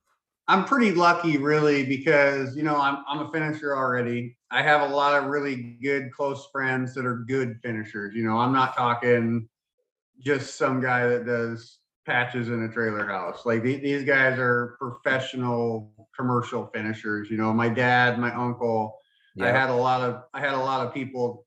I'm 0.48 0.64
pretty 0.64 0.92
lucky, 0.92 1.38
really, 1.38 1.84
because 1.84 2.56
you 2.56 2.62
know 2.62 2.76
I'm 2.76 3.04
I'm 3.08 3.20
a 3.26 3.30
finisher 3.30 3.76
already. 3.76 4.36
I 4.50 4.62
have 4.62 4.90
a 4.90 4.94
lot 4.94 5.22
of 5.22 5.30
really 5.30 5.78
good 5.82 6.12
close 6.12 6.48
friends 6.52 6.94
that 6.94 7.06
are 7.06 7.24
good 7.28 7.58
finishers. 7.62 8.14
You 8.14 8.24
know, 8.24 8.38
I'm 8.38 8.52
not 8.52 8.76
talking 8.76 9.48
just 10.20 10.56
some 10.56 10.80
guy 10.80 11.06
that 11.06 11.26
does 11.26 11.78
patches 12.06 12.48
in 12.48 12.64
a 12.64 12.68
trailer 12.68 13.06
house. 13.06 13.46
Like 13.46 13.62
the- 13.62 13.78
these 13.78 14.04
guys 14.04 14.38
are 14.38 14.76
professional 14.78 16.08
commercial 16.16 16.66
finishers. 16.74 17.30
You 17.30 17.36
know, 17.36 17.52
my 17.52 17.68
dad, 17.68 18.18
my 18.18 18.34
uncle. 18.34 18.98
I 19.40 19.48
had 19.48 19.70
a 19.70 19.74
lot 19.74 20.02
of 20.02 20.24
I 20.34 20.40
had 20.40 20.54
a 20.54 20.58
lot 20.58 20.86
of 20.86 20.92
people 20.92 21.46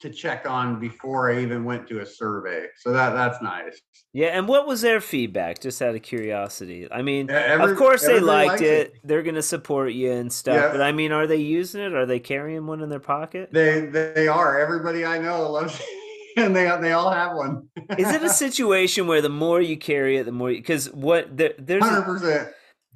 to 0.00 0.10
check 0.10 0.48
on 0.48 0.78
before 0.78 1.30
I 1.30 1.42
even 1.42 1.64
went 1.64 1.88
to 1.88 2.00
a 2.00 2.06
survey. 2.06 2.66
So 2.76 2.92
that 2.92 3.10
that's 3.10 3.42
nice. 3.42 3.80
Yeah, 4.12 4.28
and 4.28 4.48
what 4.48 4.66
was 4.66 4.80
their 4.80 5.00
feedback? 5.00 5.60
Just 5.60 5.82
out 5.82 5.94
of 5.94 6.02
curiosity. 6.02 6.88
I 6.90 7.02
mean, 7.02 7.28
Yeah, 7.28 7.36
every- 7.36 7.72
of 7.72 7.78
course 7.78 8.06
they 8.06 8.20
liked 8.20 8.48
likes 8.52 8.62
it. 8.62 8.94
They're 9.04 9.22
gonna 9.22 9.42
support 9.42 9.92
you 9.92 10.12
and 10.12 10.32
stuff. 10.32 10.56
Yeah. 10.56 10.72
But 10.72 10.82
I 10.82 10.92
mean, 10.92 11.12
are 11.12 11.26
they 11.26 11.36
using 11.36 11.82
it? 11.82 11.94
Are 11.94 12.06
they 12.06 12.20
carrying 12.20 12.66
one 12.66 12.80
in 12.80 12.88
their 12.88 13.00
pocket? 13.00 13.50
They 13.52 13.86
they 13.86 14.28
are. 14.28 14.58
Everybody 14.58 15.04
I 15.04 15.18
know 15.18 15.50
loves 15.50 15.78
it. 15.78 15.86
and 16.36 16.54
they 16.54 16.64
they 16.80 16.92
all 16.92 17.10
have 17.10 17.34
one. 17.34 17.68
Is 17.98 18.12
it 18.12 18.22
a 18.22 18.28
situation 18.44 19.06
where 19.06 19.20
the 19.20 19.28
more 19.28 19.60
you 19.60 19.76
carry 19.76 20.16
it, 20.16 20.24
the 20.24 20.32
more? 20.32 20.50
Because 20.50 20.86
what 20.92 21.36
there, 21.36 21.54
there's, 21.58 21.82
Hundred 21.84 22.00
a, 22.00 22.04
percent. 22.04 22.48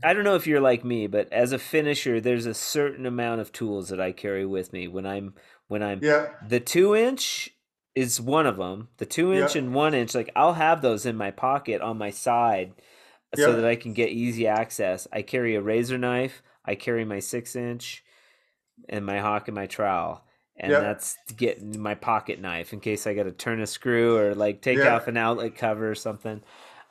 I 0.04 0.14
don't 0.14 0.24
know 0.24 0.34
if 0.34 0.46
you're 0.46 0.60
like 0.60 0.84
me, 0.84 1.06
but 1.06 1.32
as 1.32 1.52
a 1.52 1.58
finisher, 1.58 2.20
there's 2.20 2.46
a 2.46 2.54
certain 2.54 3.06
amount 3.06 3.40
of 3.40 3.52
tools 3.52 3.88
that 3.90 4.00
I 4.00 4.12
carry 4.12 4.44
with 4.44 4.72
me 4.72 4.88
when 4.88 5.06
I'm 5.06 5.34
when 5.72 5.82
I'm 5.82 6.00
yeah. 6.02 6.28
the 6.46 6.60
two 6.60 6.94
inch 6.94 7.50
is 7.94 8.20
one 8.20 8.46
of 8.46 8.56
them. 8.58 8.88
The 8.98 9.06
two 9.06 9.32
inch 9.32 9.54
Yep. 9.54 9.64
and 9.64 9.74
one 9.74 9.94
inch, 9.94 10.14
like 10.14 10.30
I'll 10.36 10.52
have 10.54 10.82
those 10.82 11.04
in 11.06 11.16
my 11.16 11.30
pocket 11.30 11.80
on 11.80 11.98
my 11.98 12.10
side, 12.10 12.74
so 13.34 13.52
that 13.56 13.64
I 13.64 13.76
can 13.76 13.94
get 13.94 14.10
easy 14.10 14.46
access. 14.46 15.08
I 15.12 15.22
carry 15.22 15.54
a 15.54 15.60
razor 15.62 15.98
knife. 15.98 16.42
I 16.64 16.74
carry 16.74 17.04
my 17.04 17.18
six 17.18 17.56
inch, 17.56 18.04
and 18.88 19.04
my 19.04 19.18
hawk 19.18 19.48
and 19.48 19.54
my 19.54 19.66
trowel, 19.66 20.22
and 20.56 20.70
that's 20.72 21.16
to 21.28 21.34
get 21.34 21.62
my 21.76 21.94
pocket 21.94 22.40
knife 22.40 22.72
in 22.72 22.80
case 22.80 23.06
I 23.06 23.14
got 23.14 23.24
to 23.24 23.32
turn 23.32 23.60
a 23.60 23.66
screw 23.66 24.16
or 24.18 24.34
like 24.34 24.60
take 24.60 24.78
Yeah. 24.78 24.94
off 24.94 25.08
an 25.08 25.16
outlet 25.16 25.56
cover 25.56 25.90
or 25.90 25.94
something. 25.94 26.42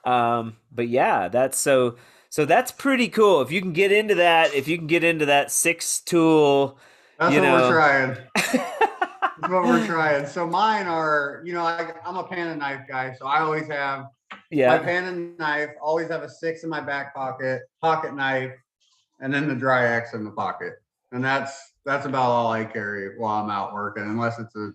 Um, 0.04 0.58
but 0.72 0.88
yeah, 0.90 1.28
that's 1.30 1.60
so. 1.60 1.96
So 2.30 2.46
that's 2.46 2.72
pretty 2.72 3.10
cool. 3.10 3.42
If 3.42 3.52
you 3.52 3.60
can 3.60 3.74
get 3.74 3.92
into 3.92 4.16
that, 4.16 4.54
if 4.54 4.66
you 4.70 4.78
can 4.78 4.88
get 4.88 5.04
into 5.04 5.26
that 5.26 5.52
six 5.52 6.00
tool, 6.00 6.78
That's 7.20 7.36
You 7.36 7.42
what 7.42 7.62
we're 7.64 7.72
trying. 7.74 8.18
What 9.52 9.64
we're 9.64 9.86
trying. 9.86 10.26
So 10.28 10.48
mine 10.48 10.88
are, 10.88 11.42
you 11.46 11.54
know, 11.54 11.64
I, 11.64 11.94
I'm 12.06 12.18
a 12.18 12.24
pan 12.24 12.48
and 12.48 12.60
knife 12.60 12.88
guy, 12.88 13.14
so 13.14 13.28
I 13.28 13.40
always 13.42 13.68
have 13.68 14.06
my 14.66 14.78
yeah, 14.78 14.78
pan 14.78 15.06
and 15.06 15.38
knife. 15.38 15.72
Always 15.82 16.10
have 16.10 16.24
a 16.24 16.30
six 16.30 16.64
in 16.64 16.70
my 16.70 16.82
back 16.82 17.14
pocket, 17.16 17.64
pocket 17.82 18.14
knife, 18.16 18.54
and 19.20 19.34
then 19.34 19.48
the 19.48 19.56
DryX 19.56 20.14
in 20.14 20.24
the 20.24 20.32
pocket. 20.32 20.74
And 21.12 21.24
that's 21.24 21.74
that's 21.86 22.06
about 22.06 22.30
all 22.30 22.52
I 22.52 22.66
carry 22.66 23.18
while 23.18 23.44
I'm 23.44 23.50
out 23.50 23.74
working, 23.74 24.04
unless 24.04 24.40
it's 24.40 24.56
a 24.56 24.72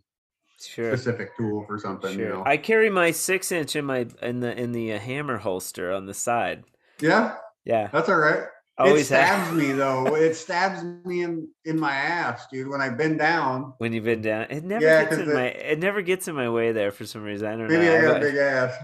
sure. 0.59 0.89
specific 0.89 1.37
tool 1.37 1.65
for 1.67 1.79
something. 1.79 2.13
You 2.13 2.19
Sure. 2.19 2.35
know. 2.35 2.43
I 2.45 2.57
carry 2.57 2.91
my 2.91 3.11
six 3.11 3.51
inch 3.53 3.75
in 3.77 3.85
my 3.85 4.07
in 4.23 4.41
the 4.41 4.57
in 4.59 4.73
the 4.73 4.93
uh, 4.93 4.99
hammer 4.99 5.39
holster 5.39 5.93
on 5.93 6.07
the 6.07 6.15
side. 6.15 6.65
yeah, 7.01 7.37
Yeah, 7.65 7.91
that's 7.93 8.09
all 8.09 8.17
right. 8.19 8.45
Always 8.79 9.03
it 9.03 9.07
stabs 9.07 9.49
have. 9.49 9.57
me 9.57 9.73
though. 9.73 10.15
It 10.17 10.35
stabs 10.35 10.83
me 11.05 11.23
in 11.23 11.49
in 11.65 11.79
my 11.81 11.93
ass, 11.95 12.47
dude. 12.53 12.69
When 12.69 12.81
I 12.81 12.89
bend 12.91 13.19
down, 13.19 13.75
when 13.79 13.93
you've 13.93 14.05
been 14.05 14.23
down. 14.23 14.47
It 14.51 14.65
never 14.65 14.85
Yeah, 14.85 15.05
gets 15.05 15.17
in 15.17 15.29
the- 15.29 15.35
my. 15.35 15.47
It 15.47 15.79
never 15.79 16.03
gets 16.03 16.29
in 16.29 16.35
my 16.35 16.49
way 16.51 16.73
there 16.73 16.91
for 16.93 17.05
some 17.07 17.23
reason. 17.23 17.47
I 17.49 17.57
don't 17.57 17.69
maybe 17.69 17.87
know. 17.87 17.99
I 17.99 18.01
got 18.03 18.17
a 18.17 18.21
big 18.21 18.37
ass. 18.37 18.75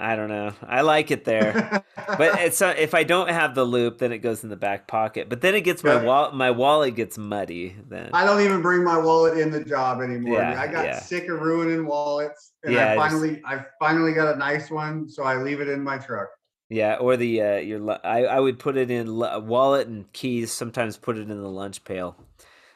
I 0.00 0.14
don't 0.14 0.28
know. 0.28 0.52
I 0.64 0.82
like 0.82 1.10
it 1.10 1.24
there, 1.24 1.82
but 2.06 2.38
it's 2.40 2.62
uh, 2.62 2.72
if 2.78 2.94
I 2.94 3.02
don't 3.02 3.30
have 3.30 3.56
the 3.56 3.64
loop, 3.64 3.98
then 3.98 4.12
it 4.12 4.18
goes 4.18 4.44
in 4.44 4.48
the 4.48 4.54
back 4.54 4.86
pocket. 4.86 5.28
But 5.28 5.40
then 5.40 5.56
it 5.56 5.62
gets 5.62 5.82
my 5.82 6.00
wallet. 6.00 6.34
My 6.34 6.52
wallet 6.52 6.94
gets 6.94 7.18
muddy. 7.18 7.74
Then 7.88 8.10
I 8.12 8.24
don't 8.24 8.40
even 8.42 8.62
bring 8.62 8.84
my 8.84 8.96
wallet 8.96 9.38
in 9.38 9.50
the 9.50 9.64
job 9.64 10.00
anymore. 10.00 10.38
Yeah, 10.38 10.60
I 10.60 10.68
got 10.68 10.84
yeah. 10.84 11.00
sick 11.00 11.28
of 11.28 11.40
ruining 11.40 11.84
wallets, 11.84 12.52
and 12.62 12.78
I 12.78 12.92
I 12.92 12.94
just- 12.94 13.10
finally, 13.10 13.42
I 13.44 13.64
finally 13.80 14.12
got 14.12 14.32
a 14.32 14.38
nice 14.38 14.70
one, 14.70 15.08
so 15.08 15.24
I 15.24 15.34
leave 15.36 15.60
it 15.60 15.68
in 15.68 15.82
my 15.82 15.98
truck. 15.98 16.28
Yeah, 16.68 16.96
or 16.96 17.16
the 17.16 17.42
uh, 17.42 17.56
your. 17.56 17.98
I 18.04 18.24
I 18.24 18.40
would 18.40 18.58
put 18.58 18.76
it 18.76 18.90
in 18.90 19.16
wallet 19.16 19.88
and 19.88 20.12
keys. 20.12 20.52
Sometimes 20.52 20.96
put 20.96 21.16
it 21.16 21.30
in 21.30 21.42
the 21.42 21.48
lunch 21.48 21.84
pail. 21.84 22.16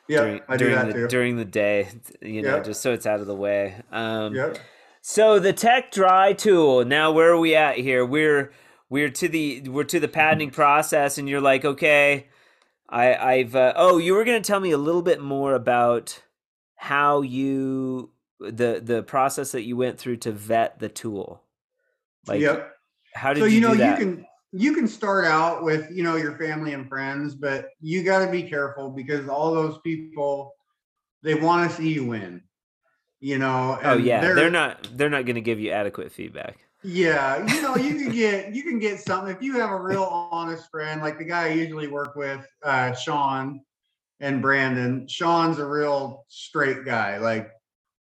Yeah, 0.08 0.20
during, 0.20 0.40
I 0.48 0.56
do 0.56 0.64
during 0.64 0.76
that 0.76 0.86
the 0.86 0.92
too. 0.92 1.08
during 1.08 1.36
the 1.36 1.44
day, 1.44 1.88
you 2.20 2.42
know, 2.42 2.62
just 2.62 2.80
so 2.80 2.92
it's 2.92 3.06
out 3.06 3.20
of 3.20 3.26
the 3.26 3.34
way. 3.34 3.76
Um, 3.90 4.34
Yep. 4.34 4.58
So 5.04 5.38
the 5.40 5.52
tech 5.52 5.90
dry 5.90 6.32
tool. 6.32 6.84
Now 6.84 7.10
where 7.12 7.32
are 7.32 7.38
we 7.38 7.54
at 7.54 7.76
here? 7.76 8.06
We're 8.06 8.52
we're 8.88 9.10
to 9.10 9.28
the 9.28 9.62
we're 9.68 9.84
to 9.84 10.00
the 10.00 10.08
patenting 10.08 10.50
process, 10.52 11.18
and 11.18 11.28
you're 11.28 11.40
like, 11.40 11.64
okay, 11.64 12.28
I 12.88 13.14
I've 13.14 13.56
uh, 13.56 13.74
oh, 13.76 13.98
you 13.98 14.14
were 14.14 14.24
gonna 14.24 14.40
tell 14.40 14.60
me 14.60 14.70
a 14.70 14.78
little 14.78 15.02
bit 15.02 15.20
more 15.20 15.54
about 15.54 16.22
how 16.76 17.22
you 17.22 18.10
the 18.40 18.80
the 18.82 19.02
process 19.02 19.52
that 19.52 19.62
you 19.62 19.76
went 19.76 19.98
through 19.98 20.16
to 20.18 20.32
vet 20.32 20.78
the 20.78 20.88
tool. 20.88 21.42
Like, 22.26 22.40
yep. 22.40 22.72
How 23.14 23.32
did 23.32 23.40
So 23.40 23.46
you, 23.46 23.56
you 23.56 23.60
know 23.60 23.72
do 23.72 23.78
that? 23.78 23.98
you 23.98 24.06
can 24.06 24.26
you 24.52 24.74
can 24.74 24.86
start 24.86 25.24
out 25.24 25.64
with 25.64 25.90
you 25.90 26.02
know 26.02 26.16
your 26.16 26.36
family 26.36 26.74
and 26.74 26.88
friends, 26.88 27.34
but 27.34 27.68
you 27.80 28.02
got 28.02 28.24
to 28.24 28.30
be 28.30 28.42
careful 28.42 28.90
because 28.90 29.28
all 29.28 29.54
those 29.54 29.78
people 29.78 30.54
they 31.22 31.34
want 31.34 31.70
to 31.70 31.76
see 31.76 31.92
you 31.92 32.06
win. 32.06 32.42
You 33.20 33.38
know. 33.38 33.78
oh 33.82 33.96
and 33.96 34.04
yeah, 34.04 34.20
they're, 34.20 34.50
not 34.50 34.88
they're 34.94 35.10
not 35.10 35.26
gonna 35.26 35.40
give 35.40 35.60
you 35.60 35.70
adequate 35.70 36.12
feedback. 36.12 36.58
Yeah, 36.82 37.46
you 37.46 37.62
know, 37.62 37.76
you 37.76 37.94
can 37.94 38.12
get 38.12 38.54
you 38.54 38.62
can 38.64 38.78
get 38.78 39.00
something 39.00 39.34
if 39.34 39.40
you 39.42 39.58
have 39.60 39.70
a 39.70 39.80
real 39.80 40.02
honest 40.02 40.68
friend, 40.70 41.00
like 41.00 41.18
the 41.18 41.24
guy 41.24 41.44
I 41.44 41.52
usually 41.52 41.86
work 41.86 42.16
with, 42.16 42.44
uh, 42.64 42.92
Sean 42.94 43.60
and 44.20 44.42
Brandon. 44.42 45.06
Sean's 45.08 45.58
a 45.58 45.66
real 45.66 46.24
straight 46.28 46.84
guy. 46.84 47.18
Like 47.18 47.50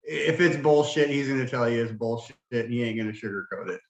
if 0.04 0.40
it's 0.40 0.56
bullshit, 0.56 1.10
he's 1.10 1.28
gonna 1.28 1.48
tell 1.48 1.68
you 1.68 1.82
it's 1.82 1.92
bullshit 1.92 2.36
and 2.52 2.72
he 2.72 2.84
ain't 2.84 2.98
gonna 2.98 3.12
sugarcoat 3.12 3.68
it. 3.68 3.80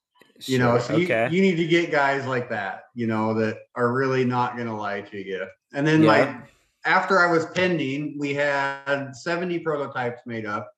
You 0.47 0.57
know, 0.59 0.77
so 0.79 0.95
you, 0.95 1.05
okay. 1.05 1.27
you 1.31 1.41
need 1.41 1.55
to 1.57 1.67
get 1.67 1.91
guys 1.91 2.25
like 2.25 2.49
that, 2.49 2.83
you 2.95 3.07
know, 3.07 3.33
that 3.35 3.57
are 3.75 3.91
really 3.91 4.23
not 4.23 4.55
gonna 4.57 4.77
lie 4.77 5.01
to 5.01 5.17
you. 5.17 5.45
And 5.73 5.85
then 5.85 6.03
Yeah. 6.03 6.09
like 6.09 6.35
after 6.85 7.19
I 7.19 7.29
was 7.31 7.45
pending, 7.47 8.15
we 8.17 8.33
had 8.33 9.13
70 9.13 9.59
prototypes 9.59 10.21
made 10.25 10.45
up. 10.45 10.71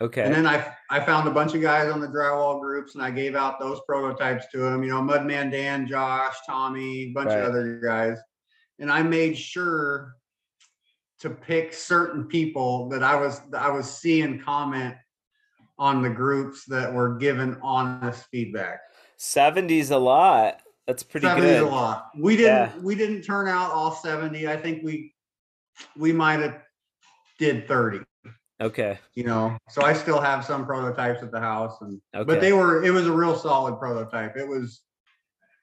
okay. 0.00 0.22
And 0.24 0.34
then 0.34 0.46
I 0.46 0.74
I 0.90 1.00
found 1.00 1.28
a 1.28 1.30
bunch 1.30 1.54
of 1.54 1.60
guys 1.62 1.90
on 1.92 2.00
the 2.00 2.08
drywall 2.08 2.60
groups, 2.60 2.94
and 2.94 3.02
I 3.04 3.10
gave 3.12 3.36
out 3.36 3.60
those 3.60 3.80
prototypes 3.86 4.46
to 4.52 4.58
them. 4.58 4.82
You 4.82 4.90
know, 4.90 5.00
Mudman 5.00 5.50
Dan, 5.52 5.86
Josh, 5.86 6.34
Tommy, 6.46 7.12
bunch 7.12 7.28
Right. 7.28 7.38
of 7.38 7.48
other 7.50 7.78
guys, 7.78 8.18
and 8.80 8.90
I 8.90 9.02
made 9.02 9.38
sure 9.38 10.16
to 11.20 11.30
pick 11.30 11.72
certain 11.72 12.24
people 12.26 12.88
that 12.88 13.02
I 13.04 13.14
was 13.14 13.40
that 13.50 13.62
I 13.62 13.70
was 13.70 13.88
seeing 13.90 14.40
comment 14.40 14.96
on 15.78 16.02
the 16.02 16.10
groups 16.10 16.64
that 16.66 16.92
were 16.92 17.16
given 17.16 17.56
honest 17.62 18.26
feedback. 18.30 18.80
70's 19.24 19.90
a 19.90 19.98
lot. 19.98 20.60
That's 20.86 21.02
pretty 21.02 21.26
70 21.26 21.46
is 21.48 21.60
good. 21.60 21.66
a 21.68 21.70
lot. 21.70 22.10
We 22.16 22.36
didn't 22.36 22.52
Yeah. 22.76 22.78
we 22.82 22.94
didn't 22.94 23.22
turn 23.22 23.48
out 23.48 23.70
all 23.70 23.92
70. 23.92 24.46
I 24.48 24.56
think 24.56 24.82
we 24.84 25.14
we 25.96 26.12
might 26.12 26.40
have 26.40 26.60
did 27.38 27.66
30 27.66 27.98
Okay. 28.60 28.96
you 29.16 29.24
know 29.24 29.58
so 29.68 29.82
i 29.82 29.92
still 29.92 30.20
have 30.20 30.44
some 30.44 30.64
prototypes 30.64 31.20
at 31.20 31.32
the 31.32 31.40
house 31.40 31.78
and 31.80 32.00
Okay. 32.14 32.24
but 32.24 32.40
they 32.40 32.52
were 32.52 32.84
it 32.84 32.90
was 32.92 33.08
a 33.08 33.12
real 33.12 33.34
solid 33.34 33.76
prototype 33.80 34.36
it 34.36 34.46
was 34.46 34.82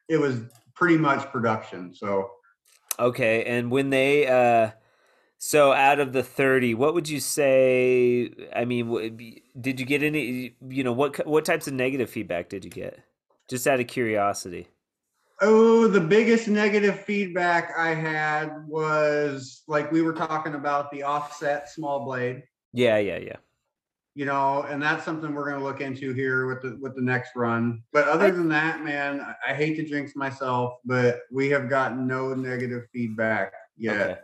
it 0.09 0.17
was 0.17 0.41
pretty 0.75 0.97
much 0.97 1.31
production 1.31 1.93
so 1.95 2.29
Okay, 2.99 3.45
and 3.45 3.71
when 3.71 3.89
they 3.89 4.27
uh 4.27 4.71
So 5.37 5.71
out 5.71 5.99
of 5.99 6.11
the 6.11 6.23
30, 6.23 6.73
what 6.75 6.93
would 6.93 7.07
you 7.07 7.21
say 7.21 8.29
I 8.53 8.65
mean, 8.65 9.39
did 9.59 9.79
you 9.79 9.85
get 9.85 10.03
any 10.03 10.55
you 10.67 10.83
know, 10.83 10.91
what 10.93 11.25
what 11.25 11.45
types 11.45 11.67
of 11.67 11.73
negative 11.73 12.09
feedback 12.09 12.49
did 12.49 12.65
you 12.65 12.69
get? 12.71 12.99
Just 13.49 13.67
out 13.67 13.79
of 13.79 13.87
curiosity. 13.87 14.67
Oh, 15.41 15.87
the 15.87 15.99
biggest 15.99 16.47
negative 16.47 16.99
feedback 16.99 17.71
I 17.75 17.95
had 17.95 18.51
was 18.67 19.63
like 19.67 19.91
we 19.91 20.03
were 20.03 20.13
talking 20.13 20.53
about 20.53 20.91
the 20.91 21.01
offset 21.03 21.67
small 21.67 22.05
blade, 22.05 22.43
Yeah, 22.73 22.99
yeah, 22.99 23.17
yeah. 23.17 23.37
you 24.13 24.25
know, 24.25 24.61
and 24.69 24.79
that's 24.81 25.03
something 25.03 25.33
we're 25.33 25.49
going 25.49 25.57
to 25.57 25.63
look 25.65 25.81
into 25.81 26.13
here 26.13 26.45
with 26.45 26.61
the 26.61 26.77
with 26.79 26.95
the 26.95 27.01
next 27.01 27.31
run. 27.35 27.81
But 27.91 28.07
other 28.07 28.31
than 28.31 28.49
that, 28.49 28.83
man, 28.83 29.25
I, 29.47 29.55
hate 29.55 29.77
to 29.77 29.83
jinx 29.83 30.15
myself, 30.15 30.75
but 30.85 31.21
we 31.31 31.49
have 31.49 31.69
gotten 31.69 32.05
no 32.05 32.35
negative 32.35 32.83
feedback 32.93 33.53
yet. 33.75 34.09
Okay. 34.11 34.19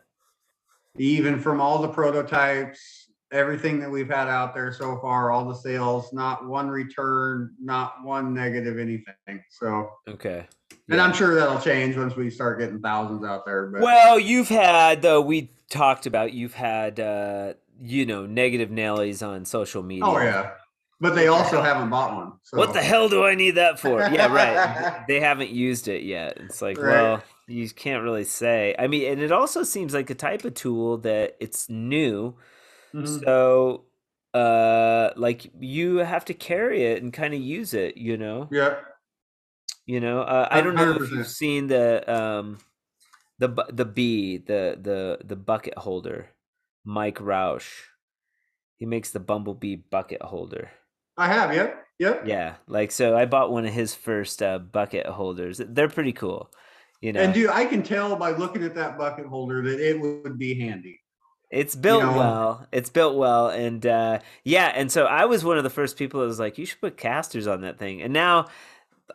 Even 0.99 1.39
from 1.39 1.59
all 1.59 1.81
the 1.81 1.87
prototypes, 1.89 3.06
everything 3.31 3.79
that 3.79 3.89
we've 3.91 4.09
had 4.09 4.27
out 4.27 4.53
there 4.53 4.71
so 4.71 4.97
far, 4.99 5.31
all 5.31 5.45
the 5.45 5.55
sales, 5.55 6.13
not 6.13 6.47
one 6.47 6.69
return, 6.69 7.53
not 7.61 8.03
one 8.03 8.33
negative 8.33 8.79
anything. 8.79 9.43
So, 9.49 9.89
Okay. 10.07 10.45
and 10.89 11.01
I'm 11.01 11.13
sure 11.13 11.35
that'll 11.35 11.59
change 11.59 11.97
once 11.97 12.15
we 12.15 12.29
start 12.29 12.59
getting 12.59 12.79
thousands 12.79 13.25
out 13.25 13.45
there. 13.45 13.67
But 13.67 13.81
Well, 13.81 14.19
you've 14.19 14.47
had 14.49 15.01
though 15.01 15.21
we 15.21 15.51
talked 15.69 16.05
about 16.05 16.31
you've 16.33 16.53
had 16.53 16.97
uh 16.99 17.53
you 17.79 18.05
know 18.05 18.25
negative 18.25 18.69
Nellies 18.69 19.25
on 19.27 19.43
social 19.45 19.83
media. 19.83 20.05
oh 20.05 20.17
yeah, 20.19 20.51
but 21.01 21.13
they 21.13 21.27
also 21.27 21.61
haven't 21.61 21.89
bought 21.89 22.15
one. 22.15 22.31
So. 22.43 22.57
What 22.57 22.73
the 22.73 22.81
hell 22.81 23.09
do 23.09 23.25
I 23.25 23.35
need 23.35 23.51
that 23.55 23.79
for? 23.79 23.99
Yeah, 24.09 24.27
right. 24.33 25.05
they 25.09 25.19
haven't 25.19 25.49
used 25.49 25.87
it 25.89 26.03
yet. 26.03 26.37
It's 26.39 26.61
like, 26.61 26.77
Right. 26.77 27.01
well, 27.01 27.23
you 27.47 27.69
can't 27.69 28.03
really 28.03 28.23
say. 28.23 28.73
I 28.79 28.87
mean, 28.87 29.11
and 29.11 29.21
it 29.21 29.31
also 29.33 29.63
seems 29.63 29.93
like 29.93 30.09
a 30.09 30.15
type 30.15 30.43
of 30.45 30.53
tool 30.53 30.97
that 30.99 31.35
it's 31.41 31.69
new. 31.69 32.35
Mhm. 32.93 33.23
So 33.25 33.85
uh 34.33 35.11
like 35.15 35.51
you 35.59 35.97
have 35.97 36.25
to 36.25 36.33
carry 36.33 36.83
it 36.85 37.01
and 37.03 37.13
kind 37.13 37.33
of 37.33 37.39
use 37.41 37.73
it, 37.73 37.97
you 37.97 38.17
know. 38.17 38.49
Yep. 38.51 38.83
You 39.85 39.99
know, 40.01 40.21
uh, 40.21 40.47
I 40.51 40.61
don't 40.61 40.75
know 40.75 40.91
if 40.91 40.97
100%. 40.97 41.11
you've 41.11 41.27
seen 41.27 41.67
the 41.67 42.03
um 42.13 42.59
the 43.39 43.49
the 43.69 43.85
bee, 43.85 44.37
the 44.37 44.77
the 44.81 45.19
the 45.25 45.35
bucket 45.35 45.77
holder, 45.77 46.31
Mike 46.85 47.17
Roush. 47.19 47.69
He 48.77 48.85
makes 48.85 49.11
the 49.11 49.19
bumblebee 49.19 49.75
bucket 49.77 50.21
holder. 50.21 50.71
I 51.17 51.27
have. 51.27 51.53
Yep. 51.53 51.85
Yep. 51.99 52.27
Yeah, 52.27 52.55
like 52.67 52.91
so 52.91 53.15
I 53.15 53.25
bought 53.25 53.51
one 53.51 53.65
of 53.65 53.73
his 53.73 53.93
first 53.93 54.41
uh, 54.41 54.59
bucket 54.59 55.05
holders. 55.05 55.61
They're 55.63 55.89
pretty 55.89 56.13
cool. 56.13 56.51
You 57.01 57.13
know, 57.13 57.21
And 57.21 57.33
dude, 57.33 57.49
I 57.49 57.65
can 57.65 57.83
tell 57.83 58.15
by 58.15 58.31
looking 58.31 58.63
at 58.63 58.73
that 58.75 58.97
bucket 58.97 59.27
holder 59.27 59.61
that 59.61 59.79
it 59.79 59.99
would 59.99 60.37
be 60.39 60.55
handy. 60.59 60.99
It's 61.49 61.75
built 61.75 62.03
know- 62.03 62.17
well. 62.17 62.67
It's 62.71 62.89
built 62.89 63.15
well 63.15 63.49
and 63.49 63.85
uh 63.85 64.19
yeah, 64.43 64.71
and 64.75 64.91
so 64.91 65.05
I 65.05 65.25
was 65.25 65.45
one 65.45 65.57
of 65.57 65.63
the 65.63 65.69
first 65.69 65.97
people 65.97 66.21
that 66.21 66.27
was 66.27 66.39
like 66.39 66.57
you 66.57 66.65
should 66.65 66.81
put 66.81 66.97
casters 66.97 67.47
on 67.47 67.61
that 67.61 67.77
thing. 67.79 68.01
And 68.01 68.13
now 68.13 68.47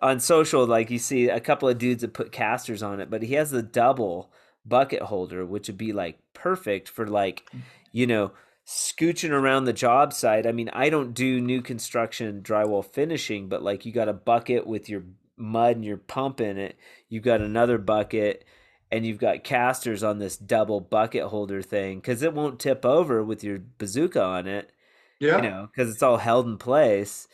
on 0.01 0.21
social 0.21 0.67
like 0.67 0.91
you 0.91 0.99
see 0.99 1.29
a 1.29 1.41
couple 1.41 1.69
of 1.69 1.79
dudes 1.79 2.01
that 2.01 2.15
put 2.15 2.33
casters 2.33 2.83
on 2.83 3.01
it, 3.01 3.11
but 3.11 3.23
he 3.23 3.35
has 3.35 3.51
the 3.51 3.63
double 3.63 4.33
bucket 4.65 5.03
holder 5.03 5.45
which 5.45 5.67
would 5.69 5.77
be 5.77 5.93
like 5.93 6.19
perfect 6.35 6.89
for 6.89 7.07
like 7.07 7.51
you 7.91 8.07
know 8.07 8.31
scooching 8.67 9.31
around 9.31 9.65
the 9.65 9.73
job 9.73 10.13
site. 10.13 10.47
I 10.47 10.53
mean, 10.53 10.71
I 10.73 10.89
don't 10.89 11.15
do 11.15 11.41
new 11.41 11.63
construction 11.63 12.43
drywall 12.43 12.85
finishing, 12.85 13.49
but 13.49 13.63
like 13.63 13.85
you 13.85 13.93
got 13.93 14.09
a 14.09 14.13
bucket 14.13 14.67
with 14.67 14.89
your 14.89 15.03
mud 15.37 15.77
and 15.77 15.85
your 15.85 15.97
pump 15.97 16.41
in 16.41 16.59
it. 16.59 16.77
You've 17.09 17.25
got 17.25 17.41
another 17.41 17.79
bucket 17.79 18.45
and 18.93 19.05
you've 19.07 19.19
got 19.19 19.43
casters 19.43 20.05
on 20.05 20.19
this 20.19 20.37
double 20.37 20.79
bucket 20.81 21.25
holder 21.25 21.63
thing 21.63 21.99
because 21.99 22.23
it 22.23 22.35
won't 22.35 22.61
tip 22.61 22.85
over 22.85 23.25
with 23.25 23.43
your 23.43 23.59
bazooka 23.79 24.23
on 24.23 24.47
it, 24.47 24.71
Yeah. 25.19 25.37
you 25.37 25.43
know, 25.51 25.69
because 25.73 25.91
it's 25.91 26.03
all 26.03 26.19
held 26.19 26.47
in 26.47 26.59
place. 26.59 27.27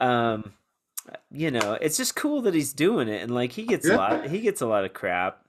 Um, 0.00 0.52
you 1.32 1.50
know, 1.50 1.76
it's 1.80 1.96
just 1.96 2.14
cool 2.14 2.42
that 2.42 2.54
he's 2.54 2.72
doing 2.72 3.08
it, 3.08 3.22
and 3.22 3.34
like 3.34 3.52
he 3.52 3.64
gets 3.66 3.88
a 3.88 3.96
lot, 3.96 4.28
he 4.28 4.40
gets 4.40 4.60
a 4.60 4.66
lot 4.66 4.84
of 4.84 4.92
crap, 4.94 5.44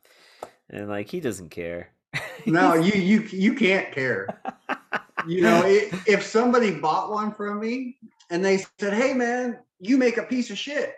and 0.70 0.90
like 0.90 1.10
he 1.10 1.20
doesn't 1.22 1.50
care. 1.50 1.90
No, 2.48 2.74
you 2.74 3.00
you 3.00 3.22
you 3.32 3.54
can't 3.54 3.92
care. 3.94 4.28
You 5.28 5.42
know, 5.42 5.62
i 5.64 5.92
if 6.08 6.24
somebody 6.24 6.72
bought 6.72 7.12
one 7.12 7.32
from 7.32 7.60
me 7.60 8.00
and 8.32 8.44
they 8.44 8.66
said, 8.80 8.94
"Hey, 8.94 9.14
man, 9.14 9.60
you 9.80 9.96
make 9.96 10.18
a 10.18 10.24
piece 10.24 10.50
of 10.50 10.58
shit," 10.58 10.96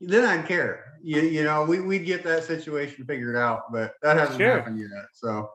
then 0.00 0.24
I'd 0.24 0.46
care. 0.46 0.84
You, 1.02 1.20
you 1.22 1.44
know, 1.44 1.64
we 1.64 1.80
we'd 1.80 2.04
get 2.06 2.24
that 2.24 2.44
situation 2.44 3.04
figured 3.06 3.36
out, 3.36 3.72
but 3.72 3.94
that 4.02 4.16
hasn't 4.16 4.38
Sure. 4.38 4.56
happened 4.58 4.78
yet. 4.80 5.06
So 5.12 5.50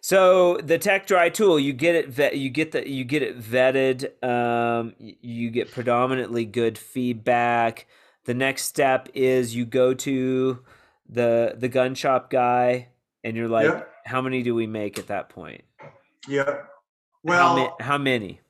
So 0.00 0.56
the 0.58 0.78
tech 0.78 1.06
dry 1.06 1.28
tool, 1.28 1.58
you 1.60 1.72
get 1.72 1.94
it 1.94 2.08
vet, 2.08 2.36
you 2.36 2.48
get 2.50 2.72
the 2.72 2.88
you 2.88 3.04
get 3.04 3.22
it 3.22 3.38
vetted. 3.38 4.22
Um, 4.24 4.94
you 4.98 5.50
get 5.50 5.70
predominantly 5.72 6.44
good 6.44 6.78
feedback. 6.78 7.86
The 8.24 8.34
next 8.34 8.62
step 8.64 9.08
is 9.14 9.54
you 9.54 9.64
go 9.66 9.92
to 9.94 10.58
the 11.08 11.54
the 11.58 11.68
gun 11.68 11.94
shop 11.94 12.30
guy, 12.30 12.88
and 13.22 13.36
you're 13.36 13.48
like, 13.48 13.66
Yeah. 13.66 13.82
"How 14.04 14.20
many 14.22 14.42
do 14.42 14.54
we 14.54 14.66
make 14.66 14.98
at 14.98 15.08
that 15.08 15.28
point? 15.28 15.62
yeah. 16.28 16.44
how, 16.44 16.62
Well, 17.22 17.56
ma- 17.56 17.76
how 17.84 17.98
many?" 17.98 18.40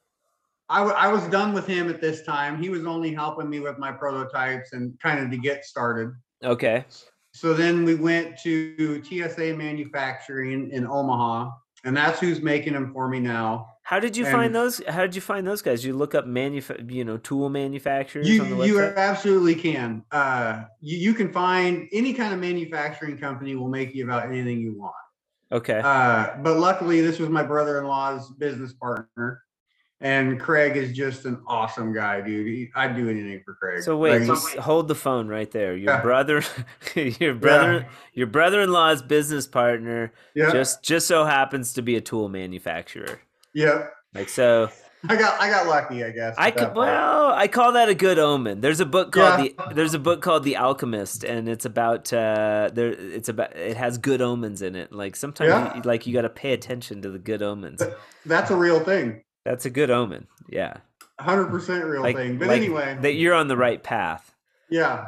I, 0.68 0.78
w- 0.78 0.96
I 0.96 1.08
was 1.08 1.22
done 1.28 1.52
with 1.52 1.66
him 1.66 1.88
at 1.88 2.00
this 2.00 2.22
time. 2.24 2.60
He 2.60 2.68
was 2.70 2.84
only 2.84 3.14
helping 3.14 3.48
me 3.48 3.60
with 3.60 3.78
my 3.78 3.92
prototypes 3.92 4.72
and 4.72 4.98
kind 5.00 5.20
of 5.22 5.30
to 5.30 5.36
get 5.38 5.64
started. 5.64 6.12
Okay, 6.42 6.84
So 7.32 7.54
then 7.54 7.84
we 7.84 7.94
went 7.94 8.36
to 8.42 9.02
TSA 9.04 9.54
Manufacturing 9.56 10.70
in 10.72 10.86
Omaha, 10.86 11.50
and 11.84 11.96
that's 11.96 12.18
who's 12.20 12.42
making 12.42 12.72
them 12.72 12.92
for 12.92 13.08
me 13.08 13.20
now. 13.20 13.68
how 13.84 14.00
did 14.00 14.16
you 14.16 14.24
find 14.26 14.52
those? 14.54 14.82
How 14.88 15.02
did 15.02 15.14
you 15.14 15.20
find 15.20 15.46
those 15.46 15.62
guys? 15.62 15.84
You 15.84 15.94
look 15.94 16.14
up 16.16 16.26
manuf- 16.26 16.90
you 16.90 17.04
know, 17.04 17.16
tool 17.18 17.48
manufacturers 17.48 18.28
You 18.28 18.42
on 18.42 18.50
the 18.58 18.66
you 18.66 18.80
absolutely 18.80 19.54
can. 19.54 20.02
Uh, 20.10 20.64
you, 20.80 20.98
you 20.98 21.14
can 21.14 21.32
find 21.32 21.88
any 21.92 22.12
kind 22.12 22.34
of 22.34 22.40
manufacturing 22.40 23.16
company 23.16 23.54
will 23.54 23.68
make 23.68 23.94
you 23.94 24.04
about 24.04 24.26
anything 24.26 24.58
you 24.60 24.76
want. 24.76 24.94
Okay, 25.52 25.80
Uh, 25.82 26.36
but 26.42 26.58
luckily, 26.58 27.00
this 27.00 27.20
was 27.20 27.28
my 27.28 27.44
brother-in-law's 27.44 28.32
business 28.32 28.72
partner, 28.72 29.42
and 30.00 30.38
Craig 30.38 30.76
is 30.76 30.92
just 30.96 31.24
an 31.24 31.40
awesome 31.46 31.92
guy, 31.94 32.20
dude. 32.20 32.46
He, 32.46 32.70
I'd 32.74 32.94
do 32.96 33.08
anything 33.08 33.40
for 33.44 33.54
Craig. 33.54 33.82
So 33.82 33.96
wait, 33.96 34.20
Like, 34.20 34.28
just 34.28 34.56
hold 34.56 34.88
the 34.88 34.94
phone 34.94 35.28
right 35.28 35.50
there. 35.50 35.74
Your 35.76 35.94
Yeah. 35.94 36.02
brother, 36.02 36.42
your 36.94 37.34
brother, 37.34 37.86
your 38.12 38.26
brother-in-law's 38.26 39.02
business 39.02 39.46
partner 39.46 40.12
yeah, 40.34 40.50
just 40.52 40.82
just 40.82 41.06
so 41.06 41.24
happens 41.24 41.72
to 41.74 41.82
be 41.82 41.96
a 41.96 42.00
tool 42.00 42.28
manufacturer. 42.28 43.20
yeah. 43.54 43.86
Like 44.14 44.28
so, 44.30 44.70
I 45.08 45.14
got 45.16 45.38
I 45.40 45.50
got 45.50 45.66
lucky, 45.66 46.02
I 46.02 46.10
guess. 46.10 46.34
I 46.38 46.50
could 46.50 46.74
well, 46.74 47.32
I 47.32 47.48
call 47.48 47.72
that 47.72 47.88
a 47.90 47.94
good 47.94 48.18
omen. 48.18 48.60
There's 48.62 48.80
a 48.80 48.86
book 48.86 49.12
called 49.12 49.44
Yeah. 49.44 49.52
the 49.68 49.74
There's 49.74 49.92
a 49.94 49.98
book 49.98 50.22
called 50.22 50.42
The 50.44 50.56
Alchemist, 50.56 51.22
and 51.22 51.48
it's 51.50 51.66
about 51.66 52.10
uh, 52.14 52.70
there. 52.72 52.88
It's 52.92 53.28
about 53.28 53.54
it 53.56 53.76
has 53.76 53.98
good 53.98 54.22
omens 54.22 54.62
in 54.62 54.74
it. 54.74 54.90
Like 54.92 55.16
sometimes, 55.16 55.48
Yeah. 55.50 55.76
you, 55.76 55.82
like 55.82 56.06
you 56.06 56.14
got 56.14 56.22
to 56.22 56.30
pay 56.30 56.52
attention 56.54 57.02
to 57.02 57.10
the 57.10 57.18
good 57.18 57.42
omens. 57.42 57.82
That's 58.24 58.50
a 58.50 58.56
real 58.56 58.80
thing, 58.80 59.22
That's 59.46 59.64
a 59.64 59.70
good 59.70 59.90
omen. 59.90 60.26
Yeah, 60.48 60.78
hundred 61.20 61.46
percent 61.46 61.84
real 61.84 62.02
like 62.02 62.16
thing. 62.16 62.36
But 62.36 62.48
like 62.48 62.56
anyway, 62.56 62.98
that 63.00 63.14
you're 63.14 63.34
on 63.34 63.46
the 63.46 63.56
right 63.56 63.80
path. 63.80 64.34
Yeah, 64.68 65.06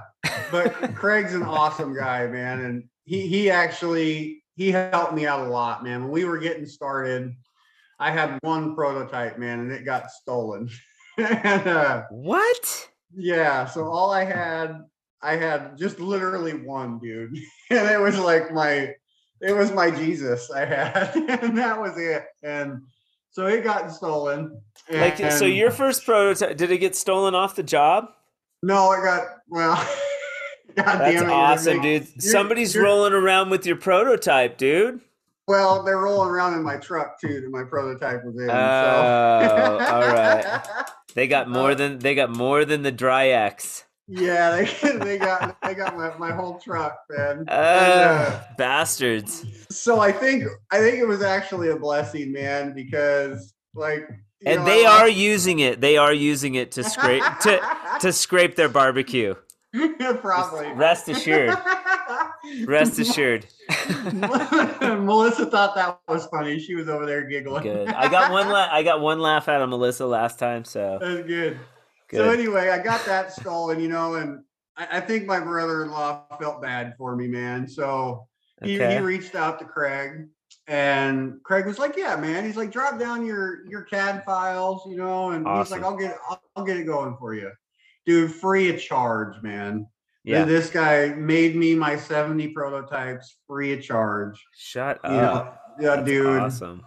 but 0.52 0.72
Craig's 0.94 1.34
an 1.34 1.42
awesome 1.42 1.92
guy, 1.92 2.28
man, 2.28 2.60
and 2.60 2.84
he 3.04 3.26
he 3.26 3.50
actually 3.50 4.44
he 4.54 4.70
helped 4.70 5.14
me 5.14 5.26
out 5.26 5.46
a 5.46 5.50
lot, 5.50 5.82
man. 5.82 6.04
When 6.04 6.12
we 6.12 6.24
were 6.24 6.38
getting 6.38 6.66
started, 6.66 7.34
I 7.98 8.12
had 8.12 8.38
one 8.42 8.76
prototype, 8.76 9.38
man, 9.38 9.58
and 9.58 9.72
it 9.72 9.84
got 9.84 10.10
stolen. 10.12 10.70
and 11.18 11.66
uh, 11.66 12.04
What? 12.10 12.88
yeah, 13.16 13.66
so 13.66 13.88
all 13.88 14.12
I 14.12 14.24
had, 14.24 14.84
I 15.20 15.34
had 15.34 15.76
just 15.76 15.98
literally 15.98 16.54
one, 16.54 17.00
dude, 17.00 17.36
and 17.70 17.90
it 17.90 18.00
was 18.00 18.16
like 18.18 18.52
my, 18.52 18.94
it 19.40 19.52
was 19.52 19.72
my 19.72 19.90
Jesus 19.90 20.48
I 20.50 20.64
had, 20.64 21.16
and 21.16 21.58
that 21.58 21.80
was 21.80 21.98
it. 21.98 22.24
And 22.44 22.82
so 23.38 23.46
it 23.46 23.62
got 23.62 23.92
stolen. 23.92 24.60
Like 24.90 25.16
so, 25.30 25.44
your 25.44 25.70
first 25.70 26.04
prototype 26.04 26.56
did 26.56 26.72
it 26.72 26.78
get 26.78 26.96
stolen 26.96 27.36
off 27.36 27.54
the 27.54 27.62
job? 27.62 28.06
no, 28.64 28.90
it 28.92 29.02
got 29.04 29.22
well. 29.48 29.76
God 30.74 30.84
That's 30.84 31.20
damn 31.20 31.30
it, 31.30 31.32
awesome, 31.32 31.82
dude. 31.82 32.02
you're- 32.08 32.20
Somebody's 32.20 32.74
you're- 32.74 32.84
rolling 32.84 33.12
around 33.12 33.50
with 33.50 33.64
your 33.64 33.76
prototype, 33.76 34.58
dude. 34.58 35.00
Well, 35.46 35.84
they're 35.84 35.98
rolling 35.98 36.30
around 36.30 36.54
in 36.54 36.64
my 36.64 36.78
truck 36.78 37.20
too 37.20 37.40
that 37.40 37.50
my 37.50 37.62
prototype 37.62 38.24
was 38.24 38.34
in. 38.36 38.50
Oh, 38.50 39.78
so. 39.78 39.86
all 39.94 40.00
right. 40.08 40.66
They 41.14 41.26
got 41.26 41.48
more 41.48 41.74
than 41.74 41.98
they 42.00 42.14
got 42.14 42.30
more 42.30 42.64
than 42.64 42.82
the 42.82 42.92
dry 42.92 43.28
X. 43.28 43.84
yeah, 44.08 44.50
they, 44.50 44.64
they 44.98 45.18
got 45.18 45.56
they 45.62 45.74
got 45.74 45.96
my, 45.96 46.16
my 46.18 46.32
whole 46.32 46.58
truck, 46.58 46.96
man. 47.10 47.38
And, 47.48 47.48
Uh, 47.50 47.52
uh, 47.52 48.42
bastards. 48.56 49.44
so 49.70 50.00
I 50.00 50.10
think 50.12 50.44
I 50.70 50.78
think 50.78 50.98
it 50.98 51.06
was 51.06 51.22
actually 51.22 51.68
a 51.70 51.76
blessing, 51.76 52.32
man, 52.32 52.72
because 52.74 53.52
like 53.74 54.08
you 54.40 54.50
And 54.50 54.60
know, 54.60 54.64
they 54.66 54.86
I 54.86 55.00
are 55.02 55.08
using 55.08 55.58
it. 55.60 55.80
They 55.80 55.96
are 55.96 56.12
using 56.14 56.54
it 56.54 56.72
to 56.72 56.84
scrape 56.84 57.22
to 57.42 57.60
to 58.00 58.12
scrape 58.12 58.56
their 58.56 58.68
barbecue. 58.68 59.34
Probably. 60.20 60.68
Rest 60.72 61.08
assured. 61.10 61.56
Rest 62.64 62.98
assured. 62.98 63.44
Melissa 64.80 65.46
thought 65.46 65.74
that 65.74 66.00
was 66.08 66.26
funny. 66.26 66.58
She 66.58 66.74
was 66.74 66.88
over 66.88 67.04
there 67.04 67.28
giggling. 67.28 67.62
Good. 67.64 67.88
I 67.88 68.08
got 68.08 68.32
one. 68.32 68.48
La- 68.48 68.68
I 68.70 68.82
got 68.82 69.00
one 69.00 69.20
laugh 69.20 69.48
out 69.48 69.60
of 69.60 69.68
Melissa 69.68 70.06
last 70.06 70.38
time. 70.38 70.64
So 70.64 70.98
That's 71.00 71.26
good. 71.26 71.58
Good. 72.08 72.18
So 72.18 72.30
anyway, 72.30 72.70
I 72.70 72.78
got 72.78 73.04
that 73.06 73.32
stolen, 73.32 73.80
you 73.80 73.88
know, 73.88 74.14
and 74.14 74.42
I, 74.76 74.98
I 74.98 75.00
think 75.00 75.26
my 75.26 75.40
brother-in-law 75.40 76.36
felt 76.40 76.62
bad 76.62 76.94
for 76.96 77.16
me, 77.16 77.28
man. 77.28 77.68
So 77.68 78.26
he, 78.62 78.78
he 78.78 78.98
reached 78.98 79.34
out 79.34 79.58
to 79.60 79.64
Craig, 79.64 80.28
and 80.66 81.42
Craig 81.44 81.66
was 81.66 81.78
like, 81.78 81.96
"Yeah, 81.96 82.16
man." 82.16 82.44
He's 82.44 82.56
like, 82.56 82.72
"Drop 82.72 82.98
down 82.98 83.24
your 83.24 83.66
your 83.66 83.82
CAD 83.82 84.24
files, 84.24 84.82
you 84.86 84.96
know," 84.96 85.30
and 85.30 85.46
he's 85.46 85.70
like, 85.70 85.82
"I'll 85.82 85.96
get 85.96 86.16
I'll, 86.28 86.42
I'll 86.56 86.64
get 86.64 86.76
it 86.76 86.84
going 86.84 87.16
for 87.18 87.34
you, 87.34 87.50
dude, 88.06 88.32
free 88.32 88.68
of 88.70 88.80
charge, 88.80 89.40
man." 89.42 89.86
yeah. 90.28 90.44
This 90.44 90.68
guy 90.68 91.08
made 91.08 91.56
me 91.56 91.74
my 91.74 91.96
70 91.96 92.48
prototypes 92.48 93.36
free 93.46 93.72
of 93.72 93.82
charge. 93.82 94.44
Shut 94.54 95.00
up. 95.04 95.10
know? 95.10 95.54
Yeah, 95.80 95.96
That's 95.96 96.06
dude. 96.06 96.40
Awesome. 96.40 96.82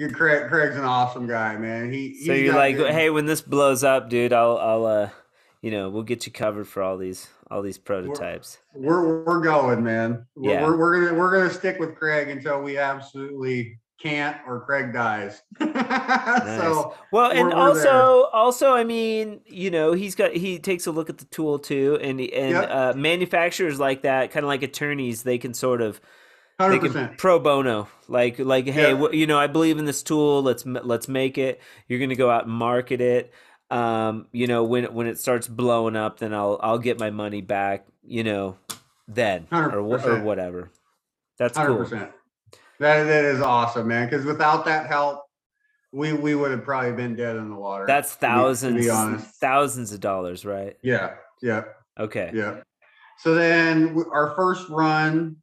You're 0.00 0.10
Craig. 0.10 0.48
Craig's 0.48 0.76
an 0.76 0.84
awesome 0.84 1.26
guy, 1.26 1.58
man. 1.58 1.92
He 1.92 2.24
So 2.24 2.32
you're 2.32 2.54
like, 2.54 2.76
good- 2.76 2.90
hey, 2.90 3.10
when 3.10 3.26
this 3.26 3.42
blows 3.42 3.84
up, 3.84 4.08
dude, 4.08 4.32
I'll, 4.32 4.56
I'll, 4.56 4.86
uh, 4.86 5.10
you 5.60 5.70
know, 5.70 5.90
we'll 5.90 6.04
get 6.04 6.24
you 6.24 6.32
covered 6.32 6.66
for 6.66 6.82
all 6.82 6.96
these, 6.96 7.28
all 7.50 7.60
these 7.60 7.76
prototypes. 7.76 8.56
we're 8.74 9.22
we're 9.24 9.42
going, 9.42 9.84
man. 9.84 10.24
We're, 10.34 10.50
Yeah. 10.52 10.64
we're, 10.64 10.78
we're 10.78 11.04
gonna 11.04 11.18
we're 11.20 11.30
gonna 11.36 11.52
stick 11.52 11.78
with 11.78 11.96
Craig 11.96 12.30
until 12.30 12.62
we 12.62 12.78
absolutely 12.78 13.78
can't 14.00 14.38
or 14.46 14.60
Craig 14.64 14.94
dies. 14.94 15.42
so 15.60 16.94
Well, 17.12 17.30
and 17.30 17.48
we're- 17.48 17.54
we're 17.54 17.60
also, 17.60 18.22
also, 18.32 18.72
I 18.72 18.84
mean, 18.84 19.42
you 19.44 19.70
know, 19.70 19.92
he's 19.92 20.14
got 20.14 20.32
he 20.32 20.58
takes 20.58 20.86
a 20.86 20.92
look 20.92 21.10
at 21.10 21.18
the 21.18 21.26
tool 21.26 21.58
too, 21.58 21.98
and 22.00 22.18
he- 22.18 22.32
and 22.32 22.52
Yep. 22.52 22.70
uh, 22.70 22.92
manufacturers 22.96 23.78
like 23.78 24.00
that, 24.00 24.30
kind 24.30 24.44
of 24.44 24.48
like 24.48 24.62
attorneys, 24.62 25.24
they 25.24 25.36
can 25.36 25.52
sort 25.52 25.82
of 25.82 26.00
they 26.68 26.76
hundred 26.76 26.92
can 26.92 27.16
pro 27.16 27.38
bono, 27.38 27.88
like 28.08 28.38
like 28.38 28.66
hey, 28.66 28.92
Yeah. 28.92 29.08
you 29.12 29.26
know, 29.26 29.38
I 29.38 29.46
believe 29.46 29.78
in 29.78 29.84
this 29.84 30.02
tool. 30.02 30.42
Let's 30.42 30.64
let's 30.66 31.08
make 31.08 31.38
it. 31.38 31.60
You're 31.88 31.98
gonna 32.00 32.14
go 32.16 32.30
out 32.30 32.44
and 32.46 32.52
market 32.52 33.00
it. 33.00 33.32
Um, 33.70 34.26
you 34.32 34.46
know, 34.48 34.64
when 34.64 34.84
it- 34.84 34.92
when 34.92 35.06
it 35.06 35.18
starts 35.18 35.46
blowing 35.46 35.96
up, 35.96 36.18
then 36.18 36.34
I'll 36.34 36.58
I'll 36.62 36.78
get 36.78 36.98
my 36.98 37.10
money 37.10 37.40
back. 37.40 37.86
You 38.04 38.24
know, 38.24 38.56
then 39.08 39.46
or 39.52 39.78
or 39.80 40.20
whatever. 40.20 40.70
That's 41.38 41.56
Hundred 41.56 41.88
cool. 41.88 41.98
That 42.80 43.04
that 43.04 43.24
is 43.24 43.40
awesome, 43.40 43.88
man. 43.88 44.08
Because 44.08 44.24
without 44.26 44.64
that 44.64 44.86
help, 44.86 45.22
we 45.92 46.12
we 46.12 46.34
would 46.34 46.50
have 46.50 46.64
probably 46.64 46.92
been 46.92 47.14
dead 47.14 47.36
in 47.36 47.48
the 47.50 47.56
water. 47.56 47.86
That's 47.86 48.14
to 48.14 48.20
be- 48.20 48.26
thousands, 48.26 48.86
To 48.86 49.16
be 49.16 49.22
thousands 49.40 49.92
of 49.92 50.00
dollars, 50.00 50.44
right? 50.44 50.76
Yeah. 50.82 51.14
Yeah. 51.42 51.64
Okay. 51.98 52.30
Yeah. 52.34 52.60
So 53.18 53.34
then 53.34 54.02
our 54.12 54.34
first 54.34 54.68
run, 54.70 55.36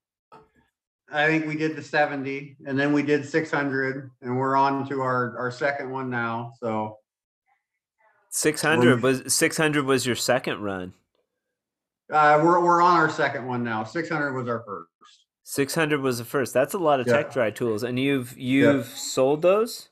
I 1.12 1.28
think 1.28 1.46
we 1.48 1.56
did 1.56 1.76
the 1.76 1.82
70 1.84 2.58
and 2.66 2.78
then 2.78 2.92
we 2.94 3.02
did 3.02 3.26
600 3.26 4.12
and 4.22 4.38
we're 4.38 4.56
on 4.58 4.88
to 4.90 5.02
our, 5.02 5.38
our 5.38 5.52
second 5.52 5.90
one 5.90 6.10
now. 6.10 6.54
So 6.60 6.98
Six 8.30 8.62
hundred 8.62 9.02
was 9.02 9.34
six 9.34 9.56
hundred 9.58 9.86
was 9.86 10.06
your 10.06 10.16
second 10.18 10.62
run. 10.62 10.94
uh, 12.12 12.40
we're, 12.44 12.60
we're 12.60 12.82
on 12.82 12.98
our 12.98 13.10
second 13.10 13.48
one 13.48 13.64
now. 13.64 13.84
600 13.84 14.34
was 14.34 14.48
our 14.48 14.64
first. 14.66 14.90
Six 15.44 15.74
hundred 15.74 16.02
was 16.02 16.18
the 16.20 16.26
first. 16.26 16.54
That's 16.54 16.74
a 16.74 16.78
lot 16.78 17.00
of 17.00 17.08
Yeah. 17.08 17.14
tech 17.14 17.32
dry 17.34 17.52
tools, 17.52 17.84
and 17.84 17.98
you've 17.98 18.38
you've 18.38 18.86
sold 18.86 19.42
those. 19.42 19.90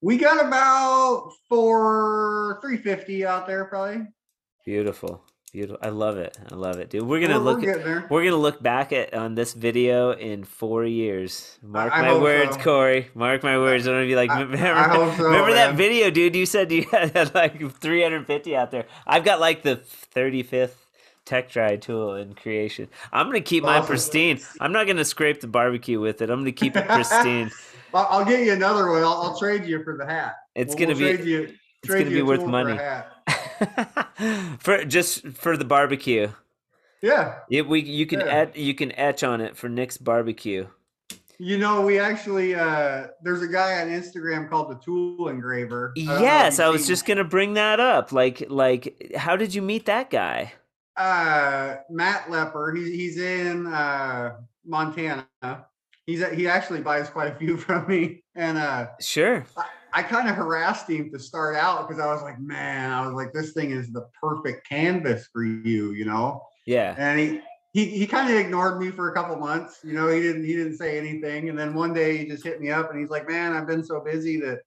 We 0.00 0.16
got 0.18 0.44
about 0.46 1.32
four, 1.48 2.58
350 2.62 3.26
out 3.26 3.46
there 3.46 3.64
probably. 3.66 4.06
Beautiful, 4.64 5.22
beautiful. 5.52 5.78
I 5.82 5.90
love 5.90 6.16
it. 6.16 6.36
I 6.50 6.54
love 6.54 6.78
it, 6.78 6.90
dude. 6.90 7.02
We're 7.02 7.20
gonna 7.20 7.34
We're- 7.40 7.44
look. 7.44 7.62
we're 7.62 7.98
at, 7.98 8.10
we're 8.10 8.24
gonna 8.24 8.36
look 8.36 8.62
back 8.62 8.92
at 8.92 9.14
on 9.14 9.34
this 9.34 9.52
video 9.52 10.12
in 10.12 10.44
four 10.44 10.84
years. 10.84 11.58
Mark 11.62 11.92
I 11.92 12.02
my 12.02 12.08
hope 12.08 12.22
words, 12.22 12.56
so. 12.56 12.62
Mark 12.62 13.14
Mark 13.14 13.42
my 13.42 13.58
words. 13.58 13.86
I'm 13.86 13.94
gonna 13.94 14.06
be 14.06 14.16
like, 14.16 14.30
I- 14.30 14.38
I 14.38 14.42
remember, 14.42 15.16
so, 15.16 15.24
remember 15.24 15.52
that 15.54 15.74
video, 15.74 16.10
dude? 16.10 16.34
You 16.34 16.46
said 16.46 16.72
you 16.72 16.84
had 16.90 17.34
like 17.34 17.58
350 17.80 18.56
out 18.56 18.70
there. 18.70 18.86
I've 19.06 19.24
got 19.24 19.40
like 19.40 19.62
the 19.62 19.80
35th 20.14 20.74
tech 21.24 21.50
dry 21.50 21.76
tool 21.76 22.14
in 22.16 22.34
creation. 22.34 22.88
I'm 23.12 23.26
gonna 23.26 23.40
keep 23.40 23.62
mine 23.64 23.84
pristine. 23.84 24.40
I'm 24.60 24.72
not 24.72 24.86
gonna 24.86 25.04
scrape 25.04 25.40
the 25.40 25.46
barbecue 25.48 26.00
with 26.00 26.22
it. 26.22 26.30
I'm 26.30 26.40
gonna 26.40 26.52
keep 26.52 26.76
it 26.76 26.86
pristine. 26.88 27.50
I'll, 27.94 28.06
I'll 28.10 28.24
get 28.24 28.40
you 28.46 28.52
another 28.52 28.90
one. 28.90 29.02
I'll, 29.02 29.20
I'll 29.22 29.38
trade 29.38 29.66
you 29.66 29.84
for 29.84 29.96
the 29.98 30.06
hat. 30.06 30.34
It's 30.54 30.74
We'll- 30.74 30.86
gonna 30.86 30.98
we'll 30.98 31.10
be- 31.12 31.16
trade 31.18 31.26
you, 31.28 31.54
it's 31.84 31.92
gonna 31.92 32.04
be 32.10 32.22
worth 32.22 32.38
tool 32.40 32.46
for 32.46 32.58
a 32.58 32.64
money. 32.64 32.78
for 34.58 34.84
just 34.84 35.26
for 35.28 35.56
the 35.56 35.64
barbecue. 35.64 36.28
Yeah. 37.02 37.38
Yeah, 37.48 37.62
we 37.62 37.80
you 37.82 38.06
can 38.06 38.20
Yeah. 38.20 38.26
et, 38.26 38.56
you 38.56 38.74
can 38.74 38.92
etch 38.92 39.22
on 39.24 39.40
it 39.40 39.56
for 39.56 39.68
Nick's 39.68 39.98
barbecue. 39.98 40.66
You 41.38 41.58
know, 41.58 41.80
we 41.84 41.98
actually 41.98 42.54
uh 42.54 43.08
there's 43.22 43.42
a 43.42 43.48
guy 43.48 43.80
on 43.82 43.88
Instagram 43.88 44.48
called 44.48 44.70
the 44.70 44.76
Tool 44.76 45.28
Engraver. 45.28 45.92
I 45.96 46.00
don't 46.00 46.06
know 46.08 46.14
if 46.16 46.20
Yes, 46.22 46.60
I 46.60 46.68
was 46.68 46.86
just 46.86 47.04
gonna 47.06 47.24
bring 47.24 47.54
that 47.54 47.80
up. 47.80 48.12
Like 48.12 48.44
like 48.48 49.12
how 49.16 49.34
did 49.36 49.54
you 49.54 49.62
meet 49.62 49.86
that 49.86 50.10
guy? 50.10 50.52
uh 50.96 51.76
Matt 51.90 52.28
Lepper. 52.28 52.76
He's 52.76 52.88
he's 52.88 53.18
in 53.18 53.66
uh 53.66 54.36
Montana. 54.64 55.26
He's 56.06 56.24
he 56.30 56.46
actually 56.46 56.80
buys 56.82 57.08
quite 57.10 57.32
a 57.32 57.34
few 57.34 57.56
from 57.66 57.88
me, 57.88 58.22
and 58.36 58.58
uh 58.58 58.88
Sure. 59.00 59.44
I 59.56 59.64
kind 60.00 60.26
of 60.26 60.36
harassed 60.36 60.88
him 60.88 61.10
to 61.12 61.18
start 61.18 61.54
out 61.54 61.86
because 61.86 62.00
I 62.00 62.06
was 62.06 62.22
like, 62.22 62.40
man, 62.40 62.90
I 62.90 63.04
was 63.04 63.14
like, 63.14 63.34
this 63.34 63.52
thing 63.52 63.72
is 63.72 63.92
the 63.92 64.08
perfect 64.18 64.66
canvas 64.66 65.28
for 65.30 65.44
you, 65.44 65.92
you 65.92 66.06
know. 66.06 66.42
Yeah. 66.64 66.94
And 66.96 67.20
he 67.20 67.40
he 67.72 67.86
he 67.86 68.06
kind 68.06 68.32
of 68.32 68.38
ignored 68.38 68.80
me 68.80 68.90
for 68.90 69.10
a 69.10 69.14
couple 69.14 69.36
months. 69.36 69.80
You 69.84 69.92
know, 69.92 70.08
he 70.08 70.20
didn't 70.20 70.44
he 70.44 70.54
didn't 70.54 70.76
say 70.76 70.96
anything. 70.98 71.50
And 71.50 71.58
then 71.58 71.74
one 71.74 71.92
day 71.92 72.16
he 72.16 72.26
just 72.26 72.44
hit 72.44 72.60
me 72.60 72.70
up 72.70 72.90
and 72.90 72.98
he's 72.98 73.10
like, 73.10 73.28
"Man, 73.28 73.52
I've 73.52 73.66
been 73.66 73.84
so 73.84 74.00
busy 74.00 74.40
that 74.40 74.60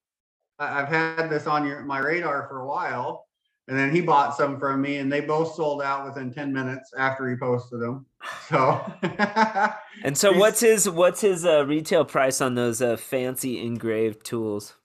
I- 0.60 0.82
I've 0.82 0.90
had 0.90 1.30
this 1.30 1.48
on 1.48 1.66
your 1.66 1.82
my 1.82 2.00
radar 2.00 2.48
for 2.48 2.60
a 2.60 2.68
while." 2.68 3.26
And 3.68 3.76
then 3.76 3.92
he 3.92 4.00
bought 4.00 4.38
some 4.38 4.60
from 4.60 4.80
me, 4.80 4.98
and 4.98 5.12
they 5.12 5.22
both 5.22 5.56
sold 5.56 5.82
out 5.82 6.06
within 6.06 6.32
ten 6.32 6.54
minutes 6.54 6.92
after 6.96 7.28
he 7.28 7.36
posted 7.36 7.80
them. 7.80 8.06
So 8.48 8.86
And 10.04 10.16
so 10.16 10.34
what's 10.34 10.60
his 10.60 10.88
what's 10.90 11.22
his 11.22 11.46
uh, 11.46 11.66
retail 11.66 12.06
price 12.06 12.42
on 12.42 12.54
those 12.56 12.82
uh, 12.82 12.98
fancy 12.98 13.60
engraved 13.60 14.24
tools? 14.24 14.76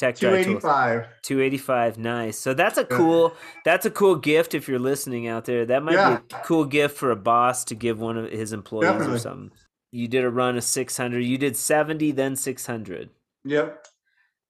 Tech 0.00 0.16
two 0.16 0.28
dry 0.30 0.38
eighty 0.38 0.50
tools. 0.52 0.62
five. 0.62 1.06
285 1.22 1.98
nice. 1.98 2.38
So 2.38 2.54
that's 2.54 2.78
a 2.78 2.84
cool 2.84 3.34
that's 3.66 3.84
a 3.84 3.90
cool 3.90 4.16
gift 4.16 4.54
if 4.54 4.66
you're 4.66 4.78
listening 4.78 5.28
out 5.28 5.44
there. 5.44 5.66
That 5.66 5.82
might 5.82 5.94
Yeah. 5.94 6.16
be 6.28 6.34
a 6.36 6.42
cool 6.42 6.64
gift 6.64 6.96
for 6.96 7.10
a 7.10 7.16
boss 7.16 7.64
to 7.66 7.74
give 7.74 8.00
one 8.00 8.16
of 8.16 8.30
his 8.30 8.52
employees 8.54 9.06
or 9.06 9.18
something. 9.18 9.50
You 9.92 10.08
did 10.08 10.24
a 10.24 10.30
run 10.30 10.56
of 10.56 10.64
600 10.64 11.20
you 11.20 11.36
did 11.36 11.54
70 11.56 12.12
then 12.12 12.34
600 12.36 13.10
Yep. 13.44 13.86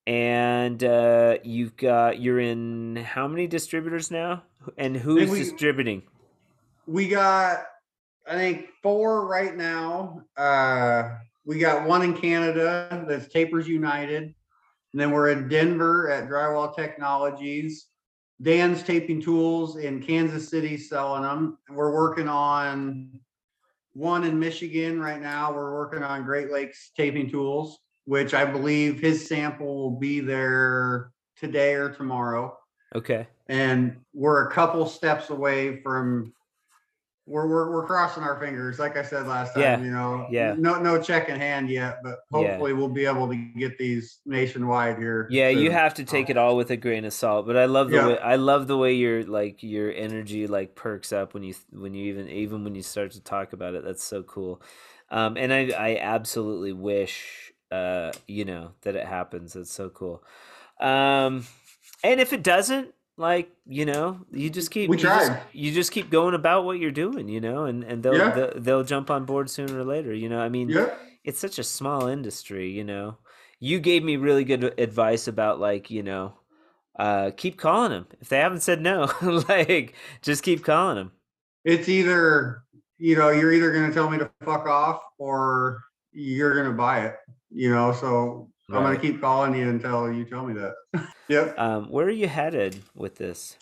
and 0.06 0.84
uh 0.84 1.38
you've 1.42 1.76
got 1.76 2.20
you're 2.20 2.40
in 2.40 2.96
how 2.96 3.26
many 3.26 3.46
distributors 3.46 4.10
now? 4.10 4.44
And 4.78 4.96
who's 4.96 5.30
we- 5.30 5.40
distributing? 5.40 6.02
We 6.86 7.08
got 7.08 7.64
i 8.28 8.34
think 8.34 8.66
four 8.82 9.26
right 9.26 9.56
now. 9.56 10.22
Uh 10.36 11.16
we 11.44 11.58
got 11.58 11.88
one 11.88 12.02
in 12.02 12.14
canada 12.16 13.04
that's 13.08 13.26
tapers 13.32 13.66
united 13.66 14.34
and 14.92 15.00
then 15.00 15.10
we're 15.10 15.30
in 15.30 15.48
denver 15.48 16.10
at 16.10 16.28
drywall 16.28 16.74
technologies. 16.74 17.86
Dan's 18.42 18.82
taping 18.82 19.20
tools 19.20 19.76
in 19.76 20.02
kansas 20.02 20.48
city 20.48 20.76
selling 20.76 21.22
them 21.22 21.58
we're 21.68 21.94
working 21.94 22.28
on 22.28 23.20
one 23.92 24.24
in 24.24 24.38
michigan 24.38 25.00
right 25.00 25.20
now. 25.20 25.52
We're 25.52 25.74
working 25.74 26.02
on 26.02 26.24
great 26.24 26.50
lakes 26.50 26.90
taping 26.96 27.30
tools 27.30 27.78
which 28.06 28.32
i 28.34 28.44
believe 28.44 28.98
his 28.98 29.28
sample 29.28 29.76
will 29.76 29.98
be 29.98 30.20
there 30.20 31.12
today 31.40 31.74
or 31.74 31.88
tomorrow. 31.88 32.56
Okay. 32.94 33.26
And 33.48 33.96
we're 34.12 34.46
a 34.46 34.52
couple 34.52 34.86
steps 34.86 35.30
away 35.30 35.80
from 35.82 36.32
we're, 37.26 37.46
we're, 37.46 37.70
we're 37.70 37.86
crossing 37.86 38.22
our 38.22 38.38
fingers 38.40 38.78
like 38.78 38.96
i 38.96 39.02
said 39.02 39.26
last 39.26 39.54
time 39.54 39.62
Yeah, 39.62 39.80
you 39.80 39.90
know 39.90 40.26
yeah. 40.30 40.54
no 40.58 40.80
no 40.80 41.00
check 41.00 41.28
in 41.28 41.38
hand 41.38 41.68
yet 41.68 41.98
but 42.02 42.20
Yeah. 42.32 42.38
hopefully 42.38 42.72
we'll 42.72 42.88
be 42.88 43.06
able 43.06 43.28
to 43.28 43.36
get 43.56 43.78
these 43.78 44.18
nationwide 44.26 44.98
here 44.98 45.28
yeah 45.30 45.48
you 45.48 45.70
have 45.70 45.94
to 45.94 46.04
take 46.04 46.30
it 46.30 46.36
all 46.36 46.56
with 46.56 46.70
a 46.70 46.76
grain 46.76 47.04
of 47.04 47.12
salt 47.12 47.46
but 47.46 47.56
i 47.56 47.66
love 47.66 47.90
the 47.90 47.96
Yeah. 47.96 48.06
way 48.08 48.18
i 48.18 48.36
love 48.36 48.66
the 48.66 48.76
way 48.76 48.94
your 48.94 49.22
like 49.24 49.62
your 49.62 49.92
energy 49.92 50.46
like 50.46 50.74
perks 50.74 51.12
up 51.12 51.34
when 51.34 51.42
you 51.42 51.54
when 51.70 51.94
you 51.94 52.06
even 52.06 52.28
even 52.28 52.64
when 52.64 52.74
you 52.74 52.82
start 52.82 53.12
to 53.12 53.20
talk 53.20 53.52
about 53.52 53.74
it 53.74 53.84
that's 53.84 54.02
so 54.02 54.22
cool 54.22 54.60
um 55.10 55.36
and 55.36 55.52
i 55.52 55.68
i 55.78 55.96
absolutely 56.00 56.72
wish 56.72 57.52
uh 57.70 58.10
you 58.26 58.44
know 58.44 58.72
that 58.82 58.96
it 58.96 59.06
happens 59.06 59.52
That's 59.52 59.72
so 59.72 59.88
cool 59.90 60.24
um 60.80 61.46
and 62.02 62.18
if 62.18 62.32
it 62.32 62.42
doesn't 62.42 62.92
like 63.20 63.50
you 63.66 63.84
know 63.86 64.20
you 64.32 64.50
just 64.50 64.70
keep 64.70 64.88
We 64.90 64.96
you 64.96 65.02
just, 65.02 65.32
you 65.52 65.72
just 65.72 65.92
keep 65.92 66.10
going 66.10 66.34
about 66.34 66.64
what 66.64 66.78
you're 66.78 66.90
doing 66.90 67.28
you 67.28 67.40
know 67.40 67.64
and 67.64 67.84
and 67.84 68.02
they'll 68.02 68.14
Yeah. 68.16 68.30
they'll, 68.30 68.52
they'll 68.56 68.84
jump 68.84 69.10
on 69.10 69.24
board 69.26 69.50
sooner 69.50 69.78
or 69.78 69.84
later 69.84 70.12
you 70.14 70.28
know 70.28 70.40
i 70.40 70.48
mean 70.48 70.68
yep 70.70 70.98
it's 71.24 71.38
such 71.38 71.58
a 71.58 71.64
small 71.64 72.06
industry, 72.06 72.70
you 72.70 72.84
know. 72.84 73.18
You 73.58 73.78
gave 73.78 74.02
me 74.02 74.16
really 74.16 74.44
good 74.44 74.64
advice 74.80 75.28
about 75.28 75.60
like, 75.60 75.90
you 75.90 76.02
know, 76.02 76.34
uh 76.98 77.30
keep 77.36 77.58
calling 77.58 77.90
them. 77.90 78.06
If 78.20 78.28
they 78.30 78.38
haven't 78.38 78.62
said 78.62 78.80
no, 78.80 79.10
like 79.48 79.94
just 80.22 80.42
keep 80.42 80.64
calling 80.64 80.96
them. 80.96 81.12
it's 81.64 81.88
either 81.88 82.62
you 82.98 83.16
know 83.16 83.30
you're 83.30 83.52
either 83.52 83.72
going 83.72 83.88
to 83.88 83.94
tell 83.94 84.10
me 84.10 84.18
to 84.18 84.30
fuck 84.44 84.66
off 84.66 85.00
or 85.18 85.80
you're 86.12 86.54
going 86.54 86.66
to 86.66 86.76
buy 86.76 87.06
it. 87.06 87.16
You 87.50 87.70
know, 87.74 87.92
so 87.92 88.50
I'm 88.72 88.82
going 88.82 88.94
to 88.94 89.00
keep 89.00 89.20
calling 89.20 89.54
you 89.54 89.68
until 89.68 90.12
you 90.12 90.24
tell 90.24 90.46
me 90.46 90.54
that. 90.54 90.74
yep. 91.28 91.58
Um, 91.58 91.90
where 91.90 92.06
are 92.06 92.10
you 92.10 92.28
headed 92.28 92.80
with 92.94 93.16
this? 93.16 93.56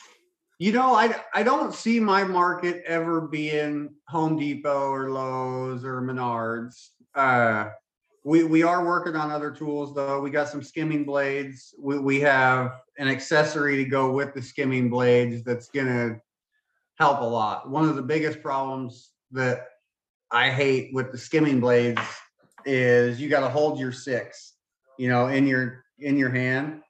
You 0.58 0.72
know, 0.72 0.94
I 0.94 1.14
I 1.34 1.44
don't 1.44 1.72
see 1.72 2.00
my 2.00 2.24
market 2.24 2.82
ever 2.84 3.20
being 3.20 3.90
Home 4.08 4.36
Depot 4.36 4.90
or 4.90 5.10
Lowe's 5.10 5.84
or 5.84 6.02
Menards. 6.02 6.88
Uh, 7.14 7.68
we 8.24 8.42
we 8.42 8.64
are 8.64 8.84
working 8.84 9.14
on 9.14 9.30
other 9.30 9.52
tools 9.52 9.94
though. 9.94 10.20
We 10.20 10.30
got 10.30 10.48
some 10.48 10.62
skimming 10.62 11.04
blades. 11.04 11.74
We 11.80 12.00
we 12.00 12.20
have 12.20 12.80
an 12.98 13.06
accessory 13.06 13.76
to 13.76 13.84
go 13.84 14.10
with 14.10 14.34
the 14.34 14.42
skimming 14.42 14.90
blades 14.90 15.44
that's 15.44 15.68
gonna 15.68 16.20
help 16.98 17.20
a 17.20 17.24
lot. 17.24 17.70
One 17.70 17.88
of 17.88 17.94
the 17.94 18.02
biggest 18.02 18.42
problems 18.42 19.12
that 19.30 19.68
I 20.30 20.50
hate 20.50 20.92
with 20.92 21.12
the 21.12 21.18
skimming 21.18 21.60
blades 21.60 22.02
is 22.64 23.20
you 23.20 23.28
got 23.28 23.40
to 23.40 23.48
hold 23.48 23.78
your 23.78 23.92
six, 23.92 24.54
you 24.98 25.08
know, 25.08 25.28
in 25.28 25.46
your 25.46 25.84
in 25.98 26.16
your 26.16 26.30
hand. 26.30 26.82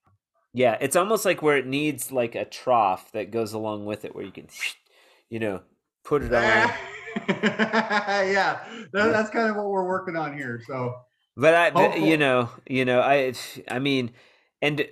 Yeah, 0.55 0.77
it's 0.81 0.97
almost 0.97 1.25
like 1.25 1.43
where 1.43 1.57
it 1.57 1.67
needs 1.67 2.11
like 2.11 2.35
a 2.35 2.45
trough 2.45 3.13
that 3.13 3.31
goes 3.31 3.53
along 3.53 3.87
with 3.87 4.05
it, 4.05 4.15
where 4.15 4.25
you 4.25 4.33
can, 4.33 4.49
you 5.31 5.39
know, 5.39 5.61
put 6.05 6.23
it 6.23 6.33
on. 6.33 6.43
yeah, 7.29 8.61
that, 8.93 9.13
that's 9.13 9.31
kind 9.31 9.49
of 9.49 9.57
what 9.57 9.67
we're 9.67 9.87
working 9.87 10.17
on 10.17 10.37
here. 10.37 10.61
So 10.67 10.95
But 11.37 11.55
I, 11.55 11.71
but, 11.71 12.01
you 12.01 12.17
know, 12.17 12.51
you 12.69 12.85
know, 12.85 13.01
I, 13.01 13.35
I 13.69 13.79
mean, 13.79 14.13
and 14.63 14.87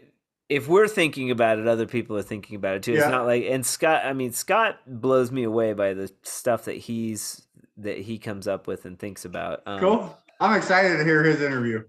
if 0.48 0.68
we're 0.68 0.88
thinking 0.88 1.30
about 1.30 1.58
it, 1.58 1.66
other 1.66 1.86
people 1.86 2.16
are 2.16 2.22
thinking 2.22 2.56
about 2.56 2.76
it 2.76 2.82
too. 2.84 2.92
It's 2.92 3.06
Yeah. 3.06 3.10
not 3.10 3.26
like, 3.26 3.44
and 3.44 3.64
Scott, 3.64 4.04
I 4.04 4.12
mean, 4.12 4.32
Scott 4.32 4.78
blows 4.86 5.32
me 5.32 5.42
away 5.42 5.72
by 5.72 5.94
the 5.94 6.12
stuff 6.22 6.66
that 6.66 6.76
he's 6.76 7.42
that 7.78 7.98
he 7.98 8.18
comes 8.18 8.46
up 8.46 8.66
with 8.66 8.84
and 8.84 8.98
thinks 8.98 9.24
about. 9.24 9.66
Um, 9.66 9.80
cool. 9.80 10.18
I'm 10.40 10.56
excited 10.56 10.96
to 10.98 11.04
hear 11.04 11.24
his 11.24 11.40
interview. 11.42 11.82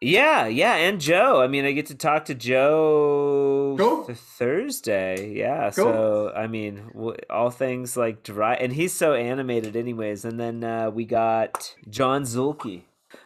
Yeah, 0.00 0.46
yeah, 0.46 0.74
and 0.76 1.00
Joe. 1.00 1.40
I 1.42 1.48
mean, 1.48 1.64
I 1.64 1.72
get 1.72 1.86
to 1.86 1.94
talk 1.96 2.26
to 2.26 2.34
Joe 2.34 3.74
Cool. 3.76 4.04
th- 4.04 4.16
Thursday. 4.18 5.32
Yeah, 5.34 5.70
Cool. 5.70 5.84
so 5.86 6.32
I 6.36 6.46
mean, 6.46 6.90
w- 6.94 7.16
all 7.28 7.50
things 7.50 7.96
like 7.96 8.22
dry, 8.22 8.54
and 8.54 8.72
he's 8.72 8.92
so 8.92 9.14
animated, 9.14 9.74
anyways. 9.74 10.24
And 10.24 10.38
then 10.38 10.62
uh, 10.62 10.90
we 10.90 11.04
got 11.04 11.74
John 11.90 12.22
Zulke, 12.22 12.82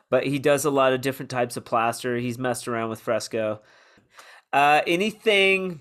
but 0.09 0.27
he 0.27 0.39
does 0.39 0.65
a 0.65 0.71
lot 0.71 0.95
of 0.95 1.03
different 1.03 1.31
types 1.31 1.59
of 1.59 1.65
plaster. 1.67 2.17
He's 2.17 2.39
messed 2.39 2.67
around 2.67 2.89
with 2.89 3.01
fresco. 3.01 3.61
Uh, 4.53 4.81
anything 4.87 5.81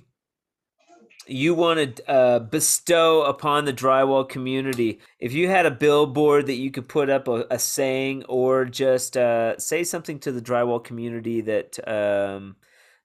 you 1.32 1.54
want 1.54 1.98
to 1.98 2.10
uh, 2.10 2.40
bestow 2.40 3.24
upon 3.24 3.66
the 3.66 3.74
drywall 3.74 4.28
community? 4.28 5.00
If 5.20 5.34
you 5.34 5.48
had 5.48 5.66
a 5.66 5.72
billboard 5.72 6.48
that 6.48 6.56
you 6.56 6.72
could 6.72 6.88
put 6.88 7.10
up 7.10 7.28
a, 7.28 7.46
a 7.52 7.60
saying 7.60 8.26
or 8.28 8.66
just 8.66 9.18
uh, 9.18 9.58
say 9.58 9.84
something 9.84 10.20
to 10.20 10.32
the 10.32 10.42
drywall 10.42 10.84
community 10.84 11.42
that 11.42 11.80
um, 11.88 12.56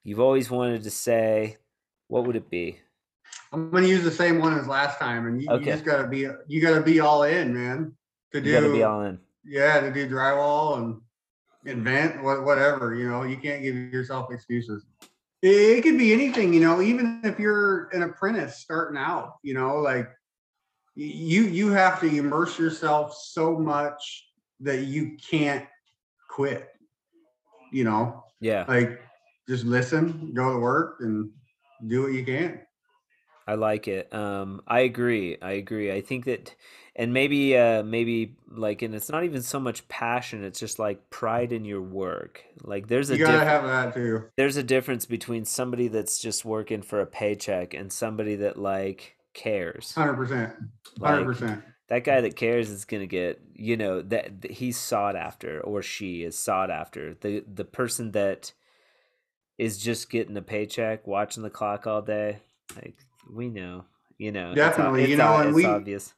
you've 0.05 0.21
always 0.21 0.51
wanted 0.51 0.83
to 0.85 0.91
say, 0.91 1.57
what 2.09 2.27
would 2.27 2.37
it 2.37 2.51
be? 2.51 2.79
I'm 3.53 3.71
going 3.71 3.85
to 3.85 3.89
use 3.89 4.05
the 4.05 4.11
same 4.11 4.39
one 4.39 4.59
as 4.59 4.67
last 4.67 4.99
time, 4.99 5.27
and 5.27 5.43
you, 5.43 5.49
Okay. 5.51 5.65
you 5.65 5.73
just 5.73 5.85
got 5.85 6.03
to 6.03 6.09
be 6.09 6.27
you 6.49 6.61
got 6.61 6.75
to 6.75 6.83
be 6.83 7.01
all 7.01 7.23
in, 7.23 7.55
man. 7.55 7.93
To 8.33 8.41
do 8.41 8.49
You 8.51 8.61
got 8.61 8.67
to 8.67 8.73
be 8.73 8.83
all 8.83 9.03
in. 9.03 9.19
yeah, 9.45 9.81
to 9.81 9.93
do 9.93 10.09
drywall 10.09 10.79
and 10.79 11.01
invent 11.65 12.23
whatever. 12.23 12.95
You 12.95 13.09
know, 13.09 13.23
you 13.23 13.37
can't 13.37 13.63
give 13.63 13.75
yourself 13.77 14.33
excuses. 14.33 14.85
It, 15.47 15.83
could 15.83 15.99
be 15.99 16.13
anything. 16.13 16.53
You 16.53 16.61
know, 16.61 16.81
even 16.81 17.21
if 17.25 17.39
you're 17.39 17.89
an 17.93 18.03
apprentice 18.03 18.57
starting 18.57 18.99
out. 18.99 19.37
You 19.43 19.55
know, 19.55 19.77
like 19.77 20.09
you 20.95 21.43
you 21.43 21.71
have 21.71 22.01
to 22.01 22.07
immerse 22.07 22.59
yourself 22.59 23.15
so 23.15 23.59
much 23.59 24.29
that 24.61 24.85
you 24.85 25.17
can't 25.31 25.67
quit. 26.29 26.69
You 27.73 27.85
know, 27.85 28.25
Yeah, 28.41 28.65
like 28.67 29.01
just 29.49 29.65
listen, 29.65 30.33
go 30.35 30.53
to 30.53 30.59
work, 30.59 30.97
and 31.01 31.31
do 31.87 32.03
what 32.03 32.13
you 32.13 32.25
can. 32.25 32.61
I 33.47 33.55
like 33.55 33.87
it. 33.87 34.13
Um, 34.13 34.63
I 34.67 34.81
agree. 34.81 35.37
I 35.41 35.53
agree. 35.53 35.93
I 35.93 36.01
think 36.01 36.25
that, 36.25 36.53
and 36.99 37.13
maybe, 37.13 37.57
uh, 37.57 37.83
maybe 37.83 38.35
like, 38.51 38.81
and 38.83 38.95
it's 38.95 39.11
not 39.11 39.23
even 39.25 39.43
so 39.43 39.61
much 39.61 39.87
passion. 39.89 40.43
It's 40.43 40.59
just 40.59 40.79
like 40.79 41.11
pride 41.11 41.53
in 41.53 41.65
your 41.67 41.83
work. 41.83 42.43
Like, 42.65 42.89
there's 42.89 43.11
a 43.11 43.17
You 43.19 43.27
gotta 43.27 43.45
have 43.45 43.65
that 43.65 43.95
too. 43.95 44.25
there's 44.37 44.57
a 44.57 44.63
difference 44.63 45.05
between 45.07 45.45
somebody 45.45 45.89
that's 45.89 46.19
just 46.19 46.45
working 46.45 46.81
for 46.83 47.01
a 47.01 47.07
paycheck 47.07 47.75
and 47.75 47.93
somebody 47.93 48.37
that 48.37 48.59
like 48.59 49.17
cares. 49.35 49.93
Hundred 49.95 50.15
percent. 50.15 50.55
Hundred 51.01 51.19
Like, 51.19 51.27
percent. 51.27 51.65
that 51.89 52.05
guy 52.05 52.23
that 52.23 52.35
cares 52.37 52.71
is 52.71 52.85
gonna 52.87 53.07
get 53.07 53.41
you 53.55 53.77
know 53.77 54.01
that, 54.03 54.45
he's 54.51 54.79
sought 54.79 55.17
after 55.17 55.61
or 55.61 55.83
she 55.83 56.23
is 56.23 56.39
sought 56.39 56.71
after 56.71 57.15
the 57.21 57.45
the 57.47 57.65
person 57.67 58.13
that 58.13 58.53
is 59.59 59.79
just 59.79 60.11
getting 60.11 60.37
a 60.37 60.43
paycheck 60.43 61.07
watching 61.07 61.43
the 61.43 61.51
clock 61.51 61.87
all 61.87 62.03
day 62.03 62.39
like 62.77 62.97
we 63.33 63.49
know 63.49 63.85
you 64.19 64.33
know 64.33 64.49
it's 64.51 64.57
Definitely, 64.57 65.03
you 65.07 65.09
it's 65.15 65.19
know, 65.19 65.35
o- 65.35 65.39
and 65.41 65.49
it's 65.51 65.57
we- 65.57 65.65
obvious 65.67 66.15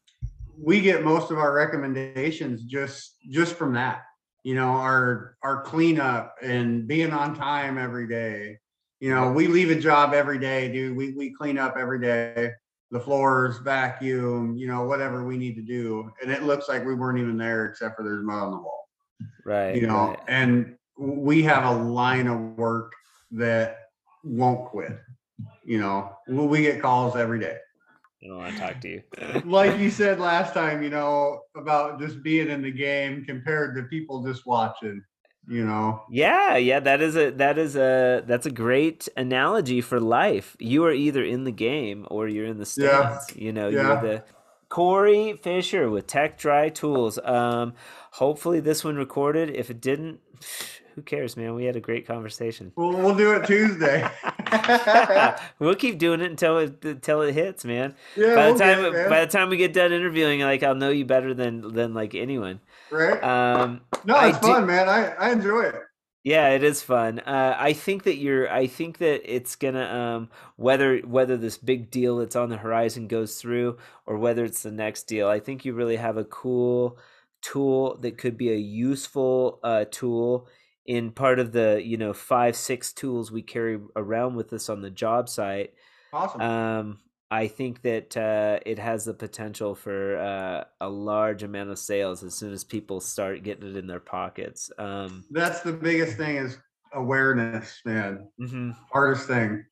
we 0.60 0.80
get 0.80 1.04
most 1.04 1.30
of 1.30 1.38
our 1.38 1.52
recommendations 1.52 2.64
just 2.64 3.16
just 3.30 3.54
from 3.54 3.74
that. 3.74 4.02
You 4.44 4.54
know 4.54 4.68
our 4.68 5.36
our 5.42 5.62
cleanup 5.62 6.36
and 6.42 6.86
being 6.86 7.12
on 7.12 7.36
time 7.36 7.78
every 7.78 8.08
day. 8.08 8.58
You 9.00 9.14
know 9.14 9.30
we 9.30 9.46
leave 9.46 9.70
a 9.70 9.80
job 9.80 10.14
every 10.14 10.38
day 10.38 10.72
dude. 10.72 10.96
We, 10.96 11.12
we 11.12 11.32
clean 11.32 11.58
up 11.58 11.76
every 11.76 12.00
day. 12.00 12.52
The 12.90 13.00
floors 13.00 13.58
vacuum 13.58 14.56
you 14.56 14.66
know 14.66 14.84
whatever 14.84 15.24
we 15.24 15.36
need 15.36 15.54
to 15.56 15.62
do. 15.62 16.10
And 16.22 16.30
it 16.30 16.42
looks 16.42 16.68
like 16.68 16.84
we 16.84 16.94
weren't 16.94 17.18
even 17.18 17.36
there 17.36 17.66
except 17.66 17.96
for 17.96 18.02
there's 18.02 18.24
mud 18.24 18.42
on 18.42 18.50
the 18.52 18.56
wall. 18.58 18.88
Right 19.44 19.74
you 19.74 19.86
know 19.86 20.08
right. 20.08 20.18
and 20.28 20.76
we 20.98 21.42
have 21.42 21.64
a 21.64 21.82
line 21.82 22.26
of 22.26 22.40
work 22.56 22.92
that 23.32 23.78
won't 24.24 24.66
quit. 24.66 24.98
You 25.64 25.78
know 25.78 26.16
we 26.26 26.46
we 26.46 26.62
get 26.62 26.80
calls 26.80 27.16
every 27.16 27.38
day 27.38 27.58
i 28.22 28.26
don't 28.26 28.38
want 28.38 28.54
to 28.54 28.60
talk 28.60 28.80
to 28.80 28.88
you 28.88 29.02
like 29.44 29.78
you 29.78 29.90
said 29.90 30.18
last 30.20 30.52
time, 30.54 30.82
you 30.82 30.90
know, 30.90 31.40
about 31.56 32.00
just 32.00 32.22
being 32.22 32.48
in 32.48 32.62
the 32.62 32.70
game 32.70 33.24
compared 33.24 33.76
to 33.76 33.84
people 33.84 34.22
just 34.24 34.46
watching, 34.46 35.02
you 35.46 35.64
know. 35.64 36.02
yeah 36.10 36.56
yeah 36.56 36.80
that 36.80 37.00
is 37.00 37.16
a 37.16 37.30
that 37.30 37.58
is 37.58 37.76
a 37.76 38.22
that's 38.26 38.46
a 38.46 38.50
great 38.50 39.08
analogy 39.16 39.80
for 39.80 39.98
life 40.00 40.56
you 40.58 40.84
are 40.84 40.92
either 40.92 41.22
in 41.24 41.44
the 41.44 41.52
game 41.52 42.06
or 42.10 42.28
you're 42.28 42.46
in 42.46 42.58
the 42.58 42.68
Yeah. 42.76 43.18
stands 43.18 43.36
you 43.36 43.52
know 43.52 43.68
Yeah. 43.68 44.00
you're 44.00 44.00
the 44.00 44.24
Cory 44.68 45.32
Fisher 45.42 45.88
with 45.88 46.06
tech 46.06 46.38
dry 46.38 46.68
tools 46.68 47.18
um 47.24 47.72
hopefully 48.12 48.60
this 48.60 48.84
one 48.84 48.96
recorded 48.96 49.48
if 49.50 49.70
it 49.70 49.80
didn't 49.80 50.20
who 50.98 51.02
cares 51.02 51.36
man 51.36 51.54
we 51.54 51.64
had 51.64 51.76
a 51.76 51.80
great 51.80 52.06
conversation 52.06 52.72
We'll, 52.76 52.90
we'll 52.90 53.14
do 53.14 53.32
it 53.32 53.46
Tuesday. 53.46 54.08
we'll 55.58 55.74
keep 55.74 55.98
doing 55.98 56.20
it 56.20 56.30
until 56.30 56.58
it 56.58 56.84
until 56.84 57.22
it 57.22 57.32
hits 57.32 57.64
man 57.64 57.94
yeah, 58.16 58.34
by 58.34 58.46
we'll 58.46 58.54
the 58.54 58.64
time 58.64 58.78
get 58.92 58.94
it, 58.94 59.08
by 59.08 59.24
the 59.24 59.30
time 59.30 59.48
we 59.48 59.56
get 59.56 59.72
done 59.72 59.92
interviewing 59.92 60.40
like 60.40 60.62
i'll 60.62 60.74
know 60.74 60.90
you 60.90 61.04
better 61.04 61.34
than 61.34 61.72
than 61.72 61.94
like 61.94 62.14
anyone 62.14 62.60
right? 62.90 63.22
um 63.22 63.80
no, 64.04 64.14
I 64.16 64.28
it's 64.28 64.38
do- 64.38 64.46
fun, 64.48 64.66
man. 64.66 64.88
I, 64.88 65.08
I 65.14 65.30
enjoy 65.32 65.62
it. 65.62 65.74
Yeah, 66.24 66.50
it 66.50 66.62
is 66.62 66.82
fun. 66.82 67.20
Uh, 67.20 67.56
I 67.58 67.72
think 67.72 68.04
that 68.04 68.16
you're. 68.16 68.50
I 68.52 68.66
think 68.66 68.98
that 68.98 69.22
it's 69.24 69.56
gonna 69.56 69.84
um, 69.84 70.30
whether 70.56 70.98
whether 70.98 71.36
this 71.36 71.56
big 71.58 71.90
deal 71.90 72.18
that's 72.18 72.36
on 72.36 72.48
the 72.50 72.56
horizon 72.56 73.08
goes 73.08 73.36
through 73.40 73.78
or 74.06 74.18
whether 74.18 74.44
it's 74.44 74.62
the 74.62 74.70
next 74.72 75.04
deal. 75.04 75.28
I 75.28 75.40
think 75.40 75.64
you 75.64 75.72
really 75.74 75.96
have 75.96 76.16
a 76.16 76.24
cool 76.24 76.98
tool 77.40 77.96
that 77.98 78.18
could 78.18 78.36
be 78.36 78.50
a 78.52 78.56
useful 78.56 79.58
uh, 79.62 79.84
tool 79.90 80.48
in 80.88 81.12
part 81.12 81.38
of 81.38 81.52
the 81.52 81.80
you 81.84 81.96
know 81.96 82.12
five 82.12 82.56
six 82.56 82.92
tools 82.92 83.30
we 83.30 83.42
carry 83.42 83.78
around 83.94 84.34
with 84.34 84.52
us 84.52 84.68
on 84.68 84.82
the 84.82 84.90
job 84.90 85.28
site. 85.28 85.74
Awesome. 86.12 86.40
Um, 86.40 86.98
I 87.30 87.46
think 87.46 87.82
that 87.82 88.16
uh, 88.16 88.58
it 88.64 88.78
has 88.78 89.04
the 89.04 89.12
potential 89.14 89.74
for 89.74 90.16
uh, 90.18 90.64
a 90.80 90.88
large 90.88 91.42
amount 91.42 91.68
of 91.70 91.78
sales 91.78 92.24
as 92.24 92.34
soon 92.34 92.52
as 92.54 92.64
people 92.64 93.00
start 93.00 93.42
getting 93.42 93.68
it 93.68 93.76
in 93.76 93.86
their 93.86 94.00
pockets. 94.00 94.70
Um, 94.78 95.26
That's 95.30 95.60
the 95.60 95.74
biggest 95.74 96.16
thing 96.16 96.36
is 96.36 96.56
awareness, 96.94 97.80
man. 97.84 98.28
mhm. 98.40 98.74
Hardest 98.90 99.26
thing. 99.28 99.64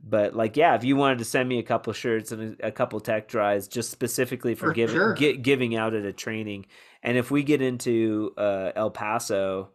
but 0.00 0.34
like 0.34 0.56
yeah 0.56 0.74
if 0.74 0.82
you 0.84 0.96
wanted 0.96 1.18
to 1.18 1.24
send 1.24 1.48
me 1.48 1.58
a 1.58 1.62
couple 1.62 1.92
shirts 1.92 2.32
and 2.32 2.56
a, 2.60 2.68
a 2.68 2.72
couple 2.72 2.98
tech 3.00 3.28
drives 3.28 3.68
just 3.68 3.90
specifically 3.90 4.54
for, 4.54 4.68
For 4.68 4.72
giving 4.72 4.96
sure. 4.96 5.14
gi- 5.14 5.36
giving 5.38 5.76
out 5.76 5.94
at 5.94 6.04
a 6.04 6.12
training 6.12 6.66
and 7.02 7.16
if 7.18 7.30
we 7.30 7.42
get 7.42 7.60
into 7.62 8.32
uh, 8.38 8.72
el 8.76 8.90
paso 8.90 9.70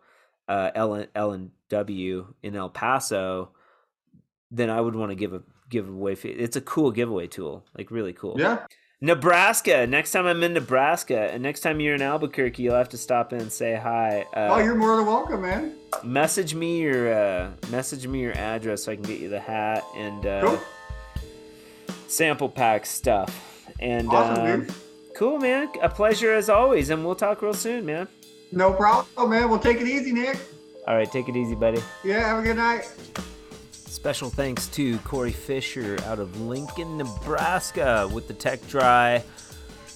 uh, 0.50 0.72
L, 0.76 1.06
L 1.16 1.32
and 1.32 1.52
w 1.70 2.34
in 2.44 2.56
el 2.56 2.70
paso 2.70 3.50
then 4.52 4.70
i 4.72 4.82
would 4.82 4.96
want 4.96 5.12
to 5.12 5.16
give 5.16 5.34
a 5.34 5.42
giveaway. 5.70 6.16
it's 6.16 6.56
a 6.56 6.62
cool 6.62 6.90
giveaway 6.92 7.28
tool 7.28 7.64
like 7.78 7.92
really 7.92 8.12
cool 8.14 8.36
Yeah. 8.40 8.66
nebraska 9.02 9.86
next 9.86 10.12
time 10.12 10.26
i'm 10.26 10.42
in 10.42 10.54
nebraska 10.54 11.32
and 11.32 11.44
next 11.44 11.60
time 11.60 11.80
you're 11.80 11.94
in 11.94 12.02
albuquerque 12.02 12.64
you'll 12.64 12.74
have 12.76 12.90
to 12.90 12.98
stop 12.98 13.32
in 13.34 13.40
and 13.42 13.52
say 13.52 13.76
hi 13.76 14.26
uh, 14.34 14.48
oh, 14.50 14.58
you're 14.60 14.74
more 14.76 14.96
than 14.98 15.06
welcome, 15.06 15.42
man. 15.44 15.76
message 16.04 16.56
me 16.56 16.80
your 16.82 17.14
uh, 17.14 17.52
message 17.70 18.08
me 18.08 18.20
your 18.22 18.36
address 18.36 18.84
so 18.86 18.92
I 18.92 18.96
can 18.96 19.04
get 19.04 19.20
you 19.20 19.30
the 19.30 19.40
hat 19.40 19.84
and 19.96 20.26
uh, 20.26 20.42
Cool. 20.44 20.60
sample 22.08 22.50
pack 22.50 22.86
stuff. 22.86 23.46
And 23.80 24.10
Awesome, 24.10 24.62
um. 24.62 24.68
Cool, 25.16 25.38
man. 25.40 25.70
A 25.82 25.90
pleasure 25.90 26.34
as 26.34 26.50
always, 26.50 26.90
and 26.90 27.06
we'll 27.06 27.16
talk 27.16 27.42
real 27.42 27.54
soon, 27.54 27.86
man. 27.86 28.08
No 28.52 28.74
problem, 28.74 29.30
man. 29.30 29.50
We'll 29.50 29.60
take 29.60 29.80
it 29.80 29.88
easy, 29.88 30.12
Nick. 30.12 30.38
All 30.88 30.96
right, 30.96 31.10
take 31.12 31.30
it 31.30 31.36
easy, 31.36 31.56
buddy. 31.56 31.82
Yeah, 32.04 32.28
have 32.28 32.40
a 32.40 32.42
good 32.42 32.58
night. 32.58 32.92
Special 33.72 34.30
thanks 34.30 34.68
to 34.68 34.98
Cory 35.00 35.32
Fisher 35.32 35.98
out 36.06 36.20
of 36.20 36.42
Lincoln, 36.42 36.98
Nebraska 36.98 38.10
with 38.12 38.28
the 38.28 38.34
Tech 38.34 38.66
Dry 38.68 39.24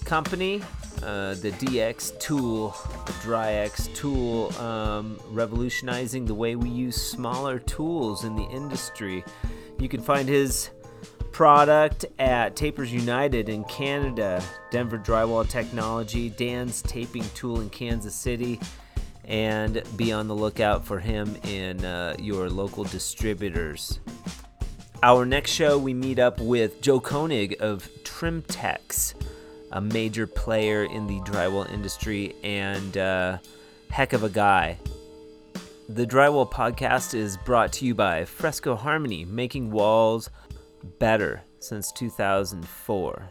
company, 0.05 0.61
uh, 1.01 1.35
the 1.35 1.51
DX 1.51 2.19
tool, 2.19 2.75
the 3.05 3.13
DryX 3.13 3.93
tool, 3.95 4.51
um, 4.59 5.19
revolutionizing 5.29 6.25
the 6.25 6.33
way 6.35 6.55
we 6.55 6.69
use 6.69 7.01
smaller 7.01 7.59
tools 7.59 8.23
in 8.25 8.35
the 8.35 8.43
industry. 8.49 9.23
You 9.79 9.89
can 9.89 10.01
find 10.01 10.27
his 10.27 10.69
product 11.33 12.05
at 12.19 12.55
Tapers 12.55 12.93
United 12.93 13.49
in 13.49 13.63
Canada, 13.65 14.41
Denver 14.71 14.99
Drywall 14.99 15.49
Technology, 15.49 16.29
Dan's 16.29 16.81
Taping 16.83 17.25
Tool 17.33 17.59
in 17.59 17.69
Kansas 17.69 18.15
City, 18.15 18.59
and 19.25 19.81
be 19.97 20.13
on 20.13 20.27
the 20.27 20.35
lookout 20.35 20.85
for 20.85 20.99
him 20.99 21.35
in 21.43 21.83
uh, 21.83 22.15
your 22.19 22.49
local 22.49 22.83
distributors. 22.83 23.99
Our 25.01 25.25
next 25.25 25.51
show, 25.51 25.77
we 25.77 25.93
meet 25.93 26.19
up 26.19 26.39
with 26.39 26.81
Joe 26.81 26.99
Koenig 26.99 27.57
of 27.59 27.89
Trimtex, 28.03 29.15
a 29.71 29.81
major 29.81 30.27
player 30.27 30.83
in 30.83 31.07
the 31.07 31.19
drywall 31.21 31.69
industry 31.73 32.35
and 32.43 32.95
uh, 32.95 33.39
heck 33.89 34.13
of 34.13 34.23
a 34.23 34.29
guy. 34.29 34.77
The 35.89 36.07
Drywall 36.07 36.49
Podcast 36.49 37.13
is 37.13 37.35
brought 37.35 37.73
to 37.73 37.85
you 37.85 37.93
by 37.93 38.23
Fresco 38.23 38.75
Harmony, 38.75 39.25
making 39.25 39.69
walls 39.69 40.29
better 40.83 41.41
since 41.59 41.91
2004. 41.91 43.29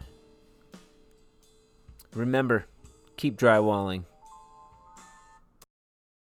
Remember, 2.14 2.66
keep 3.16 3.36
drywalling. 3.36 4.04